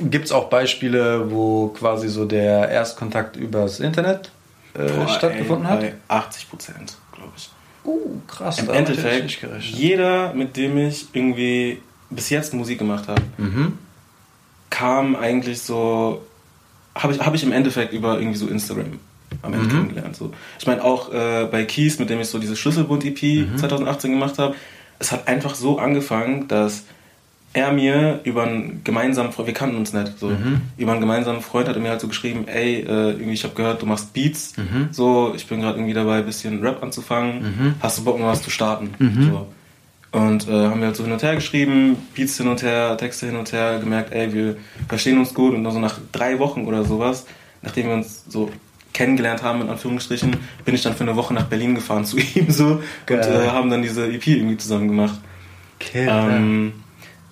Gibt 0.00 0.24
es 0.24 0.32
auch 0.32 0.48
Beispiele, 0.48 1.30
wo 1.30 1.68
quasi 1.68 2.08
so 2.08 2.24
der 2.24 2.70
Erstkontakt 2.70 3.36
übers 3.36 3.80
Internet 3.80 4.30
äh, 4.74 5.08
stattgefunden 5.08 5.68
hat? 5.68 5.80
Bei 5.80 5.94
80 6.08 6.48
Prozent, 6.48 6.96
glaube 7.12 7.32
ich. 7.36 7.50
Uh, 7.84 8.20
krass. 8.28 8.58
Im 8.60 8.70
Endeffekt, 8.70 9.38
jeder, 9.60 10.34
mit 10.34 10.56
dem 10.56 10.76
ich 10.78 11.06
irgendwie 11.12 11.80
bis 12.10 12.30
jetzt 12.30 12.54
Musik 12.54 12.78
gemacht 12.78 13.08
habe, 13.08 13.22
Mhm. 13.38 13.78
kam 14.70 15.16
eigentlich 15.16 15.60
so, 15.60 16.22
habe 16.94 17.12
ich, 17.14 17.20
hab 17.20 17.34
ich 17.34 17.42
im 17.42 17.52
Endeffekt 17.52 17.92
über 17.92 18.18
irgendwie 18.18 18.38
so 18.38 18.46
Instagram 18.48 18.98
am 19.42 19.54
Ende 19.54 19.68
kennengelernt. 19.68 20.14
So. 20.16 20.32
Ich 20.58 20.66
meine 20.66 20.84
auch 20.84 21.12
äh, 21.12 21.46
bei 21.50 21.64
Keys, 21.64 21.98
mit 21.98 22.10
dem 22.10 22.20
ich 22.20 22.28
so 22.28 22.38
diese 22.38 22.54
Schlüsselbund-EP 22.56 23.58
2018 23.58 24.10
gemacht 24.12 24.38
habe, 24.38 24.54
es 24.98 25.10
hat 25.10 25.26
einfach 25.26 25.54
so 25.54 25.78
angefangen, 25.78 26.48
dass 26.48 26.84
er 27.54 27.70
mir 27.72 28.20
über 28.24 28.44
einen 28.44 28.80
gemeinsamen 28.84 29.32
Freund, 29.32 29.46
wir 29.46 29.54
kannten 29.54 29.76
uns 29.76 29.92
nicht, 29.92 30.18
so, 30.18 30.32
über 30.78 30.92
einen 30.92 31.00
gemeinsamen 31.00 31.40
Freund 31.42 31.68
hat 31.68 31.76
er 31.76 31.82
mir 31.82 31.90
halt 31.90 32.00
so 32.00 32.08
geschrieben, 32.08 32.46
ey, 32.48 32.80
äh, 32.80 33.10
irgendwie, 33.10 33.32
ich 33.32 33.44
habe 33.44 33.54
gehört, 33.54 33.82
du 33.82 33.86
machst 33.86 34.12
Beats, 34.14 34.54
so, 34.90 35.32
ich 35.36 35.46
bin 35.46 35.60
gerade 35.60 35.76
irgendwie 35.78 35.94
dabei, 35.94 36.18
ein 36.18 36.26
bisschen 36.26 36.60
Rap 36.62 36.82
anzufangen, 36.82 37.74
hast 37.80 37.98
du 37.98 38.04
Bock, 38.04 38.18
mal 38.18 38.28
was 38.28 38.42
zu 38.42 38.50
starten? 38.50 38.90
So. 39.30 39.46
Und 40.18 40.46
äh, 40.48 40.52
haben 40.52 40.80
wir 40.80 40.88
halt 40.88 40.96
so 40.96 41.04
hin 41.04 41.12
und 41.12 41.22
her 41.22 41.34
geschrieben, 41.34 41.96
Beats 42.14 42.36
hin 42.36 42.48
und 42.48 42.62
her, 42.62 42.96
Texte 42.98 43.26
hin 43.26 43.36
und 43.36 43.50
her, 43.52 43.78
gemerkt, 43.80 44.12
ey, 44.12 44.32
wir 44.32 44.56
verstehen 44.88 45.18
uns 45.18 45.32
gut 45.32 45.54
und 45.54 45.64
dann 45.64 45.72
so 45.72 45.78
nach 45.78 45.98
drei 46.12 46.38
Wochen 46.38 46.64
oder 46.66 46.84
sowas, 46.84 47.26
nachdem 47.62 47.86
wir 47.88 47.94
uns 47.94 48.24
so 48.28 48.50
kennengelernt 48.92 49.42
haben, 49.42 49.62
in 49.62 49.68
Anführungsstrichen, 49.70 50.36
bin 50.66 50.74
ich 50.74 50.82
dann 50.82 50.94
für 50.94 51.04
eine 51.04 51.16
Woche 51.16 51.32
nach 51.32 51.44
Berlin 51.46 51.74
gefahren 51.74 52.04
zu 52.06 52.18
ihm 52.18 52.50
so 52.50 52.66
und 52.66 52.82
Geil. 53.06 53.42
äh, 53.46 53.48
haben 53.48 53.70
dann 53.70 53.82
diese 53.82 54.06
EP 54.06 54.26
irgendwie 54.26 54.56
zusammen 54.58 54.88
gemacht. 54.88 55.18
Okay, 55.80 56.06
Ähm, 56.08 56.72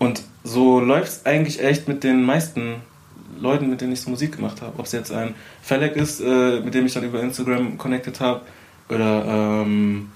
und 0.00 0.22
so 0.42 0.80
läuft 0.80 1.08
es 1.08 1.26
eigentlich 1.26 1.62
echt 1.62 1.86
mit 1.86 2.02
den 2.02 2.24
meisten 2.24 2.76
Leuten, 3.38 3.68
mit 3.70 3.80
denen 3.80 3.92
ich 3.92 4.00
so 4.00 4.10
Musik 4.10 4.36
gemacht 4.36 4.62
habe. 4.62 4.78
Ob 4.78 4.86
es 4.86 4.92
jetzt 4.92 5.12
ein 5.12 5.34
Felek 5.62 5.94
ist, 5.94 6.20
äh, 6.20 6.60
mit 6.60 6.74
dem 6.74 6.86
ich 6.86 6.94
dann 6.94 7.04
über 7.04 7.22
Instagram 7.22 7.78
connected 7.78 8.18
habe, 8.18 8.40
oder 8.88 9.62
ähm, 9.62 10.10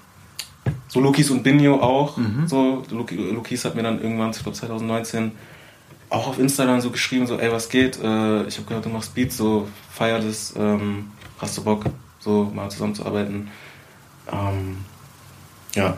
so 0.88 1.00
Lukis 1.00 1.30
und 1.30 1.42
Binio 1.42 1.80
auch. 1.80 2.18
So, 2.46 2.82
Luki, 2.90 3.16
Lukis 3.16 3.64
hat 3.64 3.74
mir 3.74 3.82
dann 3.82 4.00
irgendwann, 4.00 4.30
ich 4.30 4.42
glaube 4.42 4.56
2019, 4.56 5.32
auch 6.08 6.28
auf 6.28 6.38
Instagram 6.38 6.80
so 6.80 6.90
geschrieben, 6.90 7.26
so, 7.26 7.38
ey, 7.38 7.52
was 7.52 7.68
geht? 7.68 8.02
Äh, 8.02 8.44
ich 8.46 8.56
habe 8.56 8.66
gehört, 8.66 8.86
du 8.86 8.88
machst 8.88 9.14
Beats, 9.14 9.36
so, 9.36 9.68
feier 9.90 10.18
das, 10.18 10.54
ähm, 10.56 11.12
hast 11.38 11.58
du 11.58 11.64
Bock, 11.64 11.84
so 12.20 12.50
mal 12.54 12.70
zusammenzuarbeiten? 12.70 13.50
Ähm, 14.32 14.78
ja. 15.74 15.96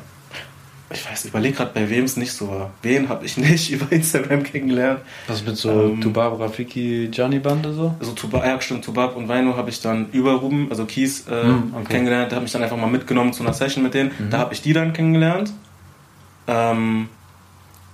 Ich 0.90 1.04
weiß, 1.10 1.24
ich 1.24 1.30
überlege 1.30 1.56
gerade, 1.56 1.72
bei 1.74 1.90
wem 1.90 2.04
es 2.04 2.16
nicht 2.16 2.32
so 2.32 2.48
war. 2.48 2.70
Wen 2.82 3.08
habe 3.08 3.24
ich 3.26 3.36
nicht 3.38 3.70
über 3.72 3.90
Instagram 3.90 4.42
kennengelernt? 4.44 5.00
Was 5.26 5.44
mit 5.44 5.56
so 5.56 5.70
Ähm, 5.70 6.00
Tubab, 6.00 6.38
Rafiki, 6.38 7.08
Gianni 7.10 7.40
Bande 7.40 7.72
so? 7.72 7.94
Also 7.98 8.12
Tubab, 8.12 8.44
ja 8.44 8.60
stimmt, 8.60 8.84
Tubab 8.84 9.16
und 9.16 9.26
Weino 9.28 9.56
habe 9.56 9.68
ich 9.70 9.80
dann 9.80 10.10
über 10.12 10.34
Ruben, 10.34 10.68
also 10.70 10.84
Kies, 10.84 11.26
äh, 11.26 11.42
Hm, 11.42 11.74
okay. 11.74 11.84
kennengelernt. 11.88 12.30
Der 12.30 12.36
hat 12.36 12.42
mich 12.44 12.52
dann 12.52 12.62
einfach 12.62 12.76
mal 12.76 12.86
mitgenommen 12.86 13.32
zu 13.32 13.42
einer 13.42 13.52
Session 13.52 13.82
mit 13.82 13.94
denen. 13.94 14.12
Da 14.30 14.38
habe 14.38 14.54
ich 14.54 14.62
die 14.62 14.72
dann 14.72 14.92
kennengelernt. 14.92 15.52
Ähm, 16.46 17.08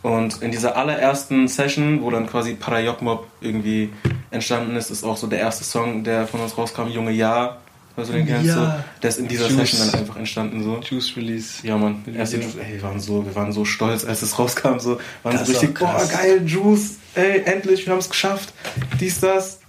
und 0.02 0.42
in 0.42 0.50
dieser 0.50 0.76
allerersten 0.76 1.46
Session, 1.48 2.02
wo 2.02 2.10
dann 2.10 2.26
quasi 2.26 2.54
Parayok 2.54 3.02
Mob 3.02 3.26
irgendwie 3.40 3.90
entstanden 4.30 4.76
ist, 4.76 4.90
ist 4.90 5.04
auch 5.04 5.16
so 5.16 5.26
der 5.28 5.38
erste 5.38 5.62
Song, 5.64 6.02
der 6.04 6.26
von 6.26 6.40
uns 6.40 6.58
rauskam, 6.58 6.88
Junge 6.88 7.12
Ja. 7.12 7.58
Also 7.96 8.12
den 8.12 8.26
kennst 8.26 8.46
Ja. 8.46 8.54
du? 8.54 8.84
Der 9.02 9.10
ist 9.10 9.18
in 9.18 9.28
dieser 9.28 9.48
Juice. 9.48 9.70
Session 9.70 9.90
dann 9.90 10.00
einfach 10.00 10.16
entstanden 10.16 10.62
so. 10.64 10.80
Juice 10.80 11.16
Release. 11.16 11.66
Ja, 11.66 11.76
Mann. 11.76 12.02
Erst 12.16 12.32
die 12.32 12.38
Juice, 12.38 12.56
ey, 12.56 12.74
wir 12.74 12.82
waren 12.82 12.98
so, 13.00 13.24
wir 13.24 13.34
waren 13.34 13.52
so 13.52 13.64
stolz, 13.64 14.04
als 14.04 14.22
es 14.22 14.38
rauskam, 14.38 14.78
so, 14.78 14.98
waren 15.22 15.36
Das 15.36 15.46
so 15.46 15.52
richtig, 15.52 15.78
boah, 15.78 16.02
geil, 16.10 16.42
Juice, 16.46 16.96
ey, 17.14 17.42
endlich, 17.44 17.84
wir 17.86 17.92
haben 17.92 18.00
es 18.00 18.08
geschafft, 18.08 18.52
dies, 19.00 19.20
das. 19.20 19.60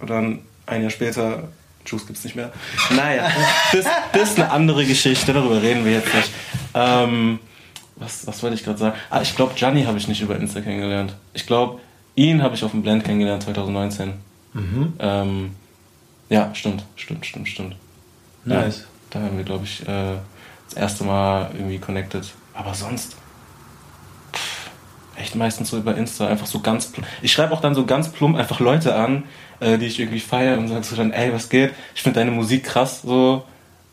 Und 0.00 0.10
dann, 0.10 0.40
ein 0.66 0.82
Jahr 0.82 0.90
später, 0.90 1.48
Juice 1.86 2.06
gibt's 2.06 2.24
nicht 2.24 2.36
mehr. 2.36 2.52
Naja, 2.94 3.30
das, 3.72 3.86
das 4.12 4.30
ist 4.32 4.38
eine 4.38 4.50
andere 4.50 4.84
Geschichte, 4.84 5.32
darüber 5.32 5.60
reden 5.62 5.84
wir 5.84 5.92
jetzt 5.92 6.14
nicht. 6.14 6.30
Ähm, 6.74 7.38
was, 7.96 8.26
was 8.26 8.42
wollte 8.42 8.56
ich 8.56 8.64
gerade 8.64 8.78
sagen? 8.78 8.96
Ah, 9.10 9.22
ich 9.22 9.34
glaube, 9.34 9.54
Gianni 9.54 9.84
habe 9.84 9.96
ich 9.98 10.08
nicht 10.08 10.20
über 10.20 10.36
Insta 10.36 10.60
kennengelernt. 10.60 11.14
Ich 11.34 11.46
glaube, 11.46 11.80
ihn 12.16 12.42
habe 12.42 12.54
ich 12.54 12.64
auf 12.64 12.72
dem 12.72 12.82
Blend 12.82 13.04
kennengelernt, 13.04 13.44
2019. 13.44 14.12
Mhm. 14.54 14.92
Ähm, 14.98 15.50
ja, 16.32 16.54
stimmt, 16.54 16.82
stimmt, 16.96 17.26
stimmt, 17.26 17.48
stimmt. 17.48 17.76
Nice. 18.46 18.86
Da 19.10 19.20
haben 19.20 19.36
wir, 19.36 19.44
glaube 19.44 19.64
ich, 19.64 19.82
äh, 19.82 20.16
das 20.64 20.74
erste 20.74 21.04
Mal 21.04 21.50
irgendwie 21.52 21.78
connected. 21.78 22.32
Aber 22.54 22.72
sonst, 22.72 23.16
pff, 24.32 24.70
echt 25.16 25.34
meistens 25.34 25.68
so 25.68 25.76
über 25.76 25.94
Insta, 25.94 26.26
einfach 26.26 26.46
so 26.46 26.60
ganz 26.60 26.86
plump. 26.86 27.06
Ich 27.20 27.32
schreibe 27.32 27.52
auch 27.52 27.60
dann 27.60 27.74
so 27.74 27.84
ganz 27.84 28.08
plump 28.08 28.38
einfach 28.38 28.60
Leute 28.60 28.94
an, 28.94 29.24
äh, 29.60 29.76
die 29.76 29.84
ich 29.84 30.00
irgendwie 30.00 30.20
feiere 30.20 30.56
und 30.56 30.68
sage 30.68 30.84
so 30.84 30.96
dann, 30.96 31.12
ey, 31.12 31.34
was 31.34 31.50
geht? 31.50 31.74
Ich 31.94 32.02
finde 32.02 32.20
deine 32.20 32.30
Musik 32.30 32.64
krass, 32.64 33.02
so. 33.02 33.44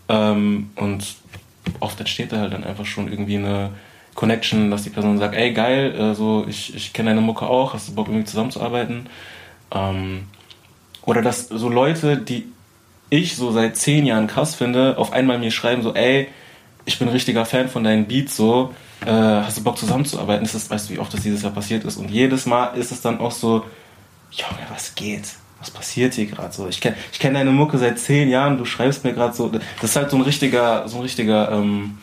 Ähm, 0.08 0.72
und 0.78 1.04
oft 1.82 2.00
entsteht 2.00 2.32
da 2.32 2.38
halt 2.38 2.54
dann 2.54 2.64
einfach 2.64 2.86
schon 2.86 3.12
irgendwie 3.12 3.38
eine 3.38 3.72
Connection, 4.16 4.72
dass 4.72 4.84
die 4.84 4.92
Person 4.92 5.18
sagt, 5.18 5.36
ey, 5.36 5.52
geil, 5.52 5.94
äh, 5.94 6.16
so, 6.16 6.46
ich, 6.48 6.74
ich 6.74 6.94
kenne 6.94 7.10
deine 7.10 7.22
Mucke 7.22 7.46
auch, 7.46 7.74
hast 7.74 7.90
du 7.90 7.96
Bock 7.96 8.08
irgendwie 8.08 8.26
zusammenzuarbeiten? 8.26 9.08
Ähm, 9.72 10.28
oder 11.10 11.22
dass 11.22 11.48
so 11.48 11.70
Leute, 11.70 12.18
die 12.18 12.46
ich 13.10 13.36
so 13.36 13.52
seit 13.52 13.76
zehn 13.76 14.06
Jahren 14.06 14.28
krass 14.28 14.54
finde, 14.54 14.98
auf 14.98 15.12
einmal 15.14 15.40
mir 15.40 15.50
schreiben 15.52 15.82
so, 15.82 15.94
ey, 15.96 16.28
ich 16.86 17.00
bin 17.00 17.08
ein 17.08 17.12
richtiger 17.12 17.46
Fan 17.46 17.68
von 17.68 17.84
deinen 17.84 18.06
Beats, 18.06 18.36
so, 18.36 18.74
äh, 19.06 19.12
hast 19.12 19.58
du 19.58 19.64
Bock 19.64 19.78
zusammenzuarbeiten? 19.78 20.44
Das 20.44 20.54
ist, 20.54 20.70
weißt 20.70 20.90
du, 20.90 20.94
wie 20.94 21.00
oft 21.00 21.14
das 21.14 21.22
dieses 21.22 21.42
Jahr 21.42 21.52
passiert 21.52 21.84
ist? 21.84 21.98
Und 21.98 22.12
jedes 22.12 22.46
Mal 22.46 22.68
ist 22.78 22.92
es 22.92 23.02
dann 23.02 23.20
auch 23.20 23.32
so, 23.32 23.66
Junge, 24.32 24.60
was 24.72 24.94
geht? 24.94 25.24
Was 25.60 25.72
passiert 25.72 26.14
hier 26.14 26.28
gerade 26.28 26.54
so? 26.54 26.68
Ich 26.68 26.80
kenne 26.80 26.96
ich 27.12 27.20
kenn 27.20 27.34
deine 27.34 27.52
Mucke 27.52 27.78
seit 27.80 27.98
zehn 28.00 28.30
Jahren, 28.30 28.58
du 28.58 28.66
schreibst 28.66 29.04
mir 29.04 29.14
gerade 29.14 29.34
so. 29.34 29.50
Das 29.50 29.90
ist 29.90 29.96
halt 29.96 30.12
so 30.12 30.18
ein 30.18 30.22
richtiger, 30.22 30.88
so 30.88 30.98
ein 30.98 31.02
richtiger, 31.02 31.52
ähm, 31.52 31.98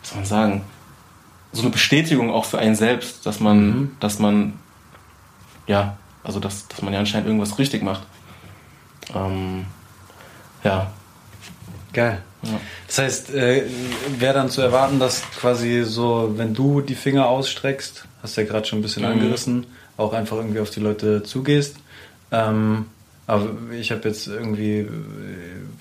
was 0.00 0.10
soll 0.10 0.18
man 0.18 0.26
sagen, 0.26 0.62
so 1.52 1.62
eine 1.62 1.70
Bestätigung 1.70 2.30
auch 2.30 2.44
für 2.44 2.58
einen 2.58 2.74
selbst, 2.74 3.24
dass 3.26 3.40
man, 3.40 3.66
Mhm. 3.66 3.96
dass 4.00 4.18
man, 4.18 4.52
ja, 5.66 5.96
also 6.24 6.40
dass, 6.40 6.66
dass 6.68 6.82
man 6.82 6.92
ja 6.92 6.98
anscheinend 7.00 7.26
irgendwas 7.28 7.58
richtig 7.58 7.82
macht. 7.82 8.02
Ähm, 9.14 9.66
ja. 10.64 10.90
Geil. 11.92 12.22
ja. 12.42 12.60
Das 12.88 12.98
heißt, 12.98 13.34
äh, 13.34 13.64
wäre 14.18 14.34
dann 14.34 14.50
zu 14.50 14.60
erwarten, 14.60 14.98
dass 14.98 15.22
quasi 15.40 15.84
so, 15.84 16.32
wenn 16.36 16.54
du 16.54 16.80
die 16.80 16.94
Finger 16.96 17.26
ausstreckst, 17.28 18.06
hast 18.22 18.36
du 18.36 18.40
ja 18.40 18.46
gerade 18.48 18.66
schon 18.66 18.80
ein 18.80 18.82
bisschen 18.82 19.04
Mhm. 19.04 19.10
angerissen, 19.10 19.66
auch 19.96 20.12
einfach 20.12 20.36
irgendwie 20.38 20.60
auf 20.60 20.70
die 20.70 20.80
Leute 20.80 21.22
zugehst. 21.22 21.76
Ähm, 22.32 22.86
aber 23.26 23.48
ich 23.78 23.90
habe 23.92 24.08
jetzt 24.08 24.26
irgendwie 24.26 24.80
äh, 24.80 24.88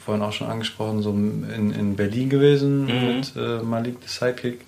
vorhin 0.06 0.22
auch 0.24 0.34
schon 0.34 0.48
angesprochen, 0.50 1.02
so 1.02 1.10
in, 1.12 1.74
in 1.78 1.96
Berlin 1.96 2.30
gewesen 2.30 2.86
Mhm. 2.86 3.08
mit 3.18 3.34
äh, 3.36 3.64
Malik, 3.64 3.96
the 4.02 4.08
Sidekick, 4.08 4.62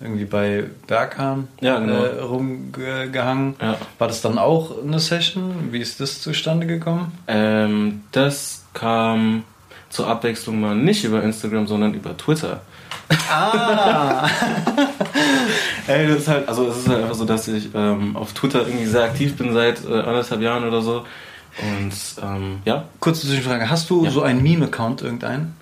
irgendwie 0.00 0.24
bei 0.26 0.64
Berghahn 0.86 1.48
Ja, 1.60 1.78
genau. 1.78 2.04
äh, 2.04 2.20
rumgehangen. 2.20 3.54
Ja. 3.60 3.76
War 3.98 4.08
das 4.08 4.20
dann 4.22 4.38
auch 4.38 4.82
eine 4.82 4.98
Session? 5.00 5.68
Wie 5.72 5.80
ist 5.80 6.00
das 6.00 6.20
zustande 6.20 6.66
gekommen? 6.66 7.12
Ähm, 7.26 8.02
das 8.12 8.64
kam 8.74 9.44
zur 9.88 10.06
Abwechslung 10.08 10.60
mal 10.60 10.74
nicht 10.74 11.04
über 11.04 11.22
Instagram, 11.22 11.66
sondern 11.66 11.94
über 11.94 12.16
Twitter. 12.16 12.60
Ah! 13.30 14.28
Ey, 15.86 16.08
das 16.08 16.18
ist 16.18 16.28
halt, 16.28 16.48
also 16.48 16.68
es 16.68 16.78
ist 16.78 16.88
halt 16.88 17.02
einfach 17.02 17.14
so, 17.14 17.24
dass 17.24 17.46
ich 17.48 17.68
ähm, 17.74 18.16
auf 18.16 18.32
Twitter 18.32 18.66
irgendwie 18.66 18.86
sehr 18.86 19.04
aktiv 19.04 19.36
bin 19.36 19.52
seit 19.52 19.84
äh, 19.84 19.92
anderthalb 19.92 20.40
Jahren 20.40 20.64
oder 20.64 20.82
so. 20.82 21.04
Und 21.62 21.92
ähm, 22.22 22.58
ja, 22.64 22.84
Kurze 23.00 23.26
Zwischenfrage, 23.26 23.70
hast 23.70 23.88
du 23.88 24.04
Ja. 24.04 24.10
so 24.10 24.22
einen 24.22 24.42
Meme-Account 24.42 25.02
irgendeinen? 25.02 25.56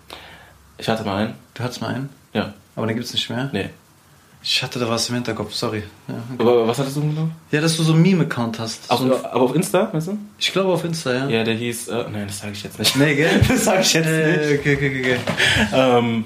ich 0.78 0.88
hatte 0.88 1.04
mal 1.04 1.16
einen. 1.24 1.34
Du 1.54 1.62
hattest 1.62 1.80
mal 1.82 1.94
einen? 1.94 2.08
Ja, 2.32 2.52
Aber 2.74 2.86
den 2.86 2.96
gibt's 2.96 3.12
nicht 3.12 3.30
mehr? 3.30 3.48
nee. 3.52 3.70
Ich 4.46 4.62
hatte 4.62 4.78
da 4.78 4.86
was 4.90 5.08
im 5.08 5.14
Hinterkopf, 5.14 5.54
sorry. 5.54 5.84
Ja, 6.06 6.14
okay. 6.14 6.22
Aber 6.38 6.68
was 6.68 6.78
hattest 6.78 6.96
du 6.96 7.00
genau? 7.00 7.30
ja 7.50 7.60
dass 7.62 7.78
du 7.78 7.82
so 7.82 7.94
einen 7.94 8.02
Meme-Account 8.02 8.58
hast. 8.58 8.90
Auf, 8.90 8.98
so, 9.00 9.06
ein- 9.06 9.12
aber 9.24 9.40
auf 9.40 9.54
Insta, 9.54 9.88
weißt 9.90 10.08
du? 10.08 10.18
ich 10.38 10.52
glaube 10.52 10.70
auf 10.70 10.84
Insta, 10.84 11.14
ja. 11.14 11.28
Ja, 11.28 11.44
der 11.44 11.54
hieß, 11.54 11.88
äh, 11.88 12.04
nein, 12.12 12.24
das 12.26 12.40
sage 12.40 12.52
ich 12.52 12.62
jetzt 12.62 12.78
nicht. 12.78 12.94
Nee, 12.96 13.14
gell? 13.14 13.40
Das 13.48 13.64
sag 13.64 13.80
ich 13.80 13.94
jetzt 13.94 14.06
Äh, 14.06 14.36
nicht. 14.50 14.60
okay, 14.60 14.74
okay, 14.76 15.00
okay, 15.00 15.16
okay. 15.16 15.18
Ähm, 15.72 16.24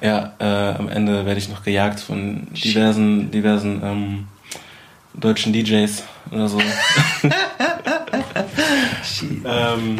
ja, 0.00 0.32
äh, 0.38 0.74
am 0.78 0.88
Ende 0.88 1.26
werde 1.26 1.38
ich 1.38 1.50
noch 1.50 1.62
gejagt 1.62 2.00
von 2.00 2.46
diversen, 2.52 3.30
diversen 3.30 3.82
ähm, 3.84 4.24
deutschen 5.12 5.52
DJs 5.52 6.02
oder 6.30 6.48
so. 6.48 6.58
ähm, 9.44 9.98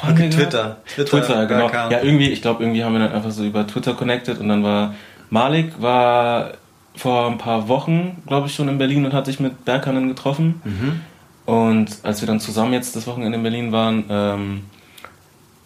gerade? 0.00 0.30
Twitter. 0.30 0.76
Twitter, 0.94 1.10
Twitter, 1.10 1.46
genau. 1.46 1.68
Ja, 1.70 2.00
irgendwie, 2.02 2.28
ich 2.30 2.40
glaube, 2.40 2.62
irgendwie 2.62 2.84
haben 2.84 2.92
wir 2.92 3.00
dann 3.00 3.12
einfach 3.12 3.30
so 3.32 3.44
über 3.44 3.66
Twitter 3.66 3.94
connected 3.94 4.38
und 4.38 4.48
dann 4.48 4.62
war 4.62 4.94
Malik 5.30 5.80
war 5.80 6.52
vor 6.96 7.26
ein 7.26 7.38
paar 7.38 7.68
Wochen, 7.68 8.22
glaube 8.26 8.48
ich, 8.48 8.54
schon 8.54 8.68
in 8.68 8.78
Berlin 8.78 9.04
und 9.04 9.12
hat 9.12 9.26
sich 9.26 9.40
mit 9.40 9.64
Berkanen 9.64 10.08
getroffen. 10.08 10.60
Mhm. 10.64 11.00
Und 11.46 11.98
als 12.02 12.20
wir 12.20 12.26
dann 12.26 12.40
zusammen 12.40 12.72
jetzt 12.72 12.94
das 12.96 13.06
Wochenende 13.06 13.36
in 13.36 13.42
Berlin 13.42 13.72
waren, 13.72 14.04
ähm, 14.10 14.62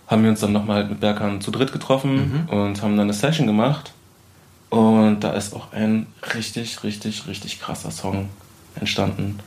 haben 0.07 0.23
wir 0.23 0.31
uns 0.31 0.41
dann 0.41 0.53
nochmal 0.53 0.77
halt 0.77 0.91
mit 0.91 1.01
Berkan 1.01 1.41
zu 1.41 1.51
dritt 1.51 1.73
getroffen 1.73 2.47
und 2.51 2.83
haben 2.83 2.97
dann 2.97 3.07
eine 3.07 3.15
Session 3.15 3.47
gemacht. 3.47 3.93
Und 4.69 5.21
da 5.21 5.33
ist 5.33 5.55
auch 5.55 5.73
ein 5.73 6.07
richtig, 6.35 6.85
richtig, 6.85 7.27
richtig 7.27 7.61
krasser 7.61 7.91
Song 7.91 8.29
entstanden. 8.75 9.39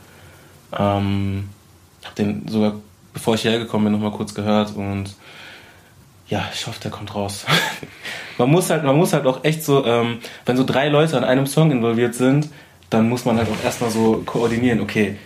Ähm, 0.78 1.50
ich 2.02 2.08
habe 2.08 2.16
den 2.16 2.48
sogar, 2.48 2.74
bevor 3.14 3.36
ich 3.36 3.42
hierher 3.42 3.60
gekommen 3.60 3.86
bin, 3.86 3.94
nochmal 3.94 4.12
kurz 4.12 4.34
gehört 4.34 4.76
und 4.76 5.16
ja, 6.28 6.50
ich 6.54 6.66
hoffe, 6.68 6.80
der 6.82 6.92
kommt 6.92 7.14
raus. 7.14 7.46
man 8.38 8.50
muss 8.50 8.70
halt, 8.70 8.84
man 8.84 8.96
muss 8.96 9.14
halt 9.14 9.26
auch 9.26 9.44
echt 9.44 9.64
so, 9.64 9.86
ähm, 9.86 10.20
wenn 10.46 10.58
so 10.58 10.64
drei 10.64 10.90
Leute 10.90 11.18
an 11.18 11.24
einem 11.24 11.46
Song 11.46 11.72
involviert 11.72 12.16
sind, 12.16 12.50
dann 12.90 13.10
muss 13.10 13.26
man 13.26 13.38
halt 13.38 13.48
auch 13.50 13.64
erstmal 13.64 13.90
so 13.90 14.24
koordinieren, 14.26 14.82
okay, 14.82 15.18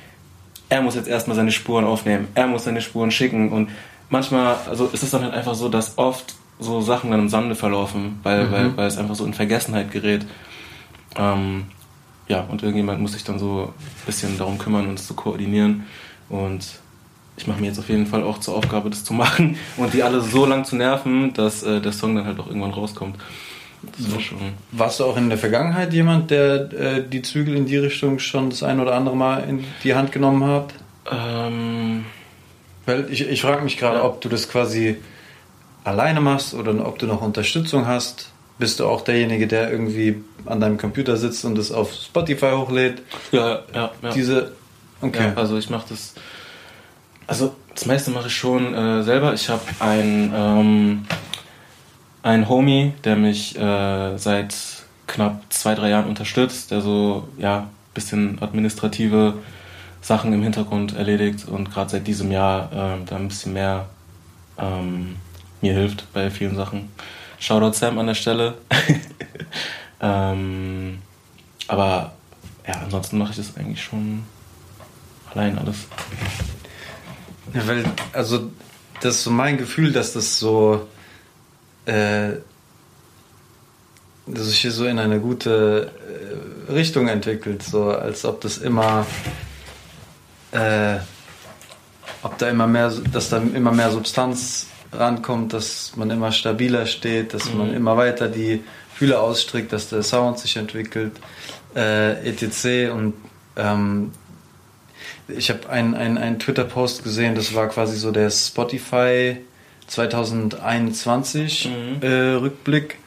er 0.69 0.81
muss 0.81 0.95
jetzt 0.95 1.07
erstmal 1.07 1.35
seine 1.35 1.51
Spuren 1.51 1.85
aufnehmen, 1.85 2.27
er 2.35 2.47
muss 2.47 2.63
seine 2.63 2.81
Spuren 2.81 3.11
schicken 3.11 3.51
und 3.51 3.69
manchmal, 4.09 4.55
also 4.69 4.87
ist 4.87 5.03
es 5.03 5.11
dann 5.11 5.23
halt 5.23 5.33
einfach 5.33 5.55
so, 5.55 5.69
dass 5.69 5.97
oft 5.97 6.35
so 6.59 6.81
Sachen 6.81 7.11
dann 7.11 7.21
im 7.21 7.29
Sande 7.29 7.55
verlaufen, 7.55 8.19
weil, 8.23 8.51
weil, 8.51 8.77
weil 8.77 8.87
es 8.87 8.97
einfach 8.97 9.15
so 9.15 9.25
in 9.25 9.33
Vergessenheit 9.33 9.91
gerät. 9.91 10.25
Ähm, 11.15 11.65
ja, 12.27 12.41
und 12.41 12.61
irgendjemand 12.61 13.01
muss 13.01 13.13
sich 13.13 13.23
dann 13.23 13.39
so 13.39 13.73
ein 13.77 14.05
bisschen 14.05 14.37
darum 14.37 14.57
kümmern 14.57 14.87
und 14.87 14.99
es 14.99 15.07
zu 15.07 15.13
koordinieren. 15.13 15.85
Und 16.27 16.79
ich 17.39 17.47
mache 17.47 17.59
mir 17.61 17.67
jetzt 17.67 17.79
auf 17.79 17.89
jeden 17.89 18.05
Fall 18.05 18.21
auch 18.23 18.39
zur 18.39 18.55
Aufgabe, 18.55 18.89
das 18.89 19.03
zu 19.03 19.13
machen 19.13 19.57
und 19.77 19.93
die 19.93 20.03
alle 20.03 20.21
so 20.21 20.45
lang 20.45 20.65
zu 20.65 20.75
nerven, 20.75 21.33
dass 21.33 21.63
äh, 21.63 21.79
der 21.81 21.91
Song 21.93 22.15
dann 22.15 22.25
halt 22.25 22.39
auch 22.39 22.47
irgendwann 22.47 22.71
rauskommt. 22.71 23.15
Das 23.97 24.11
war 24.13 24.19
schon. 24.19 24.37
Warst 24.73 24.99
du 24.99 25.05
auch 25.05 25.15
in 25.15 25.29
der 25.29 25.37
Vergangenheit 25.37 25.93
jemand, 25.93 26.31
der 26.31 26.71
äh, 26.73 27.03
die 27.07 27.21
Zügel 27.21 27.55
in 27.55 27.65
die 27.65 27.77
Richtung 27.77 28.19
schon 28.19 28.49
das 28.49 28.61
ein 28.61 28.81
oder 28.81 28.93
andere 28.93 29.15
Mal 29.15 29.45
in 29.47 29.63
die 29.85 29.95
Hand 29.95 30.11
genommen 30.11 30.43
hat? 30.43 30.73
Ähm, 31.09 32.03
Weil 32.85 33.07
ich, 33.09 33.21
ich 33.27 33.41
frage 33.41 33.63
mich 33.63 33.77
gerade, 33.77 33.99
Ja. 33.99 34.03
ob 34.03 34.19
du 34.19 34.27
das 34.29 34.49
quasi 34.49 34.97
alleine 35.85 36.19
machst 36.19 36.53
oder 36.53 36.85
ob 36.85 36.99
du 36.99 37.07
noch 37.07 37.21
Unterstützung 37.21 37.87
hast. 37.87 38.29
Bist 38.57 38.81
du 38.81 38.85
auch 38.85 38.99
derjenige, 39.01 39.47
der 39.47 39.71
irgendwie 39.71 40.21
an 40.45 40.59
deinem 40.59 40.77
Computer 40.77 41.15
sitzt 41.15 41.45
und 41.45 41.57
das 41.57 41.71
auf 41.71 41.93
Spotify 41.93 42.51
hochlädt? 42.55 43.01
ja, 43.31 43.59
ja, 43.73 43.91
ja. 44.03 44.09
Diese. 44.13 44.51
Okay. 44.99 45.29
Ja, 45.29 45.33
also 45.41 45.57
ich 45.57 45.69
mache 45.69 45.85
das. 45.89 46.15
Also 47.29 47.55
das 47.75 47.85
meiste 47.85 48.09
mache 48.09 48.25
ich 48.25 48.35
schon 48.35 48.73
äh, 48.73 49.03
selber. 49.03 49.35
Ich 49.35 49.49
habe 49.49 49.61
ein 49.79 50.33
ähm, 50.35 51.05
ein 52.23 52.49
Homie, 52.49 52.93
der 53.03 53.15
mich 53.15 53.55
äh, 53.55 54.17
seit 54.17 54.55
knapp 55.05 55.43
zwei 55.49 55.75
drei 55.75 55.89
Jahren 55.89 56.07
unterstützt, 56.07 56.71
der 56.71 56.81
so 56.81 57.29
ja 57.37 57.69
bisschen 57.93 58.41
administrative 58.41 59.35
Sachen 60.01 60.33
im 60.33 60.41
Hintergrund 60.41 60.95
erledigt 60.95 61.47
und 61.47 61.69
gerade 61.71 61.91
seit 61.91 62.07
diesem 62.07 62.31
Jahr 62.31 62.71
ähm, 62.73 63.05
da 63.05 63.17
ein 63.17 63.27
bisschen 63.27 63.53
mehr 63.53 63.85
ähm, 64.57 65.17
mir 65.61 65.73
hilft 65.73 66.11
bei 66.13 66.31
vielen 66.31 66.55
Sachen. 66.55 66.89
Shoutout 67.37 67.73
Sam 67.73 67.99
an 67.99 68.07
der 68.07 68.15
Stelle. 68.15 68.55
ähm, 70.01 70.97
aber 71.67 72.13
ja, 72.67 72.73
ansonsten 72.83 73.19
mache 73.19 73.31
ich 73.31 73.37
das 73.37 73.55
eigentlich 73.55 73.83
schon 73.83 74.23
allein 75.31 75.59
alles. 75.59 75.85
Ja, 77.53 77.67
weil, 77.67 77.83
also, 78.13 78.51
das 79.01 79.15
ist 79.15 79.23
so 79.23 79.31
mein 79.31 79.57
Gefühl, 79.57 79.91
dass 79.91 80.13
das 80.13 80.39
so, 80.39 80.87
äh, 81.85 82.33
dass 84.27 84.47
sich 84.47 84.59
hier 84.59 84.71
so 84.71 84.85
in 84.85 84.99
eine 84.99 85.19
gute 85.19 85.91
äh, 86.67 86.71
Richtung 86.71 87.07
entwickelt, 87.07 87.63
so 87.63 87.91
als 87.91 88.25
ob 88.25 88.41
das 88.41 88.57
immer, 88.57 89.05
äh, 90.51 90.97
ob 92.21 92.37
da 92.37 92.49
immer 92.49 92.67
mehr, 92.67 92.91
dass 93.11 93.29
da 93.29 93.37
immer 93.37 93.71
mehr 93.71 93.91
Substanz 93.91 94.67
rankommt, 94.91 95.53
dass 95.53 95.95
man 95.95 96.09
immer 96.09 96.31
stabiler 96.31 96.85
steht, 96.85 97.33
dass 97.33 97.53
man 97.53 97.73
immer 97.73 97.95
weiter 97.97 98.27
die 98.27 98.63
Fühler 98.93 99.21
ausstreckt, 99.21 99.71
dass 99.71 99.89
der 99.89 100.03
Sound 100.03 100.39
sich 100.39 100.57
entwickelt, 100.57 101.13
äh, 101.75 102.27
etc. 102.27 102.91
Und 102.91 103.13
ähm, 103.55 104.11
ich 105.35 105.49
habe 105.49 105.69
einen 105.69 105.95
ein 106.17 106.39
Twitter-Post 106.39 107.03
gesehen, 107.03 107.35
das 107.35 107.53
war 107.55 107.67
quasi 107.69 107.97
so 107.97 108.11
der 108.11 108.29
Spotify 108.29 109.37
2021 109.87 111.69
Mhm. 111.69 112.01
äh, 112.01 112.33
Rückblick. 112.35 112.97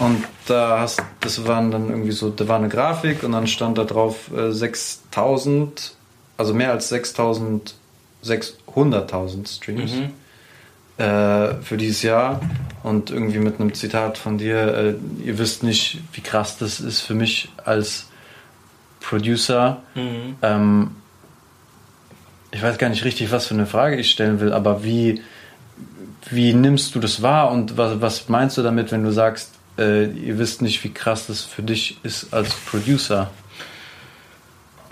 Und 0.00 0.24
da 0.46 0.80
hast, 0.80 1.02
das 1.20 1.46
waren 1.46 1.70
dann 1.70 1.88
irgendwie 1.88 2.12
so, 2.12 2.28
da 2.30 2.46
war 2.46 2.58
eine 2.58 2.68
Grafik 2.68 3.22
und 3.22 3.32
dann 3.32 3.46
stand 3.46 3.78
da 3.78 3.84
drauf 3.84 4.30
äh, 4.36 4.50
6000, 4.52 5.94
also 6.36 6.52
mehr 6.52 6.72
als 6.72 6.90
6000, 6.90 7.74
600.000 8.24 9.48
Streams. 9.48 9.92
Mhm. 9.92 10.10
äh, 11.02 11.54
für 11.62 11.76
dieses 11.78 12.02
Jahr 12.02 12.40
und 12.82 13.10
irgendwie 13.10 13.38
mit 13.38 13.58
einem 13.60 13.72
Zitat 13.72 14.18
von 14.18 14.36
dir, 14.36 14.74
äh, 15.22 15.24
ihr 15.26 15.38
wisst 15.38 15.62
nicht, 15.62 16.00
wie 16.12 16.20
krass 16.20 16.58
das 16.58 16.80
ist 16.80 17.00
für 17.00 17.14
mich 17.14 17.48
als 17.64 18.08
Producer. 19.00 19.82
Mhm. 19.94 20.36
Ähm, 20.42 20.90
ich 22.52 22.62
weiß 22.62 22.78
gar 22.78 22.90
nicht 22.90 23.04
richtig, 23.04 23.32
was 23.32 23.46
für 23.46 23.54
eine 23.54 23.66
Frage 23.66 23.96
ich 23.96 24.10
stellen 24.10 24.38
will, 24.38 24.52
aber 24.52 24.84
wie, 24.84 25.22
wie 26.30 26.52
nimmst 26.52 26.94
du 26.94 27.00
das 27.00 27.22
wahr 27.22 27.50
und 27.50 27.76
was, 27.76 28.00
was 28.00 28.28
meinst 28.28 28.58
du 28.58 28.62
damit, 28.62 28.92
wenn 28.92 29.02
du 29.02 29.10
sagst, 29.10 29.52
äh, 29.78 30.04
ihr 30.04 30.38
wisst 30.38 30.60
nicht, 30.60 30.84
wie 30.84 30.92
krass 30.92 31.26
das 31.26 31.42
für 31.42 31.62
dich 31.62 31.98
ist 32.02 32.32
als 32.32 32.54
Producer? 32.54 33.30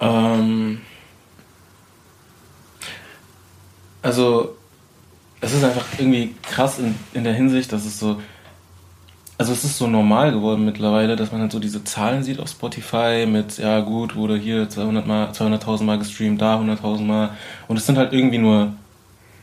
Ähm, 0.01 0.81
also, 4.01 4.57
es 5.43 5.53
ist 5.53 5.63
einfach 5.63 5.85
irgendwie 5.99 6.35
krass 6.43 6.79
in, 6.79 6.95
in 7.13 7.25
der 7.25 7.35
Hinsicht, 7.35 7.73
dass 7.73 7.85
es 7.85 7.99
so. 7.99 8.21
Also, 9.41 9.55
es 9.55 9.64
ist 9.64 9.78
so 9.78 9.86
normal 9.86 10.32
geworden 10.32 10.66
mittlerweile, 10.66 11.16
dass 11.16 11.32
man 11.32 11.41
halt 11.41 11.51
so 11.51 11.61
diese 11.61 11.82
Zahlen 11.82 12.22
sieht 12.22 12.41
auf 12.41 12.51
Spotify 12.51 13.24
mit, 13.26 13.57
ja, 13.57 13.80
gut, 13.80 14.14
wurde 14.14 14.36
hier 14.36 14.68
200 14.68 15.07
mal, 15.07 15.30
200.000 15.30 15.82
Mal 15.84 15.99
gestreamt, 15.99 16.43
da 16.43 16.61
100.000 16.61 17.01
Mal. 17.01 17.30
Und 17.66 17.78
es 17.78 17.86
sind 17.86 17.97
halt 17.97 18.12
irgendwie 18.12 18.36
nur. 18.36 18.74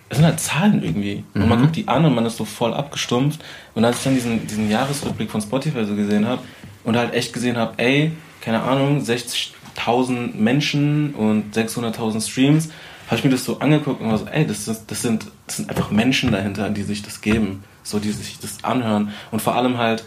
Es 0.10 0.18
sind 0.18 0.28
halt 0.28 0.40
Zahlen 0.40 0.84
irgendwie. 0.84 1.24
Und 1.34 1.50
man 1.50 1.60
guckt 1.62 1.76
die 1.76 1.88
an 1.88 2.06
und 2.06 2.14
man 2.14 2.28
ist 2.28 2.38
so 2.38 2.46
voll 2.46 2.76
abgestumpft. 2.76 3.44
Und 3.74 3.86
als 3.86 3.98
ich 3.98 4.04
dann 4.04 4.14
diesen, 4.14 4.46
diesen 4.46 4.70
Jahresrückblick 4.70 5.32
von 5.32 5.42
Spotify 5.42 5.84
so 5.84 5.96
gesehen 5.96 6.28
habe 6.28 6.44
und 6.84 6.96
halt 6.96 7.16
echt 7.16 7.34
gesehen 7.34 7.58
habe, 7.58 7.74
ey, 7.78 8.12
keine 8.42 8.62
Ahnung, 8.62 9.02
60.000 9.02 10.36
Menschen 10.36 11.16
und 11.16 11.58
600.000 11.58 12.22
Streams, 12.22 12.70
habe 13.08 13.16
ich 13.16 13.24
mir 13.24 13.32
das 13.32 13.44
so 13.44 13.58
angeguckt 13.58 14.00
und 14.00 14.12
war 14.12 14.20
so, 14.20 14.28
ey, 14.28 14.46
das, 14.46 14.68
ist, 14.68 14.92
das, 14.92 15.02
sind, 15.02 15.26
das 15.48 15.58
sind 15.58 15.72
einfach 15.72 15.90
Menschen 15.90 16.32
dahinter, 16.32 16.70
die 16.70 16.84
sich 16.84 17.02
das 17.02 17.22
geben, 17.22 17.64
so 17.90 18.00
die 18.00 18.12
sich 18.12 18.40
das 18.40 18.64
anhören. 18.64 19.14
Und 19.32 19.42
vor 19.42 19.56
allem 19.56 19.78
halt 19.78 20.04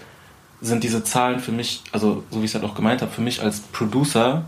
sind 0.60 0.84
diese 0.84 1.02
Zahlen 1.04 1.40
für 1.40 1.52
mich, 1.52 1.82
also 1.92 2.24
so 2.30 2.40
wie 2.40 2.44
ich 2.44 2.50
es 2.50 2.54
halt 2.54 2.64
auch 2.64 2.74
gemeint 2.74 3.02
habe, 3.02 3.10
für 3.10 3.22
mich 3.22 3.42
als 3.42 3.60
Producer, 3.60 4.44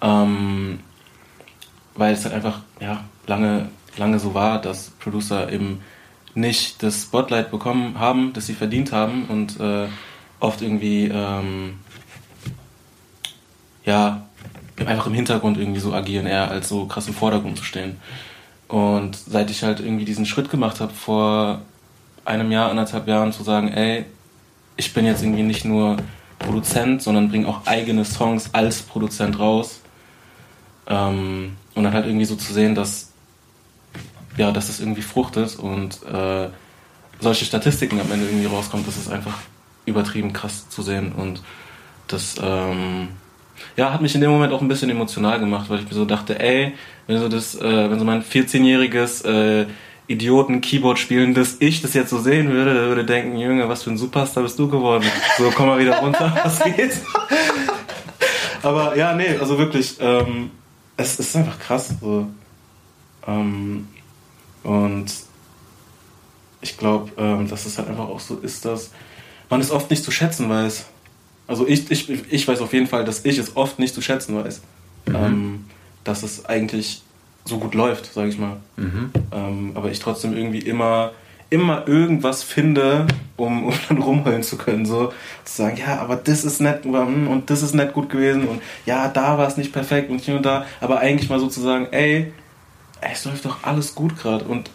ähm, 0.00 0.80
weil 1.94 2.14
es 2.14 2.24
halt 2.24 2.34
einfach 2.34 2.60
ja, 2.80 3.04
lange, 3.26 3.68
lange 3.96 4.18
so 4.18 4.34
war, 4.34 4.60
dass 4.60 4.90
Producer 4.90 5.52
eben 5.52 5.82
nicht 6.34 6.82
das 6.82 7.02
Spotlight 7.02 7.50
bekommen 7.50 7.98
haben, 7.98 8.32
das 8.32 8.46
sie 8.46 8.54
verdient 8.54 8.92
haben 8.92 9.26
und 9.26 9.58
äh, 9.60 9.88
oft 10.38 10.62
irgendwie 10.62 11.10
ähm, 11.12 11.78
ja 13.84 14.26
einfach 14.86 15.06
im 15.06 15.14
Hintergrund 15.14 15.58
irgendwie 15.58 15.80
so 15.80 15.92
agieren, 15.92 16.26
eher 16.26 16.50
als 16.50 16.68
so 16.68 16.86
krass 16.86 17.06
im 17.06 17.14
Vordergrund 17.14 17.58
zu 17.58 17.64
stehen. 17.64 17.98
Und 18.68 19.16
seit 19.16 19.50
ich 19.50 19.62
halt 19.62 19.80
irgendwie 19.80 20.04
diesen 20.04 20.26
Schritt 20.26 20.50
gemacht 20.50 20.80
habe, 20.80 20.92
vor 20.92 21.62
einem 22.24 22.50
Jahr, 22.52 22.70
anderthalb 22.70 23.08
Jahren, 23.08 23.32
zu 23.32 23.42
sagen, 23.42 23.68
ey, 23.68 24.04
ich 24.76 24.94
bin 24.94 25.06
jetzt 25.06 25.22
irgendwie 25.22 25.42
nicht 25.42 25.64
nur 25.64 25.96
Produzent, 26.38 27.02
sondern 27.02 27.28
bringe 27.28 27.48
auch 27.48 27.66
eigene 27.66 28.04
Songs 28.04 28.50
als 28.52 28.82
Produzent 28.82 29.38
raus. 29.38 29.80
Ähm, 30.86 31.56
und 31.74 31.84
dann 31.84 31.92
halt 31.92 32.06
irgendwie 32.06 32.24
so 32.24 32.36
zu 32.36 32.52
sehen, 32.52 32.74
dass, 32.74 33.12
ja, 34.36 34.50
dass 34.50 34.66
das 34.68 34.80
irgendwie 34.80 35.02
fruchtet 35.02 35.56
und 35.56 36.02
äh, 36.04 36.48
solche 37.20 37.44
Statistiken 37.44 38.00
am 38.00 38.10
Ende 38.10 38.26
irgendwie 38.26 38.46
rauskommt, 38.46 38.86
das 38.86 38.96
ist 38.96 39.10
einfach 39.10 39.38
übertrieben 39.86 40.32
krass 40.32 40.68
zu 40.68 40.82
sehen 40.82 41.12
und 41.12 41.42
das 42.06 42.36
ähm, 42.42 43.08
ja, 43.76 43.92
hat 43.92 44.00
mich 44.00 44.14
in 44.14 44.20
dem 44.20 44.30
Moment 44.30 44.52
auch 44.52 44.60
ein 44.60 44.68
bisschen 44.68 44.90
emotional 44.90 45.38
gemacht, 45.38 45.68
weil 45.68 45.80
ich 45.80 45.86
mir 45.86 45.94
so 45.94 46.04
dachte, 46.04 46.38
ey, 46.40 46.72
wenn 47.06 47.18
so 47.18 47.28
das, 47.28 47.54
äh, 47.54 47.90
wenn 47.90 47.98
so 47.98 48.04
mein 48.04 48.22
14-jähriges 48.22 49.24
äh, 49.24 49.66
Idioten-Keyboard 50.10 50.98
spielendes 50.98 51.56
Ich 51.60 51.82
das 51.82 51.94
jetzt 51.94 52.10
so 52.10 52.18
sehen 52.18 52.50
würde, 52.50 52.74
der 52.74 52.88
würde 52.88 53.04
denken, 53.04 53.38
Junge, 53.38 53.68
was 53.68 53.84
für 53.84 53.90
ein 53.90 53.96
Superstar 53.96 54.42
bist 54.42 54.58
du 54.58 54.68
geworden? 54.68 55.04
So, 55.38 55.52
komm 55.54 55.68
mal 55.68 55.78
wieder 55.78 56.00
runter, 56.00 56.36
was 56.44 56.58
geht? 56.64 56.92
Aber 58.62 58.96
ja, 58.96 59.14
nee, 59.14 59.36
also 59.38 59.56
wirklich, 59.56 59.96
ähm, 60.00 60.50
es, 60.96 61.12
es 61.20 61.28
ist 61.28 61.36
einfach 61.36 61.60
krass. 61.60 61.94
So. 62.00 62.26
Ähm, 63.24 63.86
und 64.64 65.06
ich 66.60 66.76
glaube, 66.76 67.12
ähm, 67.16 67.48
dass 67.48 67.66
es 67.66 67.78
halt 67.78 67.88
einfach 67.88 68.08
auch 68.08 68.20
so 68.20 68.36
ist, 68.36 68.64
dass 68.64 68.90
man 69.48 69.60
es 69.60 69.70
oft 69.70 69.90
nicht 69.90 70.02
zu 70.02 70.10
schätzen 70.10 70.50
weiß. 70.50 70.86
Also 71.46 71.66
ich, 71.68 71.88
ich, 71.88 72.10
ich 72.32 72.48
weiß 72.48 72.60
auf 72.60 72.72
jeden 72.72 72.88
Fall, 72.88 73.04
dass 73.04 73.24
ich 73.24 73.38
es 73.38 73.56
oft 73.56 73.78
nicht 73.78 73.94
zu 73.94 74.02
schätzen 74.02 74.36
weiß. 74.36 74.60
Ähm, 75.06 75.66
dass 76.02 76.24
es 76.24 76.46
eigentlich 76.46 77.02
so 77.44 77.58
gut 77.58 77.74
läuft, 77.74 78.12
sage 78.12 78.28
ich 78.28 78.38
mal. 78.38 78.56
Ähm, 79.32 79.72
aber 79.74 79.90
ich 79.90 79.98
trotzdem 79.98 80.36
irgendwie 80.36 80.60
immer, 80.60 81.12
immer 81.48 81.86
irgendwas 81.88 82.42
finde, 82.42 83.06
um, 83.36 83.64
um 83.64 83.74
dann 83.88 83.98
rumheulen 83.98 84.42
zu 84.42 84.56
können. 84.56 84.86
So 84.86 85.12
zu 85.44 85.56
sagen, 85.62 85.76
ja, 85.76 85.98
aber 86.00 86.16
das 86.16 86.44
ist 86.44 86.60
nett 86.60 86.84
hm, 86.84 87.28
und 87.28 87.50
das 87.50 87.62
ist 87.62 87.74
nett 87.74 87.92
gut 87.92 88.10
gewesen 88.10 88.46
und 88.48 88.62
ja, 88.86 89.08
da 89.08 89.38
war 89.38 89.48
es 89.48 89.56
nicht 89.56 89.72
perfekt 89.72 90.10
und 90.10 90.20
hier 90.20 90.36
und 90.36 90.46
da. 90.46 90.66
Aber 90.80 91.00
eigentlich 91.00 91.28
mal 91.28 91.40
so 91.40 91.48
zu 91.48 91.60
sagen, 91.60 91.88
ey, 91.90 92.32
ey 93.00 93.10
es 93.12 93.24
läuft 93.24 93.44
doch 93.44 93.62
alles 93.64 93.94
gut 93.94 94.16
gerade 94.18 94.44
und 94.44 94.70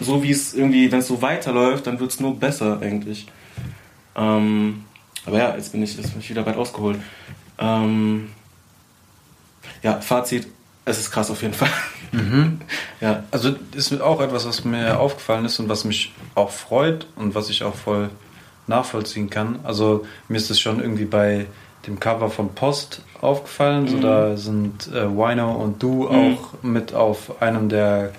so 0.00 0.22
wie 0.22 0.30
es 0.30 0.54
irgendwie, 0.54 0.90
wenn 0.90 1.00
es 1.00 1.08
so 1.08 1.20
weiterläuft, 1.20 1.86
dann 1.86 2.00
wird 2.00 2.10
es 2.10 2.20
nur 2.20 2.38
besser 2.38 2.80
eigentlich. 2.80 3.26
Ähm, 4.16 4.84
aber 5.26 5.38
ja, 5.38 5.54
jetzt 5.54 5.72
bin 5.72 5.82
ich, 5.82 5.96
jetzt 5.96 6.12
bin 6.12 6.20
ich 6.20 6.30
wieder 6.30 6.46
weit 6.46 6.56
ausgeholt. 6.56 6.98
Ähm, 7.58 8.30
ja, 9.82 10.00
Fazit, 10.00 10.46
es 10.84 10.98
ist 10.98 11.10
krass 11.10 11.30
auf 11.30 11.42
jeden 11.42 11.54
Fall. 11.54 11.68
ja, 13.00 13.24
Also 13.30 13.54
ist 13.74 14.00
auch 14.00 14.20
etwas, 14.20 14.46
was 14.46 14.64
mir 14.64 14.98
aufgefallen 14.98 15.44
ist 15.44 15.58
und 15.60 15.68
was 15.68 15.84
mich 15.84 16.12
auch 16.34 16.50
freut 16.50 17.06
und 17.16 17.34
was 17.34 17.50
ich 17.50 17.62
auch 17.62 17.74
voll 17.74 18.10
nachvollziehen 18.66 19.30
kann. 19.30 19.60
Also 19.64 20.06
mir 20.28 20.36
ist 20.36 20.50
es 20.50 20.60
schon 20.60 20.80
irgendwie 20.80 21.04
bei 21.04 21.46
dem 21.86 22.00
Cover 22.00 22.30
von 22.30 22.54
Post 22.54 23.02
aufgefallen. 23.20 23.88
So 23.88 23.98
da 24.00 24.36
sind 24.36 24.88
äh, 24.88 25.08
Wino 25.08 25.52
und 25.52 25.82
du 25.82 26.08
auch 26.08 26.62
mit 26.62 26.94
auf 26.94 27.40
einem 27.42 27.68
der 27.68 28.12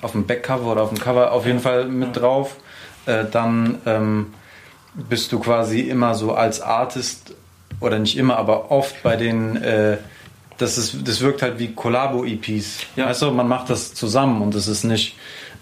auf 0.00 0.12
dem 0.12 0.26
Backcover 0.26 0.72
oder 0.72 0.82
auf 0.82 0.90
dem 0.90 0.98
Cover 0.98 1.32
auf 1.32 1.46
jeden 1.46 1.60
Fall 1.60 1.86
mit 1.86 2.16
drauf. 2.16 2.56
Äh, 3.06 3.24
dann 3.30 3.78
ähm, 3.86 4.34
bist 4.94 5.32
du 5.32 5.38
quasi 5.40 5.80
immer 5.80 6.14
so 6.14 6.34
als 6.34 6.60
Artist 6.60 7.34
oder 7.80 7.98
nicht 7.98 8.16
immer, 8.16 8.36
aber 8.36 8.70
oft 8.70 9.02
bei 9.02 9.16
den 9.16 9.56
äh, 9.56 9.98
das, 10.58 10.76
ist, 10.76 10.96
das 11.04 11.20
wirkt 11.20 11.42
halt 11.42 11.58
wie 11.58 11.74
Collabo-EPs. 11.74 12.80
Ja. 12.96 13.06
Weißt 13.06 13.22
du, 13.22 13.30
man 13.30 13.48
macht 13.48 13.70
das 13.70 13.94
zusammen 13.94 14.42
und 14.42 14.54
es 14.54 14.68
ist 14.68 14.84
nicht 14.84 15.16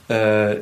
äh, 0.09 0.57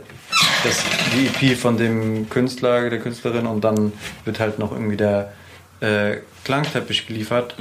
das, 0.65 0.85
die 1.15 1.27
EP 1.27 1.57
von 1.57 1.77
dem 1.77 2.29
Künstler, 2.29 2.91
der 2.91 3.01
Künstlerin 3.01 3.47
und 3.47 3.63
dann 3.63 3.93
wird 4.25 4.41
halt 4.41 4.59
noch 4.59 4.73
irgendwie 4.73 4.97
der 4.97 5.33
äh, 5.81 6.19
Klangteppich 6.45 7.07
geliefert. 7.07 7.55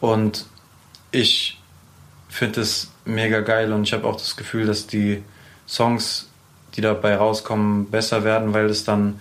Und 0.00 0.46
ich 1.10 1.58
finde 2.28 2.60
es 2.62 2.90
mega 3.04 3.40
geil 3.40 3.72
und 3.72 3.84
ich 3.84 3.92
habe 3.92 4.06
auch 4.06 4.16
das 4.16 4.36
Gefühl, 4.36 4.66
dass 4.66 4.86
die 4.86 5.22
Songs, 5.66 6.28
die 6.74 6.80
dabei 6.80 7.16
rauskommen, 7.16 7.90
besser 7.90 8.24
werden, 8.24 8.54
weil 8.54 8.66
es 8.66 8.84
dann 8.84 9.20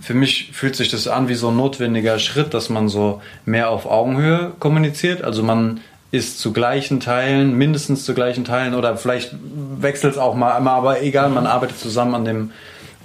für 0.00 0.14
mich 0.14 0.50
fühlt 0.52 0.76
sich 0.76 0.88
das 0.88 1.08
an 1.08 1.28
wie 1.28 1.34
so 1.34 1.48
ein 1.48 1.56
notwendiger 1.56 2.18
Schritt, 2.18 2.54
dass 2.54 2.70
man 2.70 2.88
so 2.88 3.20
mehr 3.44 3.70
auf 3.70 3.84
Augenhöhe 3.84 4.52
kommuniziert. 4.58 5.22
Also 5.22 5.42
man 5.42 5.80
ist 6.10 6.40
zu 6.40 6.52
gleichen 6.52 7.00
Teilen, 7.00 7.54
mindestens 7.54 8.04
zu 8.04 8.14
gleichen 8.14 8.44
Teilen 8.44 8.74
oder 8.74 8.96
vielleicht 8.96 9.34
wechselt 9.78 10.14
es 10.14 10.18
auch 10.18 10.34
mal, 10.34 10.52
aber 10.52 11.02
egal, 11.02 11.30
man 11.30 11.46
arbeitet 11.46 11.78
zusammen 11.78 12.14
an 12.14 12.24
dem 12.24 12.50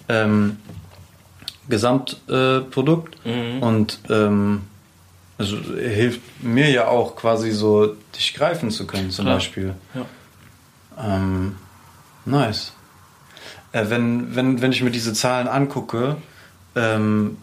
ähm, 0.10 0.58
Gesamtprodukt 1.70 3.18
äh, 3.26 3.60
und 3.60 4.00
ähm, 4.10 4.62
also 5.38 5.58
hilft 5.58 6.22
mir 6.42 6.70
ja 6.70 6.88
auch 6.88 7.16
quasi 7.16 7.52
so, 7.52 7.96
dich 8.16 8.34
greifen 8.34 8.72
zu 8.72 8.88
können 8.88 9.12
zum 9.12 9.26
Klar. 9.26 9.38
Beispiel. 9.38 9.76
ja. 9.94 10.06
Ähm, 10.98 11.58
nice. 12.26 12.74
Äh, 13.72 13.90
wenn, 13.90 14.36
wenn, 14.36 14.62
wenn 14.62 14.72
ich 14.72 14.82
mir 14.82 14.92
diese 14.92 15.14
Zahlen 15.14 15.48
angucke, 15.48 16.16
ähm, 16.76 17.38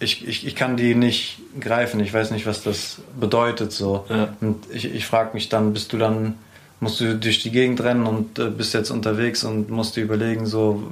ich, 0.00 0.26
ich, 0.26 0.46
ich 0.46 0.54
kann 0.54 0.76
die 0.76 0.94
nicht 0.94 1.38
greifen. 1.60 2.00
Ich 2.00 2.12
weiß 2.14 2.30
nicht, 2.30 2.46
was 2.46 2.62
das 2.62 2.98
bedeutet. 3.18 3.72
So. 3.72 4.04
Ja. 4.08 4.34
Und 4.40 4.64
ich, 4.72 4.92
ich 4.94 5.06
frage 5.06 5.30
mich 5.34 5.48
dann, 5.48 5.72
bist 5.72 5.92
du 5.92 5.98
dann, 5.98 6.34
musst 6.80 7.00
du 7.00 7.16
durch 7.16 7.42
die 7.42 7.50
Gegend 7.50 7.80
rennen 7.82 8.06
und 8.06 8.38
äh, 8.38 8.50
bist 8.50 8.74
jetzt 8.74 8.90
unterwegs 8.90 9.42
und 9.44 9.70
musst 9.70 9.96
dir 9.96 10.04
überlegen, 10.04 10.46
so 10.46 10.82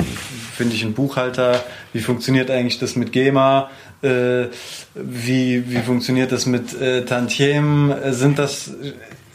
äh, 0.00 0.04
finde 0.54 0.74
ich 0.74 0.82
einen 0.84 0.94
Buchhalter, 0.94 1.62
wie 1.92 2.00
funktioniert 2.00 2.50
eigentlich 2.50 2.78
das 2.78 2.96
mit 2.96 3.12
GEMA? 3.12 3.70
Äh, 4.00 4.46
wie, 4.94 5.70
wie 5.70 5.80
funktioniert 5.80 6.32
das 6.32 6.46
mit 6.46 6.80
äh, 6.80 7.04
Tantiemen? 7.04 7.94
Sind 8.12 8.38
das 8.38 8.70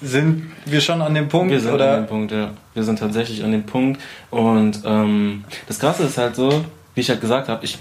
sind 0.02 0.52
wir 0.66 0.82
schon 0.82 1.02
an 1.02 1.16
dem 1.16 1.28
Punkt? 1.28 1.52
Wir 1.52 1.60
sind 1.60 1.74
oder? 1.74 1.94
an 1.94 2.04
dem 2.04 2.08
Punkt, 2.08 2.32
ja. 2.32 2.52
Wir 2.74 2.84
sind 2.84 3.00
tatsächlich 3.00 3.44
an 3.44 3.52
dem 3.52 3.64
Punkt. 3.64 4.00
Und 4.30 4.82
ähm, 4.86 5.44
das 5.68 5.80
Krasse 5.80 6.04
ist 6.04 6.18
halt 6.18 6.36
so, 6.36 6.64
wie 6.94 7.02
ich 7.02 7.10
halt 7.10 7.22
gesagt 7.22 7.50
habe, 7.50 7.66
ich 7.66 7.80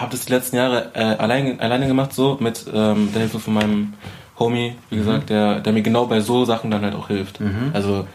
habe 0.00 0.10
das 0.10 0.26
die 0.26 0.32
letzten 0.32 0.56
Jahre 0.56 0.90
äh, 0.94 1.00
allein, 1.00 1.60
alleine 1.60 1.86
gemacht, 1.86 2.12
so 2.12 2.36
mit 2.40 2.64
ähm, 2.72 3.10
der 3.12 3.22
Hilfe 3.22 3.38
von 3.38 3.54
meinem 3.54 3.94
Homie, 4.38 4.74
wie 4.90 4.96
gesagt, 4.96 5.30
der, 5.30 5.60
der 5.60 5.72
mir 5.72 5.82
genau 5.82 6.06
bei 6.06 6.20
so 6.20 6.44
Sachen 6.44 6.70
dann 6.70 6.82
halt 6.82 6.94
auch 6.94 7.08
hilft. 7.08 7.40
Also 7.72 8.06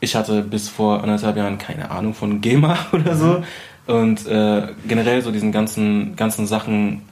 ich 0.00 0.14
hatte 0.14 0.42
bis 0.42 0.68
vor 0.68 1.02
anderthalb 1.02 1.36
Jahren 1.36 1.58
keine 1.58 1.90
Ahnung 1.90 2.14
von 2.14 2.40
GEMA 2.40 2.76
oder 2.92 3.14
so. 3.14 3.42
Und 3.86 4.26
äh, 4.26 4.68
generell 4.86 5.22
so 5.22 5.30
diesen 5.30 5.50
ganzen, 5.50 6.14
ganzen 6.16 6.46
Sachen 6.46 7.02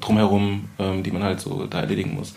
drumherum, 0.00 0.66
ähm, 0.78 1.02
die 1.02 1.10
man 1.10 1.24
halt 1.24 1.40
so 1.40 1.66
da 1.66 1.80
erledigen 1.80 2.14
muss. 2.14 2.34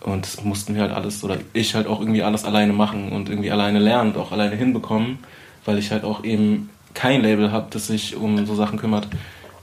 Und 0.00 0.24
das 0.24 0.44
mussten 0.44 0.74
wir 0.74 0.82
halt 0.82 0.92
alles, 0.92 1.24
oder 1.24 1.38
ich 1.52 1.74
halt 1.74 1.86
auch 1.86 2.00
irgendwie 2.00 2.22
alles 2.22 2.44
alleine 2.44 2.72
machen 2.72 3.10
und 3.10 3.28
irgendwie 3.28 3.50
alleine 3.50 3.78
lernen 3.78 4.12
und 4.12 4.18
auch 4.18 4.32
alleine 4.32 4.54
hinbekommen, 4.54 5.18
weil 5.64 5.78
ich 5.78 5.90
halt 5.90 6.04
auch 6.04 6.24
eben 6.24 6.68
kein 6.92 7.22
Label 7.22 7.50
habe, 7.50 7.66
das 7.70 7.88
sich 7.88 8.14
um 8.14 8.44
so 8.46 8.54
Sachen 8.54 8.78
kümmert, 8.78 9.08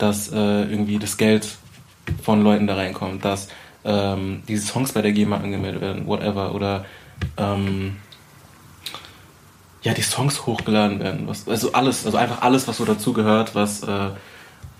dass 0.01 0.31
äh, 0.31 0.63
irgendwie 0.63 0.99
das 0.99 1.17
Geld 1.17 1.47
von 2.23 2.43
Leuten 2.43 2.67
da 2.67 2.75
reinkommt, 2.75 3.23
dass 3.23 3.49
ähm, 3.83 4.43
diese 4.47 4.65
Songs 4.65 4.91
bei 4.93 5.01
der 5.01 5.11
GEMA 5.11 5.37
angemeldet 5.37 5.81
werden, 5.81 6.07
whatever, 6.07 6.53
oder 6.53 6.85
ähm, 7.37 7.97
ja, 9.83 9.93
die 9.93 10.01
Songs 10.01 10.45
hochgeladen 10.45 10.99
werden. 10.99 11.27
Was, 11.27 11.47
also 11.47 11.71
alles, 11.73 12.05
also 12.05 12.17
einfach 12.17 12.41
alles, 12.41 12.67
was 12.67 12.77
so 12.77 12.85
dazugehört, 12.85 13.55
was 13.55 13.83
äh, 13.83 14.09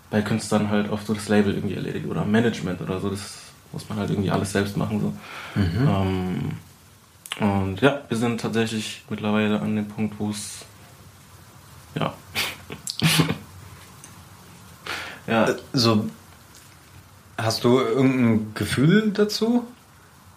bei 0.10 0.22
Künstlern 0.22 0.70
halt 0.70 0.92
oft 0.92 1.08
so 1.08 1.14
das 1.14 1.30
Label 1.30 1.54
irgendwie 1.54 1.76
erledigt 1.76 2.06
oder 2.08 2.26
Management 2.26 2.82
oder 2.82 3.00
so, 3.00 3.10
das 3.10 3.40
muss 3.72 3.88
man 3.90 4.00
halt 4.00 4.10
irgendwie 4.10 4.30
alles 4.30 4.52
selbst 4.52 4.78
machen. 4.78 5.00
So. 5.00 5.14
Ähm, 5.56 6.52
und 7.40 7.82
ja, 7.82 8.02
wir 8.08 8.18
sind 8.18 8.42
tatsächlich 8.42 9.04
mittlerweile 9.10 9.60
an 9.62 9.76
dem 9.76 9.88
Punkt, 9.88 10.16
wo 10.20 10.30
es 10.30 10.66
ja. 11.96 12.14
ja. 15.28 15.56
So, 15.74 16.06
hast 17.38 17.64
du 17.64 17.80
irgendein 17.80 18.54
Gefühl 18.54 19.12
dazu? 19.14 19.66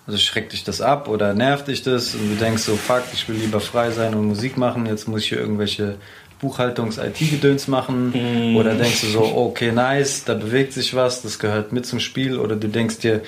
Also 0.06 0.18
schreckt 0.18 0.52
dich 0.52 0.64
das 0.64 0.82
ab 0.82 1.08
oder 1.08 1.32
nervt 1.32 1.68
dich 1.68 1.82
das 1.82 2.14
und 2.14 2.30
du 2.30 2.36
denkst 2.36 2.62
so, 2.62 2.76
fuck, 2.76 3.04
ich 3.14 3.26
will 3.28 3.36
lieber 3.36 3.60
frei 3.60 3.90
sein 3.90 4.14
und 4.14 4.26
Musik 4.26 4.58
machen, 4.58 4.84
jetzt 4.84 5.08
muss 5.08 5.22
ich 5.22 5.28
hier 5.30 5.38
irgendwelche 5.38 5.96
Buchhaltungs-IT-Gedöns 6.40 7.68
machen 7.68 8.10
Mm. 8.52 8.56
oder 8.56 8.74
denkst 8.74 9.00
du 9.00 9.06
so, 9.06 9.22
okay, 9.22 9.72
nice, 9.72 10.24
da 10.24 10.34
bewegt 10.34 10.74
sich 10.74 10.94
was, 10.94 11.22
das 11.22 11.38
gehört 11.38 11.72
mit 11.72 11.86
zum 11.86 12.00
Spiel 12.00 12.38
oder 12.38 12.54
du 12.54 12.68
denkst 12.68 12.98
dir, 12.98 13.22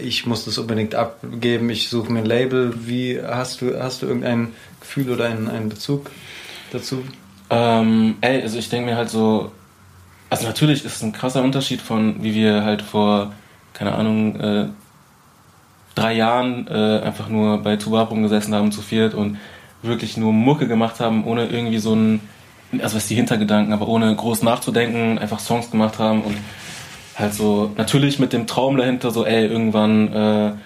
ich 0.00 0.26
muss 0.26 0.44
das 0.44 0.58
unbedingt 0.58 0.94
abgeben, 0.94 1.70
ich 1.70 1.88
suche 1.88 2.12
mir 2.12 2.20
ein 2.20 2.24
Label, 2.26 2.72
wie 2.86 3.20
hast 3.20 3.60
du, 3.60 3.76
hast 3.82 4.02
du 4.02 4.06
irgendein 4.06 4.52
Gefühl 4.80 5.10
oder 5.10 5.24
einen, 5.24 5.48
einen 5.48 5.68
Bezug 5.70 6.10
dazu? 6.70 7.02
Ähm, 7.50 8.16
ey, 8.20 8.42
also 8.42 8.58
ich 8.58 8.68
denke 8.68 8.90
mir 8.90 8.96
halt 8.96 9.10
so, 9.10 9.50
also 10.32 10.46
natürlich 10.46 10.82
ist 10.86 10.96
es 10.96 11.02
ein 11.02 11.12
krasser 11.12 11.42
Unterschied 11.42 11.82
von, 11.82 12.22
wie 12.22 12.34
wir 12.34 12.64
halt 12.64 12.80
vor, 12.80 13.32
keine 13.74 13.92
Ahnung, 13.94 14.40
äh, 14.40 14.66
drei 15.94 16.14
Jahren 16.14 16.66
äh, 16.68 17.00
einfach 17.04 17.28
nur 17.28 17.58
bei 17.58 17.76
Tuba 17.76 18.00
rumgesessen 18.00 18.54
haben 18.54 18.72
zu 18.72 18.80
viert 18.80 19.12
und 19.12 19.36
wirklich 19.82 20.16
nur 20.16 20.32
Mucke 20.32 20.66
gemacht 20.66 21.00
haben, 21.00 21.24
ohne 21.26 21.48
irgendwie 21.48 21.78
so 21.78 21.94
ein, 21.94 22.20
also 22.80 22.96
was 22.96 23.08
die 23.08 23.14
Hintergedanken, 23.14 23.74
aber 23.74 23.88
ohne 23.88 24.16
groß 24.16 24.42
nachzudenken, 24.42 25.18
einfach 25.18 25.38
Songs 25.38 25.70
gemacht 25.70 25.98
haben 25.98 26.22
und 26.22 26.38
halt 27.14 27.34
so, 27.34 27.70
natürlich 27.76 28.18
mit 28.18 28.32
dem 28.32 28.46
Traum 28.46 28.78
dahinter, 28.78 29.10
so 29.10 29.26
ey, 29.26 29.46
irgendwann 29.46 30.56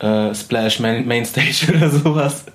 äh, 0.00 0.06
äh, 0.06 0.34
Splash 0.34 0.80
Main, 0.80 1.06
Mainstage 1.06 1.66
oder 1.76 1.90
sowas. 1.90 2.46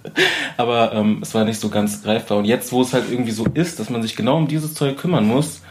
Aber 0.58 0.94
ähm, 0.94 1.20
es 1.22 1.36
war 1.36 1.46
nicht 1.46 1.60
so 1.60 1.70
ganz 1.70 2.02
greifbar. 2.02 2.40
Und 2.40 2.46
jetzt, 2.46 2.72
wo 2.72 2.82
es 2.82 2.92
halt 2.92 3.06
irgendwie 3.08 3.34
so 3.34 3.46
ist, 3.54 3.80
dass 3.80 3.92
man 3.92 4.02
sich 4.02 4.16
genau 4.16 4.38
um 4.38 4.48
dieses 4.48 4.74
Zeug 4.74 4.98
kümmern 4.98 5.28
muss, 5.28 5.62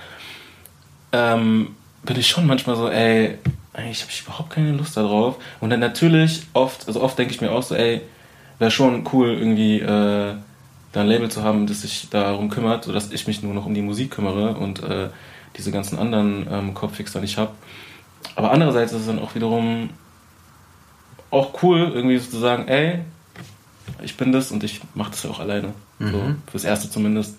ähm, 1.14 1.76
bin 2.02 2.18
ich 2.18 2.26
schon 2.26 2.46
manchmal 2.46 2.76
so, 2.76 2.88
ey, 2.88 3.38
eigentlich 3.72 4.02
habe 4.02 4.10
ich 4.10 4.22
überhaupt 4.22 4.50
keine 4.50 4.72
Lust 4.72 4.96
darauf. 4.96 5.36
Und 5.60 5.70
dann 5.70 5.80
natürlich 5.80 6.42
oft, 6.52 6.86
also 6.88 7.02
oft 7.02 7.18
denke 7.18 7.32
ich 7.32 7.40
mir 7.40 7.52
auch 7.52 7.62
so, 7.62 7.74
ey, 7.74 8.02
wäre 8.58 8.70
schon 8.70 9.08
cool, 9.12 9.28
irgendwie 9.32 9.80
äh, 9.80 10.34
da 10.92 11.00
ein 11.00 11.06
Label 11.06 11.30
zu 11.30 11.42
haben, 11.42 11.66
das 11.66 11.82
sich 11.82 12.08
darum 12.10 12.50
kümmert, 12.50 12.84
sodass 12.84 13.12
ich 13.12 13.26
mich 13.26 13.42
nur 13.42 13.54
noch 13.54 13.66
um 13.66 13.74
die 13.74 13.82
Musik 13.82 14.10
kümmere 14.12 14.54
und 14.54 14.82
äh, 14.82 15.08
diese 15.56 15.70
ganzen 15.70 15.98
anderen 15.98 16.46
ähm, 16.50 16.74
Kopffixer 16.74 17.20
nicht 17.20 17.38
habe. 17.38 17.52
Aber 18.36 18.50
andererseits 18.50 18.92
ist 18.92 19.02
es 19.02 19.06
dann 19.06 19.20
auch 19.20 19.34
wiederum 19.34 19.90
auch 21.30 21.62
cool, 21.62 21.92
irgendwie 21.94 22.18
so 22.18 22.30
zu 22.30 22.38
sagen, 22.38 22.68
ey, 22.68 23.00
ich 24.02 24.16
bin 24.16 24.32
das 24.32 24.50
und 24.50 24.64
ich 24.64 24.80
mache 24.94 25.10
das 25.10 25.22
ja 25.22 25.30
auch 25.30 25.40
alleine. 25.40 25.74
So, 25.98 26.34
fürs 26.50 26.64
Erste 26.64 26.90
zumindest. 26.90 27.38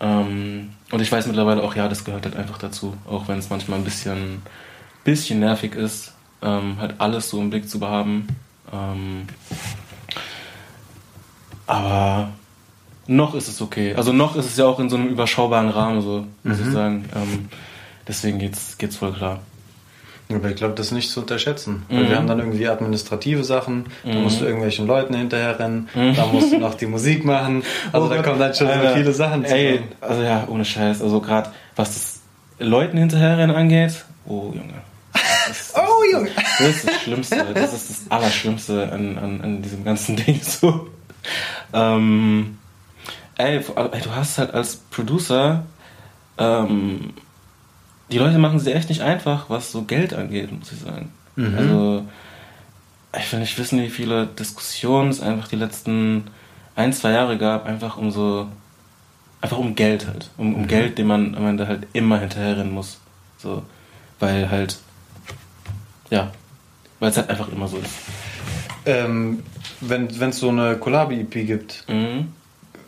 Ähm, 0.00 0.70
und 0.92 1.00
ich 1.00 1.10
weiß 1.10 1.26
mittlerweile 1.26 1.62
auch, 1.62 1.74
ja, 1.74 1.88
das 1.88 2.04
gehört 2.04 2.24
halt 2.24 2.36
einfach 2.36 2.58
dazu, 2.58 2.96
auch 3.08 3.26
wenn 3.26 3.38
es 3.38 3.50
manchmal 3.50 3.78
ein 3.78 3.84
bisschen, 3.84 4.42
bisschen 5.04 5.40
nervig 5.40 5.74
ist, 5.74 6.12
ähm, 6.42 6.76
halt 6.78 6.94
alles 6.98 7.30
so 7.30 7.40
im 7.40 7.50
Blick 7.50 7.68
zu 7.68 7.80
behaben. 7.80 8.28
Ähm, 8.72 9.26
aber 11.66 12.32
noch 13.06 13.34
ist 13.34 13.48
es 13.48 13.60
okay. 13.62 13.94
Also 13.94 14.12
noch 14.12 14.36
ist 14.36 14.46
es 14.46 14.56
ja 14.58 14.66
auch 14.66 14.78
in 14.78 14.90
so 14.90 14.96
einem 14.96 15.08
überschaubaren 15.08 15.70
Rahmen, 15.70 16.02
so 16.02 16.26
muss 16.44 16.60
ich 16.60 16.70
sagen. 16.70 17.08
Ähm, 17.14 17.48
deswegen 18.06 18.38
geht's, 18.38 18.76
geht's 18.76 18.96
voll 18.96 19.12
klar. 19.12 19.40
Aber 20.36 20.48
ich 20.50 20.56
glaube, 20.56 20.74
das 20.74 20.86
ist 20.86 20.92
nicht 20.92 21.10
zu 21.10 21.20
unterschätzen. 21.20 21.82
Weil 21.88 22.04
Mhm. 22.04 22.08
wir 22.08 22.16
haben 22.16 22.26
dann 22.26 22.38
irgendwie 22.38 22.66
administrative 22.68 23.44
Sachen, 23.44 23.86
da 24.04 24.14
musst 24.14 24.40
du 24.40 24.44
irgendwelchen 24.44 24.86
Leuten 24.86 25.14
hinterherrennen, 25.14 25.88
Mhm. 25.94 26.14
da 26.16 26.26
musst 26.26 26.52
du 26.52 26.58
noch 26.58 26.74
die 26.74 26.86
Musik 26.86 27.24
machen. 27.24 27.62
Also 27.92 28.06
Oh 28.06 28.10
da 28.10 28.16
Gott, 28.16 28.24
kommen 28.26 28.38
dann 28.40 28.54
schon 28.54 28.66
so 28.66 28.72
Alter. 28.72 28.94
viele 28.96 29.12
Sachen 29.12 29.44
Ey, 29.44 29.72
zusammen. 29.76 29.88
also 30.00 30.22
ja, 30.22 30.44
ohne 30.48 30.64
Scheiß. 30.64 31.02
Also 31.02 31.20
gerade 31.20 31.50
was 31.76 31.94
das 31.94 32.20
Leuten 32.58 32.98
hinterherrennen 32.98 33.54
angeht, 33.56 34.04
oh 34.26 34.52
Junge. 34.54 34.74
Das 35.48 35.60
ist, 35.60 35.74
Oh, 35.76 36.02
Junge. 36.12 36.30
Das 36.58 36.60
ist 36.68 36.86
das 36.88 37.02
Schlimmste. 37.02 37.46
Das 37.54 37.72
ist 37.74 37.90
das 37.90 38.00
Allerschlimmste 38.10 38.90
an, 38.92 39.18
an, 39.18 39.40
an 39.42 39.62
diesem 39.62 39.84
ganzen 39.84 40.16
Ding. 40.24 40.40
So. 40.42 40.88
Ähm, 41.72 42.58
ey, 43.38 43.56
ey, 43.56 44.00
du 44.02 44.14
hast 44.14 44.38
halt 44.38 44.54
als 44.54 44.76
Producer 44.76 45.64
ähm, 46.38 47.12
die 48.12 48.18
Leute 48.18 48.38
machen 48.38 48.58
sie 48.60 48.72
echt 48.72 48.88
nicht 48.88 49.00
einfach, 49.00 49.48
was 49.50 49.72
so 49.72 49.82
Geld 49.82 50.14
angeht, 50.14 50.52
muss 50.52 50.70
ich 50.72 50.78
sagen. 50.80 51.10
Also, 51.56 52.06
ich 53.18 53.32
will 53.32 53.40
nicht 53.40 53.58
wissen, 53.58 53.80
wie 53.80 53.88
viele 53.90 54.26
Diskussionen 54.26 55.10
es 55.10 55.20
einfach 55.20 55.48
die 55.48 55.56
letzten 55.56 56.24
ein, 56.76 56.92
zwei 56.92 57.10
Jahre 57.12 57.38
gab, 57.38 57.66
einfach 57.66 57.96
um 57.96 58.10
so, 58.10 58.48
einfach 59.40 59.58
um 59.58 59.74
Geld 59.74 60.06
halt. 60.06 60.30
Um, 60.36 60.54
um 60.54 60.66
Geld, 60.68 60.98
dem 60.98 61.06
man 61.08 61.34
am 61.34 61.46
Ende 61.46 61.66
halt 61.66 61.86
immer 61.94 62.18
hinterherrennen 62.18 62.72
muss. 62.72 62.98
So, 63.38 63.62
weil 64.20 64.50
halt, 64.50 64.78
ja, 66.10 66.30
weil 67.00 67.10
es 67.10 67.16
halt 67.16 67.30
einfach 67.30 67.48
immer 67.48 67.68
so 67.68 67.78
ist. 67.78 67.94
Ähm, 68.84 69.42
wenn 69.80 70.06
es 70.08 70.38
so 70.38 70.50
eine 70.50 70.76
Collab-EP 70.76 71.46
gibt, 71.46 71.84
Mhm. 71.88 72.28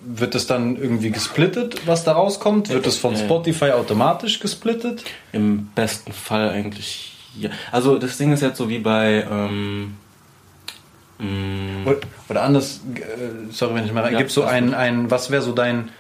Wird 0.06 0.34
das 0.34 0.46
dann 0.46 0.76
irgendwie 0.76 1.10
gesplittet, 1.10 1.86
was 1.86 2.04
da 2.04 2.12
rauskommt? 2.12 2.68
Wird 2.68 2.86
das 2.86 2.96
von 2.96 3.14
Ja. 3.14 3.20
Spotify 3.20 3.70
automatisch 3.72 4.40
gesplittet? 4.40 5.04
Im 5.32 5.66
besten 5.74 6.12
Fall 6.12 6.50
eigentlich, 6.50 7.12
ja. 7.38 7.50
Also, 7.72 7.98
das 7.98 8.16
Ding 8.18 8.32
ist 8.32 8.42
jetzt 8.42 8.58
so 8.58 8.68
wie 8.68 8.78
bei, 8.78 9.26
ähm, 9.30 9.96
mh, 11.18 11.90
Oder- 12.28 12.42
anders, 12.42 12.80
äh, 12.94 13.50
sorry, 13.52 13.74
wenn 13.76 13.84
ich 13.86 13.92
mal 13.92 14.02
rein, 14.04 14.12
Ja, 14.12 14.18
gibt 14.18 14.30
so 14.30 14.42
ein, 14.44 14.74
ein, 14.74 15.10
was 15.10 15.30
wäre 15.30 15.42
so 15.42 15.52
dein 15.52 15.90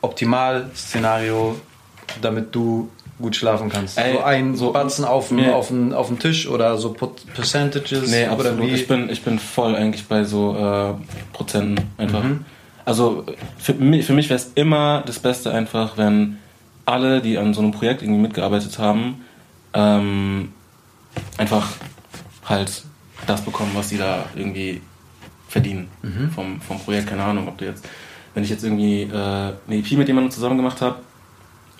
Optimalszenario, 0.00 1.56
damit 2.22 2.54
du 2.54 2.90
gut 3.20 3.34
schlafen 3.36 3.68
kannst? 3.68 3.98
Ey, 3.98 4.14
so 4.14 4.22
ein 4.22 4.56
so- 4.56 4.72
Batzen 4.72 5.04
auf 5.04 5.28
dem, 5.28 5.38
Nee. 5.38 5.50
auf, 5.50 5.72
auf 5.94 6.10
Tisch 6.18 6.48
oder 6.48 6.76
so 6.78 6.94
Percentages? 7.34 8.10
Nee, 8.10 8.26
absolut. 8.26 8.60
wie? 8.60 8.74
Ich 8.74 8.86
bin, 8.86 9.08
ich 9.10 9.22
bin 9.22 9.38
voll 9.38 9.74
eigentlich 9.74 10.06
bei 10.06 10.24
so 10.24 10.54
äh, 10.56 10.94
Prozenten 11.32 11.90
einfach. 11.98 12.22
Mhm. 12.22 12.44
Also 12.86 13.24
für 13.58 13.74
mich, 13.74 14.06
für 14.06 14.14
mich 14.14 14.28
wäre 14.30 14.38
es 14.38 14.52
immer 14.54 15.02
das 15.04 15.18
Beste 15.18 15.52
einfach, 15.52 15.98
wenn 15.98 16.38
alle, 16.86 17.20
die 17.20 17.36
an 17.36 17.52
so 17.52 17.60
einem 17.60 17.72
Projekt 17.72 18.00
irgendwie 18.02 18.20
mitgearbeitet 18.22 18.78
haben, 18.78 19.22
ähm, 19.74 20.52
einfach 21.36 21.68
halt 22.44 22.84
das 23.26 23.42
bekommen, 23.42 23.72
was 23.74 23.88
sie 23.88 23.98
da 23.98 24.24
irgendwie 24.36 24.80
verdienen 25.48 25.88
Mhm. 26.02 26.30
vom, 26.30 26.60
vom 26.60 26.78
Projekt. 26.78 27.08
Keine 27.08 27.24
Ahnung, 27.24 27.48
ob 27.48 27.58
du 27.58 27.64
jetzt, 27.64 27.84
wenn 28.34 28.44
ich 28.44 28.50
jetzt 28.50 28.62
irgendwie 28.64 29.02
äh, 29.02 29.12
eine 29.14 29.54
EP 29.76 29.90
mit 29.92 30.06
jemandem 30.06 30.30
zusammen 30.30 30.56
gemacht 30.56 30.80
habe 30.80 30.96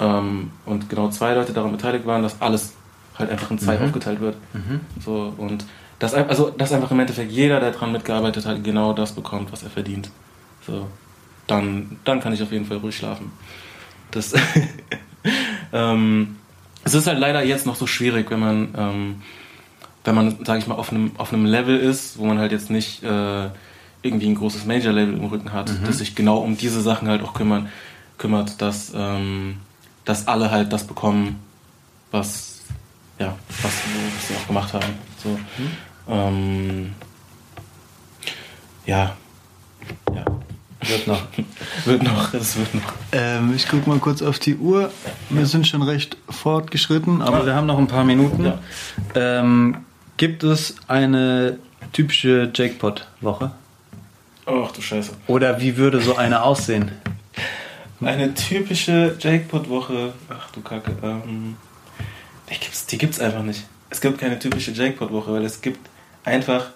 ähm, 0.00 0.50
und 0.64 0.88
genau 0.90 1.08
zwei 1.10 1.34
Leute 1.34 1.52
daran 1.52 1.70
beteiligt 1.72 2.04
waren, 2.04 2.22
dass 2.24 2.40
alles 2.42 2.72
halt 3.16 3.30
einfach 3.30 3.50
in 3.50 3.56
Mhm. 3.56 3.60
zwei 3.60 3.78
aufgeteilt 3.80 4.20
wird. 4.20 4.36
So, 5.04 5.32
und 5.38 5.64
das, 6.00 6.14
also, 6.14 6.50
dass 6.50 6.72
einfach 6.72 6.90
im 6.90 6.98
Endeffekt 7.00 7.30
jeder, 7.30 7.60
der 7.60 7.70
daran 7.70 7.92
mitgearbeitet 7.92 8.44
hat, 8.44 8.62
genau 8.64 8.92
das 8.92 9.12
bekommt, 9.12 9.52
was 9.52 9.62
er 9.62 9.70
verdient. 9.70 10.10
So, 10.66 10.88
dann, 11.46 11.98
dann 12.04 12.20
kann 12.20 12.32
ich 12.32 12.42
auf 12.42 12.52
jeden 12.52 12.66
Fall 12.66 12.78
ruhig 12.78 12.96
schlafen. 12.96 13.30
Das, 14.10 14.34
ähm, 15.72 16.36
es 16.84 16.94
ist 16.94 17.06
halt 17.06 17.18
leider 17.18 17.42
jetzt 17.44 17.66
noch 17.66 17.76
so 17.76 17.86
schwierig, 17.86 18.30
wenn 18.30 18.40
man, 18.40 18.74
ähm, 18.76 19.22
wenn 20.04 20.14
man, 20.14 20.44
sage 20.44 20.58
ich 20.58 20.66
mal, 20.66 20.74
auf 20.74 20.90
einem, 20.90 21.12
auf 21.18 21.32
einem 21.32 21.46
Level 21.46 21.78
ist, 21.78 22.18
wo 22.18 22.26
man 22.26 22.38
halt 22.38 22.52
jetzt 22.52 22.70
nicht 22.70 23.02
äh, 23.02 23.48
irgendwie 24.02 24.26
ein 24.26 24.34
großes 24.34 24.66
Major-Label 24.66 25.14
im 25.14 25.24
Rücken 25.24 25.52
hat, 25.52 25.70
das 25.84 25.98
sich 25.98 26.14
genau 26.14 26.38
um 26.38 26.56
diese 26.56 26.80
Sachen 26.80 27.08
halt 27.08 27.22
auch 27.22 27.34
kümmern, 27.34 27.68
kümmert, 28.18 28.60
dass, 28.62 28.92
ähm, 28.94 29.56
dass 30.04 30.28
alle 30.28 30.50
halt 30.50 30.72
das 30.72 30.86
bekommen, 30.86 31.40
was, 32.12 32.60
ja, 33.18 33.36
was, 33.62 33.72
was 33.72 34.28
sie 34.28 34.34
auch 34.36 34.46
gemacht 34.46 34.72
haben. 34.72 34.94
So. 35.22 35.38
Ähm, 36.08 36.92
ja. 38.86 39.16
Ja. 40.14 40.24
Wird 40.88 41.06
noch. 41.06 41.22
Wird 41.84 42.02
noch, 42.02 42.34
es 42.34 42.56
wird 42.56 42.74
noch. 42.74 42.92
Ähm, 43.12 43.52
ich 43.54 43.68
gucke 43.68 43.88
mal 43.88 43.98
kurz 43.98 44.22
auf 44.22 44.38
die 44.38 44.56
Uhr. 44.56 44.90
Wir 45.30 45.46
sind 45.46 45.66
schon 45.66 45.82
recht 45.82 46.16
fortgeschritten, 46.28 47.22
aber 47.22 47.38
Aber 47.38 47.46
wir 47.46 47.54
haben 47.54 47.66
noch 47.66 47.78
ein 47.78 47.88
paar 47.88 48.04
Minuten. 48.04 48.44
Ja. 48.44 48.58
Ähm, 49.14 49.84
gibt 50.16 50.44
es 50.44 50.76
eine 50.86 51.58
typische 51.92 52.50
Jackpot-Woche? 52.54 53.50
Ach 54.46 54.70
du 54.70 54.80
Scheiße. 54.80 55.12
Oder 55.26 55.60
wie 55.60 55.76
würde 55.76 56.00
so 56.00 56.16
eine 56.16 56.42
aussehen? 56.42 56.92
Eine 58.00 58.34
typische 58.34 59.16
Jackpot-Woche. 59.18 60.12
Ach 60.28 60.50
du 60.52 60.60
Kacke. 60.60 60.92
Ähm, 61.02 61.56
die, 62.50 62.58
gibt's, 62.60 62.86
die 62.86 62.98
gibt's 62.98 63.18
einfach 63.18 63.42
nicht. 63.42 63.64
Es 63.90 64.00
gibt 64.00 64.18
keine 64.18 64.38
typische 64.38 64.70
Jackpot-Woche, 64.72 65.32
weil 65.32 65.44
es 65.44 65.60
gibt 65.60 65.88
einfach 66.24 66.66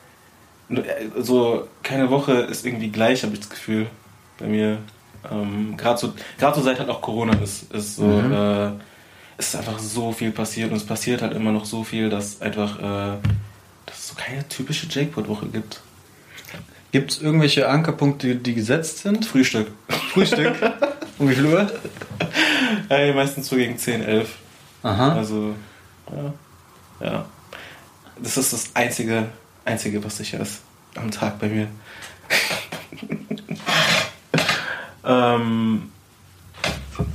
so 1.19 1.69
keine 1.83 2.11
Woche 2.11 2.33
ist 2.33 2.65
irgendwie 2.65 2.91
gleich, 2.91 3.25
habe 3.25 3.35
ich 3.35 3.41
das 3.41 3.51
Gefühl 3.51 3.89
bei 4.41 4.47
mir. 4.47 4.79
Ähm, 5.31 5.77
Gerade 5.77 5.99
so, 5.99 6.13
so 6.39 6.61
seit 6.63 6.79
halt 6.79 6.89
auch 6.89 7.01
Corona 7.01 7.35
ist, 7.43 7.73
ist 7.73 7.97
so, 7.97 8.05
Mhm. 8.05 8.33
äh, 8.33 8.71
ist 9.39 9.55
einfach 9.57 9.79
so 9.79 10.13
viel 10.13 10.33
passiert 10.33 10.71
und 10.71 10.77
es 10.79 10.85
passiert 10.85 11.23
halt 11.23 11.35
immer 11.35 11.53
noch 11.53 11.65
so 11.65 11.85
viel, 11.85 12.11
dass 12.11 12.41
einfach, 12.43 12.79
äh, 12.79 13.19
dass 13.87 13.99
es 13.99 14.09
so 14.09 14.15
keine 14.17 14.47
typische 14.49 14.87
Jackpot-Woche 14.89 15.47
gibt. 15.47 15.81
Gibt 16.93 17.13
es 17.13 17.23
irgendwelche 17.23 17.69
Ankerpunkte, 17.69 18.35
die 18.35 18.55
gesetzt 18.55 18.99
sind? 18.99 19.25
Frühstück. 19.25 19.69
Frühstück? 20.13 20.55
um 21.19 21.29
wie 21.31 21.35
viel 21.35 21.47
Uhr? 21.47 21.71
Ey, 22.89 23.15
meistens 23.15 23.49
so 23.49 23.57
gegen 23.57 23.79
10, 23.79 24.03
11. 24.03 24.29
Aha. 24.83 25.15
Also, 25.15 25.55
ja. 26.11 27.07
ja. 27.07 27.25
Das 28.19 28.37
ist 28.37 28.53
das 28.53 28.71
einzige, 28.75 29.27
einzige, 29.65 30.03
was 30.05 30.17
sicher 30.17 30.41
ist 30.41 30.63
am 30.97 31.11
Tag 31.11 31.39
bei 31.39 31.49
mir. 31.49 31.69
ähm, 35.05 35.83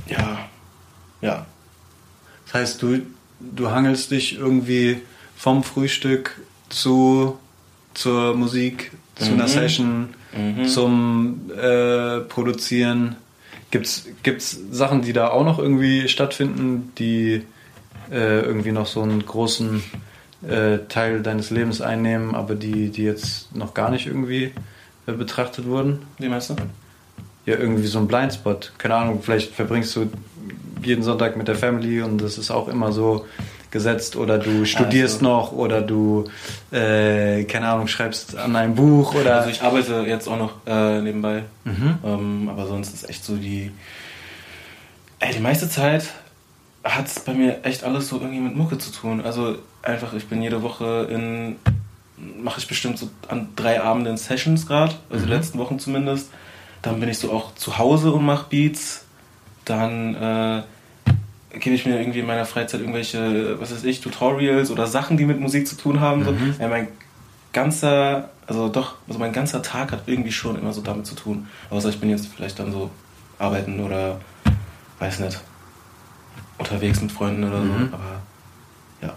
ja. 0.08 0.38
Ja. 1.20 1.46
Das 2.46 2.54
heißt, 2.54 2.82
du, 2.82 3.02
du 3.40 3.70
hangelst 3.70 4.10
dich 4.10 4.38
irgendwie 4.38 5.00
vom 5.36 5.62
Frühstück 5.62 6.40
zu, 6.68 7.38
zur 7.94 8.34
Musik, 8.34 8.92
zu 9.16 9.32
einer 9.32 9.44
Mhm. 9.44 9.48
Session, 9.48 10.08
Mhm. 10.36 10.66
zum 10.66 11.50
äh, 11.56 12.20
Produzieren. 12.20 13.16
Gibt's 13.70 14.06
gibt's 14.22 14.58
Sachen, 14.70 15.02
die 15.02 15.12
da 15.12 15.28
auch 15.30 15.44
noch 15.44 15.58
irgendwie 15.58 16.08
stattfinden, 16.08 16.92
die 16.98 17.42
äh, 18.10 18.40
irgendwie 18.40 18.72
noch 18.72 18.86
so 18.86 19.02
einen 19.02 19.24
großen 19.24 19.82
äh, 20.48 20.78
Teil 20.88 21.22
deines 21.22 21.50
Lebens 21.50 21.80
einnehmen, 21.80 22.34
aber 22.34 22.54
die, 22.54 22.90
die 22.90 23.02
jetzt 23.02 23.54
noch 23.56 23.74
gar 23.74 23.90
nicht 23.90 24.06
irgendwie 24.06 24.52
äh, 25.06 25.12
betrachtet 25.12 25.66
wurden? 25.66 26.02
Wie 26.18 26.28
meinst 26.28 26.50
du? 26.50 26.56
Ja, 27.46 27.54
irgendwie 27.56 27.86
so 27.86 27.98
ein 28.00 28.06
Blindspot. 28.08 28.72
Keine 28.76 28.94
Ahnung, 28.96 29.20
vielleicht 29.22 29.54
verbringst 29.54 29.94
du 29.96 30.10
jeden 30.82 31.02
Sonntag 31.02 31.36
mit 31.36 31.48
der 31.48 31.54
Family 31.56 32.02
und 32.02 32.18
das 32.20 32.38
ist 32.38 32.50
auch 32.50 32.68
immer 32.68 32.92
so 32.92 33.24
gesetzt 33.70 34.16
oder 34.16 34.38
du 34.38 34.64
studierst 34.64 35.16
Also- 35.16 35.24
noch 35.26 35.52
oder 35.52 35.80
du, 35.82 36.24
äh, 36.72 37.44
keine 37.44 37.68
Ahnung, 37.68 37.88
schreibst 37.88 38.36
an 38.36 38.54
einem 38.56 38.74
Buch 38.74 39.14
oder. 39.14 39.36
Also 39.36 39.50
ich 39.50 39.62
arbeite 39.62 40.04
jetzt 40.06 40.28
auch 40.28 40.38
noch 40.38 40.52
äh, 40.66 41.00
nebenbei. 41.00 41.44
Mhm. 41.64 41.98
Ähm, 42.04 42.48
aber 42.48 42.66
sonst 42.66 42.94
ist 42.94 43.08
echt 43.08 43.24
so 43.24 43.36
die. 43.36 43.70
Ey, 45.18 45.32
die 45.34 45.40
meiste 45.40 45.68
Zeit 45.68 46.04
hat 46.84 47.06
es 47.06 47.20
bei 47.20 47.32
mir 47.34 47.64
echt 47.64 47.84
alles 47.84 48.08
so 48.08 48.16
irgendwie 48.16 48.40
mit 48.40 48.54
Mucke 48.54 48.78
zu 48.78 48.90
tun. 48.92 49.20
Also 49.22 49.56
einfach, 49.82 50.12
ich 50.14 50.26
bin 50.26 50.42
jede 50.42 50.62
Woche 50.62 51.08
in. 51.10 51.56
mache 52.42 52.60
ich 52.60 52.66
bestimmt 52.68 52.98
so 52.98 53.08
an 53.28 53.48
drei 53.56 53.80
Abenden 53.82 54.16
Sessions 54.16 54.66
gerade, 54.66 54.94
also 55.10 55.24
Mhm. 55.24 55.28
die 55.28 55.34
letzten 55.34 55.58
Wochen 55.58 55.78
zumindest. 55.78 56.30
Dann 56.86 57.00
bin 57.00 57.08
ich 57.08 57.18
so 57.18 57.32
auch 57.32 57.52
zu 57.56 57.78
Hause 57.78 58.12
und 58.12 58.24
mache 58.24 58.46
Beats. 58.48 59.04
Dann 59.64 60.14
äh, 60.14 60.62
gebe 61.58 61.74
ich 61.74 61.84
mir 61.84 61.98
irgendwie 61.98 62.20
in 62.20 62.26
meiner 62.26 62.44
Freizeit 62.44 62.80
irgendwelche, 62.80 63.60
was 63.60 63.72
weiß 63.72 63.82
ich, 63.82 64.00
Tutorials 64.00 64.70
oder 64.70 64.86
Sachen, 64.86 65.16
die 65.16 65.24
mit 65.24 65.40
Musik 65.40 65.66
zu 65.66 65.76
tun 65.76 65.98
haben. 65.98 66.24
So. 66.24 66.30
Mhm. 66.30 66.54
Ja, 66.60 66.68
mein 66.68 66.86
ganzer, 67.52 68.28
also 68.46 68.68
doch, 68.68 68.94
also 69.08 69.18
mein 69.18 69.32
ganzer 69.32 69.62
Tag 69.62 69.90
hat 69.90 70.02
irgendwie 70.06 70.30
schon 70.30 70.56
immer 70.56 70.72
so 70.72 70.80
damit 70.80 71.06
zu 71.06 71.16
tun. 71.16 71.48
Außer 71.70 71.88
ich 71.88 71.98
bin 71.98 72.08
jetzt 72.08 72.28
vielleicht 72.28 72.58
dann 72.60 72.70
so 72.70 72.90
arbeiten 73.38 73.80
oder 73.80 74.20
weiß 75.00 75.18
nicht, 75.20 75.40
unterwegs 76.58 77.00
mit 77.00 77.10
Freunden 77.10 77.42
oder 77.44 77.58
Mhm. 77.60 77.88
so. 77.90 77.96
Aber 77.96 78.22
ja, 79.02 79.16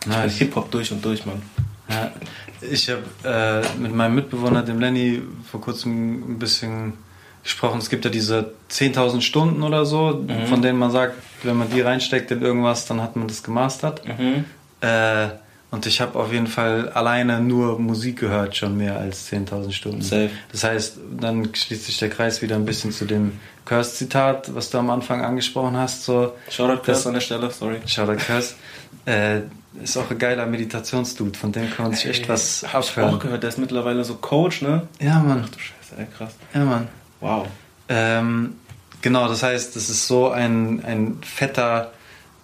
ich 0.00 0.06
bin 0.06 0.12
Nice. 0.12 0.36
Hip-Hop 0.36 0.70
durch 0.70 0.92
und 0.92 1.04
durch, 1.04 1.26
Mann. 1.26 1.42
Ja, 1.88 2.12
ich 2.60 2.90
habe 2.90 3.02
äh, 3.24 3.78
mit 3.78 3.94
meinem 3.94 4.14
Mitbewohner, 4.14 4.62
dem 4.62 4.80
Lenny, 4.80 5.22
vor 5.50 5.60
kurzem 5.60 6.32
ein 6.34 6.38
bisschen 6.38 6.94
gesprochen. 7.42 7.78
Es 7.78 7.90
gibt 7.90 8.04
ja 8.04 8.10
diese 8.10 8.52
10.000 8.70 9.20
Stunden 9.20 9.62
oder 9.62 9.84
so, 9.84 10.24
Mhm. 10.26 10.46
von 10.46 10.62
denen 10.62 10.78
man 10.78 10.90
sagt, 10.90 11.14
wenn 11.42 11.56
man 11.56 11.70
die 11.70 11.80
reinsteckt 11.82 12.30
in 12.30 12.40
irgendwas, 12.42 12.86
dann 12.86 13.02
hat 13.02 13.16
man 13.16 13.28
das 13.28 13.42
gemastert. 13.42 14.02
Mhm. 14.06 14.44
Äh, 14.80 15.28
und 15.74 15.86
ich 15.86 16.00
habe 16.00 16.16
auf 16.20 16.32
jeden 16.32 16.46
Fall 16.46 16.88
alleine 16.90 17.40
nur 17.40 17.80
Musik 17.80 18.20
gehört, 18.20 18.56
schon 18.56 18.76
mehr 18.76 18.96
als 18.96 19.28
10.000 19.32 19.72
Stunden. 19.72 20.02
Safe. 20.02 20.30
Das 20.52 20.62
heißt, 20.62 20.98
dann 21.18 21.52
schließt 21.52 21.86
sich 21.86 21.98
der 21.98 22.10
Kreis 22.10 22.42
wieder 22.42 22.54
ein 22.54 22.64
bisschen 22.64 22.92
zu 22.92 23.06
dem 23.06 23.40
Curse-Zitat, 23.64 24.54
was 24.54 24.70
du 24.70 24.78
am 24.78 24.88
Anfang 24.90 25.24
angesprochen 25.24 25.76
hast. 25.76 26.04
So, 26.04 26.32
Shoutout 26.48 26.82
Chris 26.82 27.04
an 27.08 27.14
der 27.14 27.20
Stelle, 27.20 27.50
sorry. 27.50 27.78
Shoutout 27.86 28.16
Curse. 28.24 28.54
Äh, 29.06 29.40
ist 29.82 29.98
auch 29.98 30.10
ein 30.10 30.18
geiler 30.18 30.46
Meditationsdude, 30.46 31.38
von 31.38 31.52
dem 31.52 31.68
kann 31.70 31.86
man 31.86 31.94
sich 31.94 32.06
echt 32.06 32.28
was 32.28 32.62
Hab 32.72 32.82
ich 32.84 32.92
auch 32.92 32.98
abhören. 33.02 33.18
gehört, 33.18 33.42
der 33.42 33.50
ist 33.50 33.58
mittlerweile 33.58 34.02
so 34.02 34.14
Coach, 34.14 34.62
ne? 34.62 34.86
Ja, 34.98 35.18
Mann. 35.18 35.42
Ach 35.44 35.50
du 35.50 35.58
Scheiße, 35.58 35.96
ey, 36.00 36.06
krass. 36.16 36.32
Ja, 36.54 36.64
Mann. 36.64 36.88
Wow. 37.20 37.48
Ähm, 37.90 38.54
genau, 39.02 39.28
das 39.28 39.42
heißt, 39.42 39.76
das 39.76 39.90
ist 39.90 40.06
so 40.06 40.30
ein, 40.30 40.82
ein 40.84 41.18
fetter, 41.22 41.92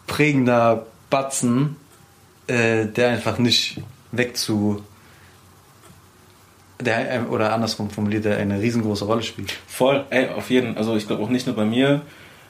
prägender 0.06 0.84
Batzen, 1.08 1.76
äh, 2.50 2.86
der 2.86 3.10
einfach 3.10 3.38
nicht 3.38 3.80
wegzu. 4.12 4.82
Der, 6.80 7.14
äh, 7.14 7.20
oder 7.20 7.52
andersrum 7.52 7.90
formuliert, 7.90 8.24
der 8.24 8.38
eine 8.38 8.60
riesengroße 8.60 9.04
Rolle 9.04 9.22
spielt. 9.22 9.52
Voll, 9.66 10.04
ey, 10.10 10.28
auf 10.30 10.50
jeden. 10.50 10.76
Also 10.76 10.96
ich 10.96 11.06
glaube 11.06 11.22
auch 11.22 11.28
nicht 11.28 11.46
nur 11.46 11.54
bei 11.54 11.64
mir, 11.64 12.02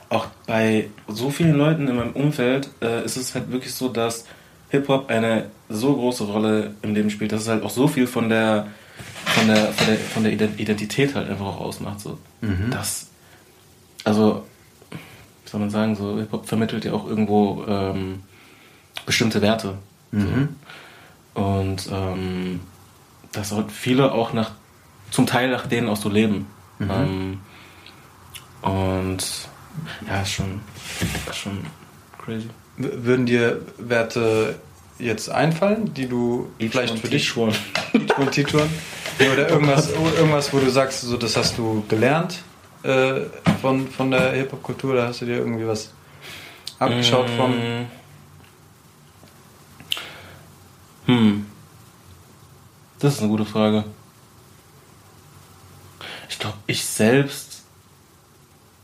auch 0.09 0.26
bei 0.46 0.88
so 1.09 1.30
vielen 1.30 1.55
Leuten 1.55 1.88
in 1.88 1.96
meinem 1.96 2.12
Umfeld 2.12 2.70
äh, 2.80 3.05
ist 3.05 3.16
es 3.16 3.34
halt 3.34 3.51
wirklich 3.51 3.74
so, 3.74 3.88
dass 3.88 4.24
Hip-Hop 4.70 5.11
eine 5.11 5.51
so 5.68 5.94
große 5.94 6.24
Rolle 6.24 6.74
im 6.82 6.94
Leben 6.94 7.11
spielt, 7.11 7.32
dass 7.32 7.42
es 7.42 7.48
halt 7.48 7.62
auch 7.64 7.70
so 7.70 7.88
viel 7.88 8.07
von 8.07 8.28
der 8.28 8.68
von 9.24 9.48
der 9.48 9.72
von 9.72 9.86
der, 9.86 9.96
von 9.96 10.22
der 10.24 10.32
Ident- 10.32 10.59
Identität 10.59 11.14
halt 11.14 11.28
einfach 11.28 11.46
auch 11.46 11.61
ausmacht. 11.61 12.01
So. 12.01 12.18
Das, 12.70 13.09
also, 14.05 14.46
wie 14.90 15.51
soll 15.51 15.61
man 15.61 15.70
sagen, 15.70 15.96
so 15.96 16.18
Hip-Hop 16.18 16.46
vermittelt 16.46 16.84
ja 16.84 16.92
auch 16.92 17.07
irgendwo 17.07 17.64
ähm, 17.66 18.22
bestimmte 19.07 19.42
Werte. 19.42 19.78
So. 21.34 21.40
Und 21.40 21.88
ähm, 21.92 22.61
dass 23.32 23.54
viele 23.68 24.12
auch 24.12 24.32
nach 24.32 24.52
zum 25.11 25.26
Teil 25.26 25.50
nach 25.50 25.66
denen 25.66 25.88
auch 25.88 25.96
so 25.96 26.08
leben. 26.08 26.46
Ähm, 26.80 27.40
und 28.62 29.48
ja, 30.06 30.22
ist 30.22 30.32
schon, 30.32 30.61
ist 31.28 31.38
schon 31.38 31.58
crazy. 32.18 32.48
Würden 32.76 33.26
dir 33.26 33.61
Werte 33.78 34.58
jetzt 34.98 35.30
einfallen, 35.30 35.92
die 35.94 36.06
du 36.06 36.50
vielleicht 36.58 36.98
für 36.98 37.08
dich 37.08 37.28
schon. 37.28 37.52
und 38.16 38.32
Tituan? 38.32 38.68
Oder 39.32 39.48
irgendwas, 39.50 39.90
irgendwas, 39.90 40.52
wo 40.52 40.58
du 40.58 40.70
sagst, 40.70 41.02
so, 41.02 41.16
das 41.16 41.36
hast 41.36 41.58
du 41.58 41.84
gelernt 41.88 42.42
äh, 42.82 43.20
von, 43.61 43.88
von 43.88 44.11
der 44.11 44.32
Hip-Hop-Kultur, 44.32 44.94
da 44.94 45.08
hast 45.08 45.20
du 45.20 45.26
dir 45.26 45.36
irgendwie 45.38 45.66
was 45.66 45.92
abgeschaut 46.78 47.28
von? 47.30 47.54
Hm. 51.07 51.46
Das 52.98 53.14
ist 53.14 53.20
eine 53.20 53.28
gute 53.28 53.44
Frage. 53.44 53.84
Ich 56.28 56.38
glaube, 56.38 56.59
ich 56.66 56.84
selbst 56.84 57.64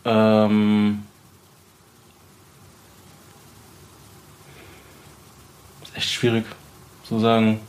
ähm, 0.05 1.05
ist 5.83 5.97
echt 5.97 6.11
schwierig 6.11 6.45
zu 7.05 7.21
sagen. 7.21 7.61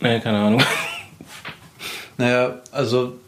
Nee, 0.00 0.20
keine 0.20 0.38
Ahnung. 0.38 0.62
Naja, 2.16 2.60
also 2.70 3.18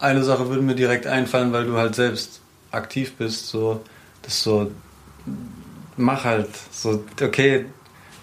eine 0.00 0.24
Sache 0.24 0.48
würde 0.48 0.60
mir 0.60 0.74
direkt 0.74 1.06
einfallen, 1.06 1.52
weil 1.52 1.66
du 1.66 1.76
halt 1.76 1.94
selbst 1.94 2.40
aktiv 2.72 3.14
bist, 3.16 3.46
so, 3.46 3.84
das 4.22 4.42
so, 4.42 4.72
mach 5.96 6.24
halt, 6.24 6.48
so, 6.70 7.04
okay, 7.22 7.66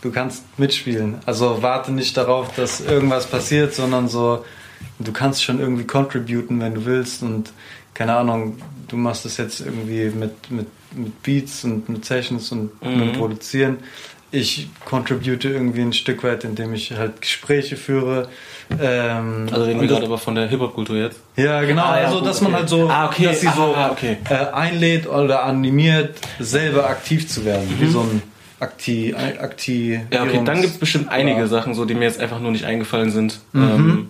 du 0.02 0.12
kannst 0.12 0.44
mitspielen. 0.60 1.20
Also 1.26 1.62
warte 1.62 1.92
nicht 1.92 2.16
darauf, 2.18 2.54
dass 2.56 2.82
irgendwas 2.82 3.28
passiert, 3.28 3.74
sondern 3.74 4.08
so, 4.08 4.46
du 5.00 5.12
kannst 5.12 5.44
schon 5.44 5.60
irgendwie 5.60 5.86
contributen, 5.86 6.60
wenn 6.60 6.76
du 6.76 6.86
willst 6.86 7.24
und 7.24 7.52
keine 7.94 8.16
Ahnung, 8.16 8.58
du 8.88 8.96
machst 8.96 9.26
das 9.26 9.38
jetzt 9.38 9.60
irgendwie 9.62 10.10
mit, 10.10 10.52
mit, 10.52 10.68
mit 10.96 11.24
Beats 11.24 11.64
und 11.64 11.90
mit 11.90 12.06
Sessions 12.06 12.52
und 12.52 12.72
Mhm. 12.84 13.00
mit 13.00 13.14
Produzieren. 13.18 13.78
Ich 14.32 14.68
contribute 14.86 15.46
irgendwie 15.46 15.82
ein 15.82 15.94
Stück 15.94 16.24
weit, 16.24 16.44
indem 16.44 16.74
ich 16.74 16.92
halt 16.92 17.22
Gespräche 17.22 17.78
führe. 17.78 18.28
Ähm, 18.72 19.48
Also 19.52 19.64
reden 19.66 19.80
wir 19.80 19.88
gerade 19.88 20.06
aber 20.06 20.18
von 20.18 20.36
der 20.36 20.48
Hip-Hop-Kultur 20.48 20.98
jetzt. 20.98 21.20
Ja, 21.38 21.62
genau. 21.64 21.84
Ah, 21.84 21.92
also, 21.92 22.20
dass 22.22 22.42
man 22.42 22.52
okay. 22.52 22.60
halt 22.60 22.70
so, 22.70 22.90
Ah, 22.90 23.06
okay. 23.08 23.24
dass 23.26 23.40
sie 23.42 23.48
so 23.48 23.74
Ah, 23.76 23.90
okay. 23.92 24.18
äh, 24.30 24.34
einlädt 24.54 25.08
oder 25.08 25.44
animiert, 25.44 26.16
selber 26.40 26.90
aktiv 26.90 27.28
zu 27.30 27.46
werden. 27.46 27.68
Wie 27.80 27.88
so 27.88 28.02
ein 28.02 28.22
Akti, 28.60 29.14
Akti 29.16 30.00
Mhm. 30.02 30.08
Ja, 30.14 30.24
okay, 30.24 30.42
dann 30.44 30.62
gibt 30.62 30.74
es 30.74 30.80
bestimmt 30.80 31.10
einige 31.10 31.42
Ja. 31.42 31.48
Sachen, 31.48 31.74
so, 31.76 31.86
die 31.86 31.94
mir 31.94 32.06
jetzt 32.06 32.20
einfach 32.20 32.40
nur 32.40 32.52
nicht 32.52 32.66
eingefallen 32.66 33.12
sind. 33.12 33.40
Ähm, 33.56 34.08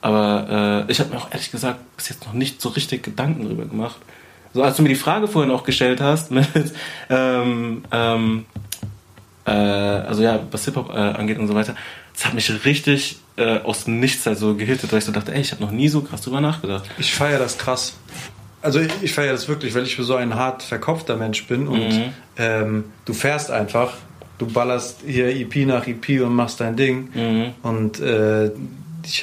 aber 0.00 0.84
äh, 0.88 0.92
ich 0.92 1.00
habe 1.00 1.10
mir 1.10 1.16
auch 1.16 1.30
ehrlich 1.32 1.50
gesagt 1.50 1.78
bis 1.96 2.08
jetzt 2.10 2.26
noch 2.26 2.32
nicht 2.34 2.60
so 2.60 2.68
richtig 2.70 3.02
Gedanken 3.02 3.46
drüber 3.46 3.64
gemacht. 3.64 3.96
So, 4.54 4.62
als 4.62 4.76
du 4.76 4.82
mir 4.82 4.90
die 4.90 4.94
Frage 4.96 5.26
vorhin 5.28 5.50
auch 5.50 5.64
gestellt 5.64 6.00
hast, 6.00 6.30
mit, 6.30 6.46
ähm, 7.08 7.82
ähm, 7.90 8.44
äh, 9.44 9.50
also 9.50 10.22
ja, 10.22 10.40
was 10.50 10.64
Hip-Hop 10.66 10.90
äh, 10.90 10.92
angeht 10.96 11.38
und 11.38 11.48
so 11.48 11.54
weiter, 11.54 11.74
das 12.14 12.24
hat 12.26 12.34
mich 12.34 12.50
richtig 12.64 13.16
äh, 13.36 13.58
aus 13.60 13.84
dem 13.84 13.98
Nichts 14.00 14.26
halt 14.26 14.38
so 14.38 14.54
gehittet, 14.54 14.92
weil 14.92 14.98
ich 14.98 15.04
so 15.04 15.12
dachte, 15.12 15.32
ey, 15.34 15.40
ich 15.40 15.52
habe 15.52 15.62
noch 15.62 15.70
nie 15.70 15.88
so 15.88 16.02
krass 16.02 16.20
drüber 16.20 16.40
nachgedacht. 16.40 16.84
Ich 16.98 17.12
feiere 17.14 17.38
das 17.38 17.56
krass. 17.58 17.94
Also 18.60 18.78
ich, 18.80 18.90
ich 19.02 19.12
feiere 19.12 19.32
das 19.32 19.48
wirklich, 19.48 19.74
weil 19.74 19.82
ich 19.84 19.96
so 19.98 20.14
ein 20.16 20.34
hart 20.34 20.62
verkopfter 20.62 21.16
Mensch 21.16 21.46
bin 21.46 21.66
und 21.66 21.88
Mhm. 21.88 22.02
ähm, 22.36 22.84
du 23.04 23.12
fährst 23.14 23.50
einfach, 23.50 23.94
du 24.38 24.46
ballerst 24.46 25.00
hier 25.06 25.28
EP 25.34 25.66
nach 25.66 25.86
EP 25.86 26.20
und 26.22 26.34
machst 26.34 26.60
dein 26.60 26.76
Ding 26.76 27.08
Mhm. 27.14 27.54
und 27.62 27.98
äh, 28.00 28.50
ich 29.04 29.22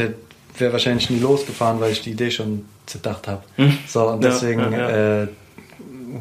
wäre 0.58 0.74
wahrscheinlich 0.74 1.10
nie 1.10 1.20
losgefahren, 1.20 1.80
weil 1.80 1.92
ich 1.94 2.02
die 2.02 2.12
Idee 2.12 2.32
schon 2.32 2.66
zerdacht 2.86 3.28
habe. 3.30 3.44
So 3.88 4.08
und 4.10 4.24
Ja, 4.24 4.30
deswegen 4.32 4.60
ja, 4.74 4.90
ja. 4.90 5.22
Äh, 5.24 5.28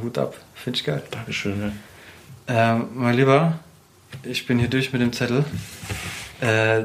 Hut 0.02 0.16
ab, 0.18 0.34
finde 0.54 0.78
ich 0.78 0.84
geil. 0.84 1.02
Dankeschön. 1.10 1.72
Ja. 2.48 2.72
Ähm, 2.74 2.84
mein 2.94 3.14
Lieber, 3.16 3.58
ich 4.22 4.46
bin 4.46 4.58
hier 4.58 4.68
durch 4.68 4.92
mit 4.92 5.02
dem 5.02 5.12
Zettel. 5.12 5.44
Äh, 6.40 6.84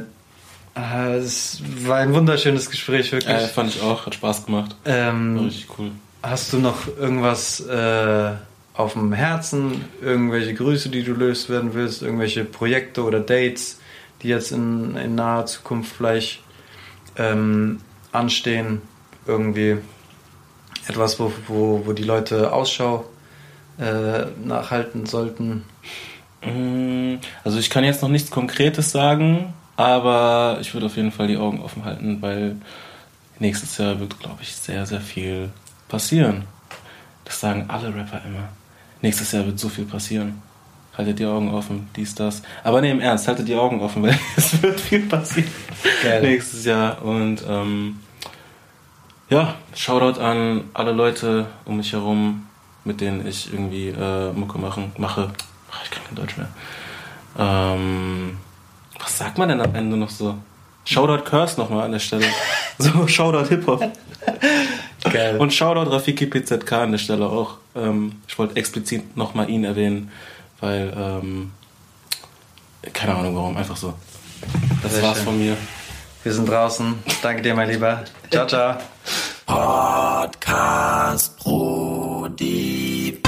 äh, 0.76 1.16
es 1.18 1.62
war 1.86 1.98
ein 1.98 2.14
wunderschönes 2.14 2.70
Gespräch, 2.70 3.12
wirklich. 3.12 3.36
Äh, 3.36 3.48
fand 3.48 3.76
ich 3.76 3.82
auch, 3.82 4.06
hat 4.06 4.16
Spaß 4.16 4.46
gemacht. 4.46 4.76
War 4.84 4.96
ähm, 4.96 5.38
richtig 5.40 5.68
cool. 5.78 5.92
hast 6.22 6.54
du 6.54 6.58
noch 6.58 6.88
irgendwas 6.98 7.60
äh, 7.62 8.32
auf 8.74 8.94
dem 8.94 9.14
Herzen? 9.14 9.86
Irgendwelche 10.02 10.54
Grüße, 10.54 10.90
die 10.90 11.04
du 11.04 11.14
löst 11.14 11.50
werden 11.50 11.74
willst? 11.74 12.02
Irgendwelche 12.02 12.44
Projekte 12.46 13.04
oder 13.04 13.20
Dates, 13.20 13.80
die 14.22 14.30
jetzt 14.30 14.52
in, 14.52 14.96
in 14.96 15.16
naher 15.16 15.46
Zukunft 15.46 15.96
vielleicht 15.96 16.42
ähm, 17.18 17.80
anstehen? 18.12 18.82
Irgendwie 19.28 19.78
etwas, 20.88 21.20
wo, 21.20 21.32
wo, 21.48 21.84
wo 21.86 21.94
die 21.94 22.04
Leute 22.04 22.52
Ausschau 22.52 23.06
äh, 23.80 24.26
nachhalten 24.44 25.06
sollten? 25.06 25.66
Mm, 26.46 27.20
Also 27.44 27.60
ich 27.60 27.70
kann 27.70 27.84
jetzt 27.84 28.02
noch 28.02 28.10
nichts 28.10 28.32
Konkretes 28.32 28.91
sagen, 28.91 29.54
aber 29.76 30.58
ich 30.62 30.74
würde 30.74 30.86
auf 30.88 30.96
jeden 30.98 31.12
Fall 31.12 31.28
die 31.28 31.38
Augen 31.38 31.62
offen 31.62 31.86
halten, 31.86 32.22
weil 32.22 32.56
nächstes 33.39 33.78
Jahr 33.78 34.00
wird, 34.00 34.20
glaube 34.20 34.41
ich, 34.41 34.56
sehr, 34.56 34.86
sehr 34.86 35.02
viel 35.02 35.50
passieren. 35.88 36.44
Das 37.26 37.39
sagen 37.39 37.66
alle 37.68 37.88
Rapper 37.94 38.22
immer. 38.26 38.50
Nächstes 39.02 39.32
Jahr 39.32 39.46
wird 39.46 39.60
so 39.60 39.70
viel 39.70 39.86
passieren. 39.86 40.41
Haltet 40.98 41.18
die 41.20 41.26
Augen 41.26 41.50
offen, 41.52 41.89
dies, 41.96 42.14
das. 42.14 42.44
Aber 42.64 42.80
nee, 42.80 42.91
im 42.91 43.00
Ernst, 43.00 43.28
haltet 43.28 43.48
die 43.48 43.56
Augen 43.56 43.82
offen, 43.82 44.04
weil 44.04 44.18
es 44.36 44.62
wird 44.62 44.80
viel 44.80 45.02
passieren 45.08 45.50
Geil. 46.04 46.22
nächstes 46.22 46.66
Jahr. 46.66 47.02
Und 47.02 47.44
ähm, 47.48 48.00
ja, 49.30 49.56
Shoutout 49.76 50.20
an 50.22 50.66
alle 50.74 50.91
Leute 50.91 51.48
um 51.66 51.78
mich 51.78 51.94
herum, 51.94 52.46
mit 52.86 53.02
denen 53.02 53.26
ich 53.26 53.52
irgendwie 53.52 53.88
äh, 53.89 54.32
Mucke 54.34 54.60
machen, 54.60 54.91
mache. 54.98 55.32
Ach, 55.74 55.84
ich 55.84 55.92
kann 55.92 56.04
kein 56.06 56.16
Deutsch 56.16 56.38
mehr. 56.38 56.48
Ähm, 57.38 58.38
was 59.00 59.18
sagt 59.18 59.38
man 59.38 59.50
denn 59.50 59.62
am 59.62 59.74
Ende 59.76 59.98
noch 59.98 60.10
so? 60.10 60.38
Shoutout 60.86 61.24
Curse 61.24 61.60
nochmal 61.60 61.86
an 61.86 61.92
der 61.92 62.00
Stelle. 62.00 62.26
So, 62.80 63.08
Shoutout 63.08 63.50
Hip-Hop. 63.50 63.84
Geil. 65.04 65.38
Und 65.38 65.54
Shoutout 65.54 65.92
Rafiki 65.92 66.26
PZK 66.26 66.72
an 66.74 66.92
der 66.92 66.98
Stelle 66.98 67.28
auch. 67.28 67.58
Ähm, 67.76 68.22
ich 68.28 68.38
wollte 68.40 68.56
explizit 68.56 69.16
nochmal 69.16 69.48
ihn 69.50 69.64
erwähnen, 69.64 70.12
weil, 70.60 70.92
ähm, 70.98 71.52
keine 72.94 73.16
Ahnung 73.16 73.36
warum, 73.36 73.56
einfach 73.58 73.78
so. 73.78 73.94
Das 74.82 74.94
Sehr 74.94 75.04
war's 75.04 75.18
schön. 75.18 75.26
von 75.26 75.38
mir. 75.38 75.56
Wir 76.24 76.34
sind 76.34 76.50
draußen. 76.50 76.96
Danke 77.22 77.44
dir, 77.44 77.54
mein 77.54 77.70
Lieber. 77.70 78.04
Ciao, 78.32 78.48
ciao. 78.48 78.76
Podcast 79.46 81.38
Pro 81.38 82.28
Dieb. 82.30 83.28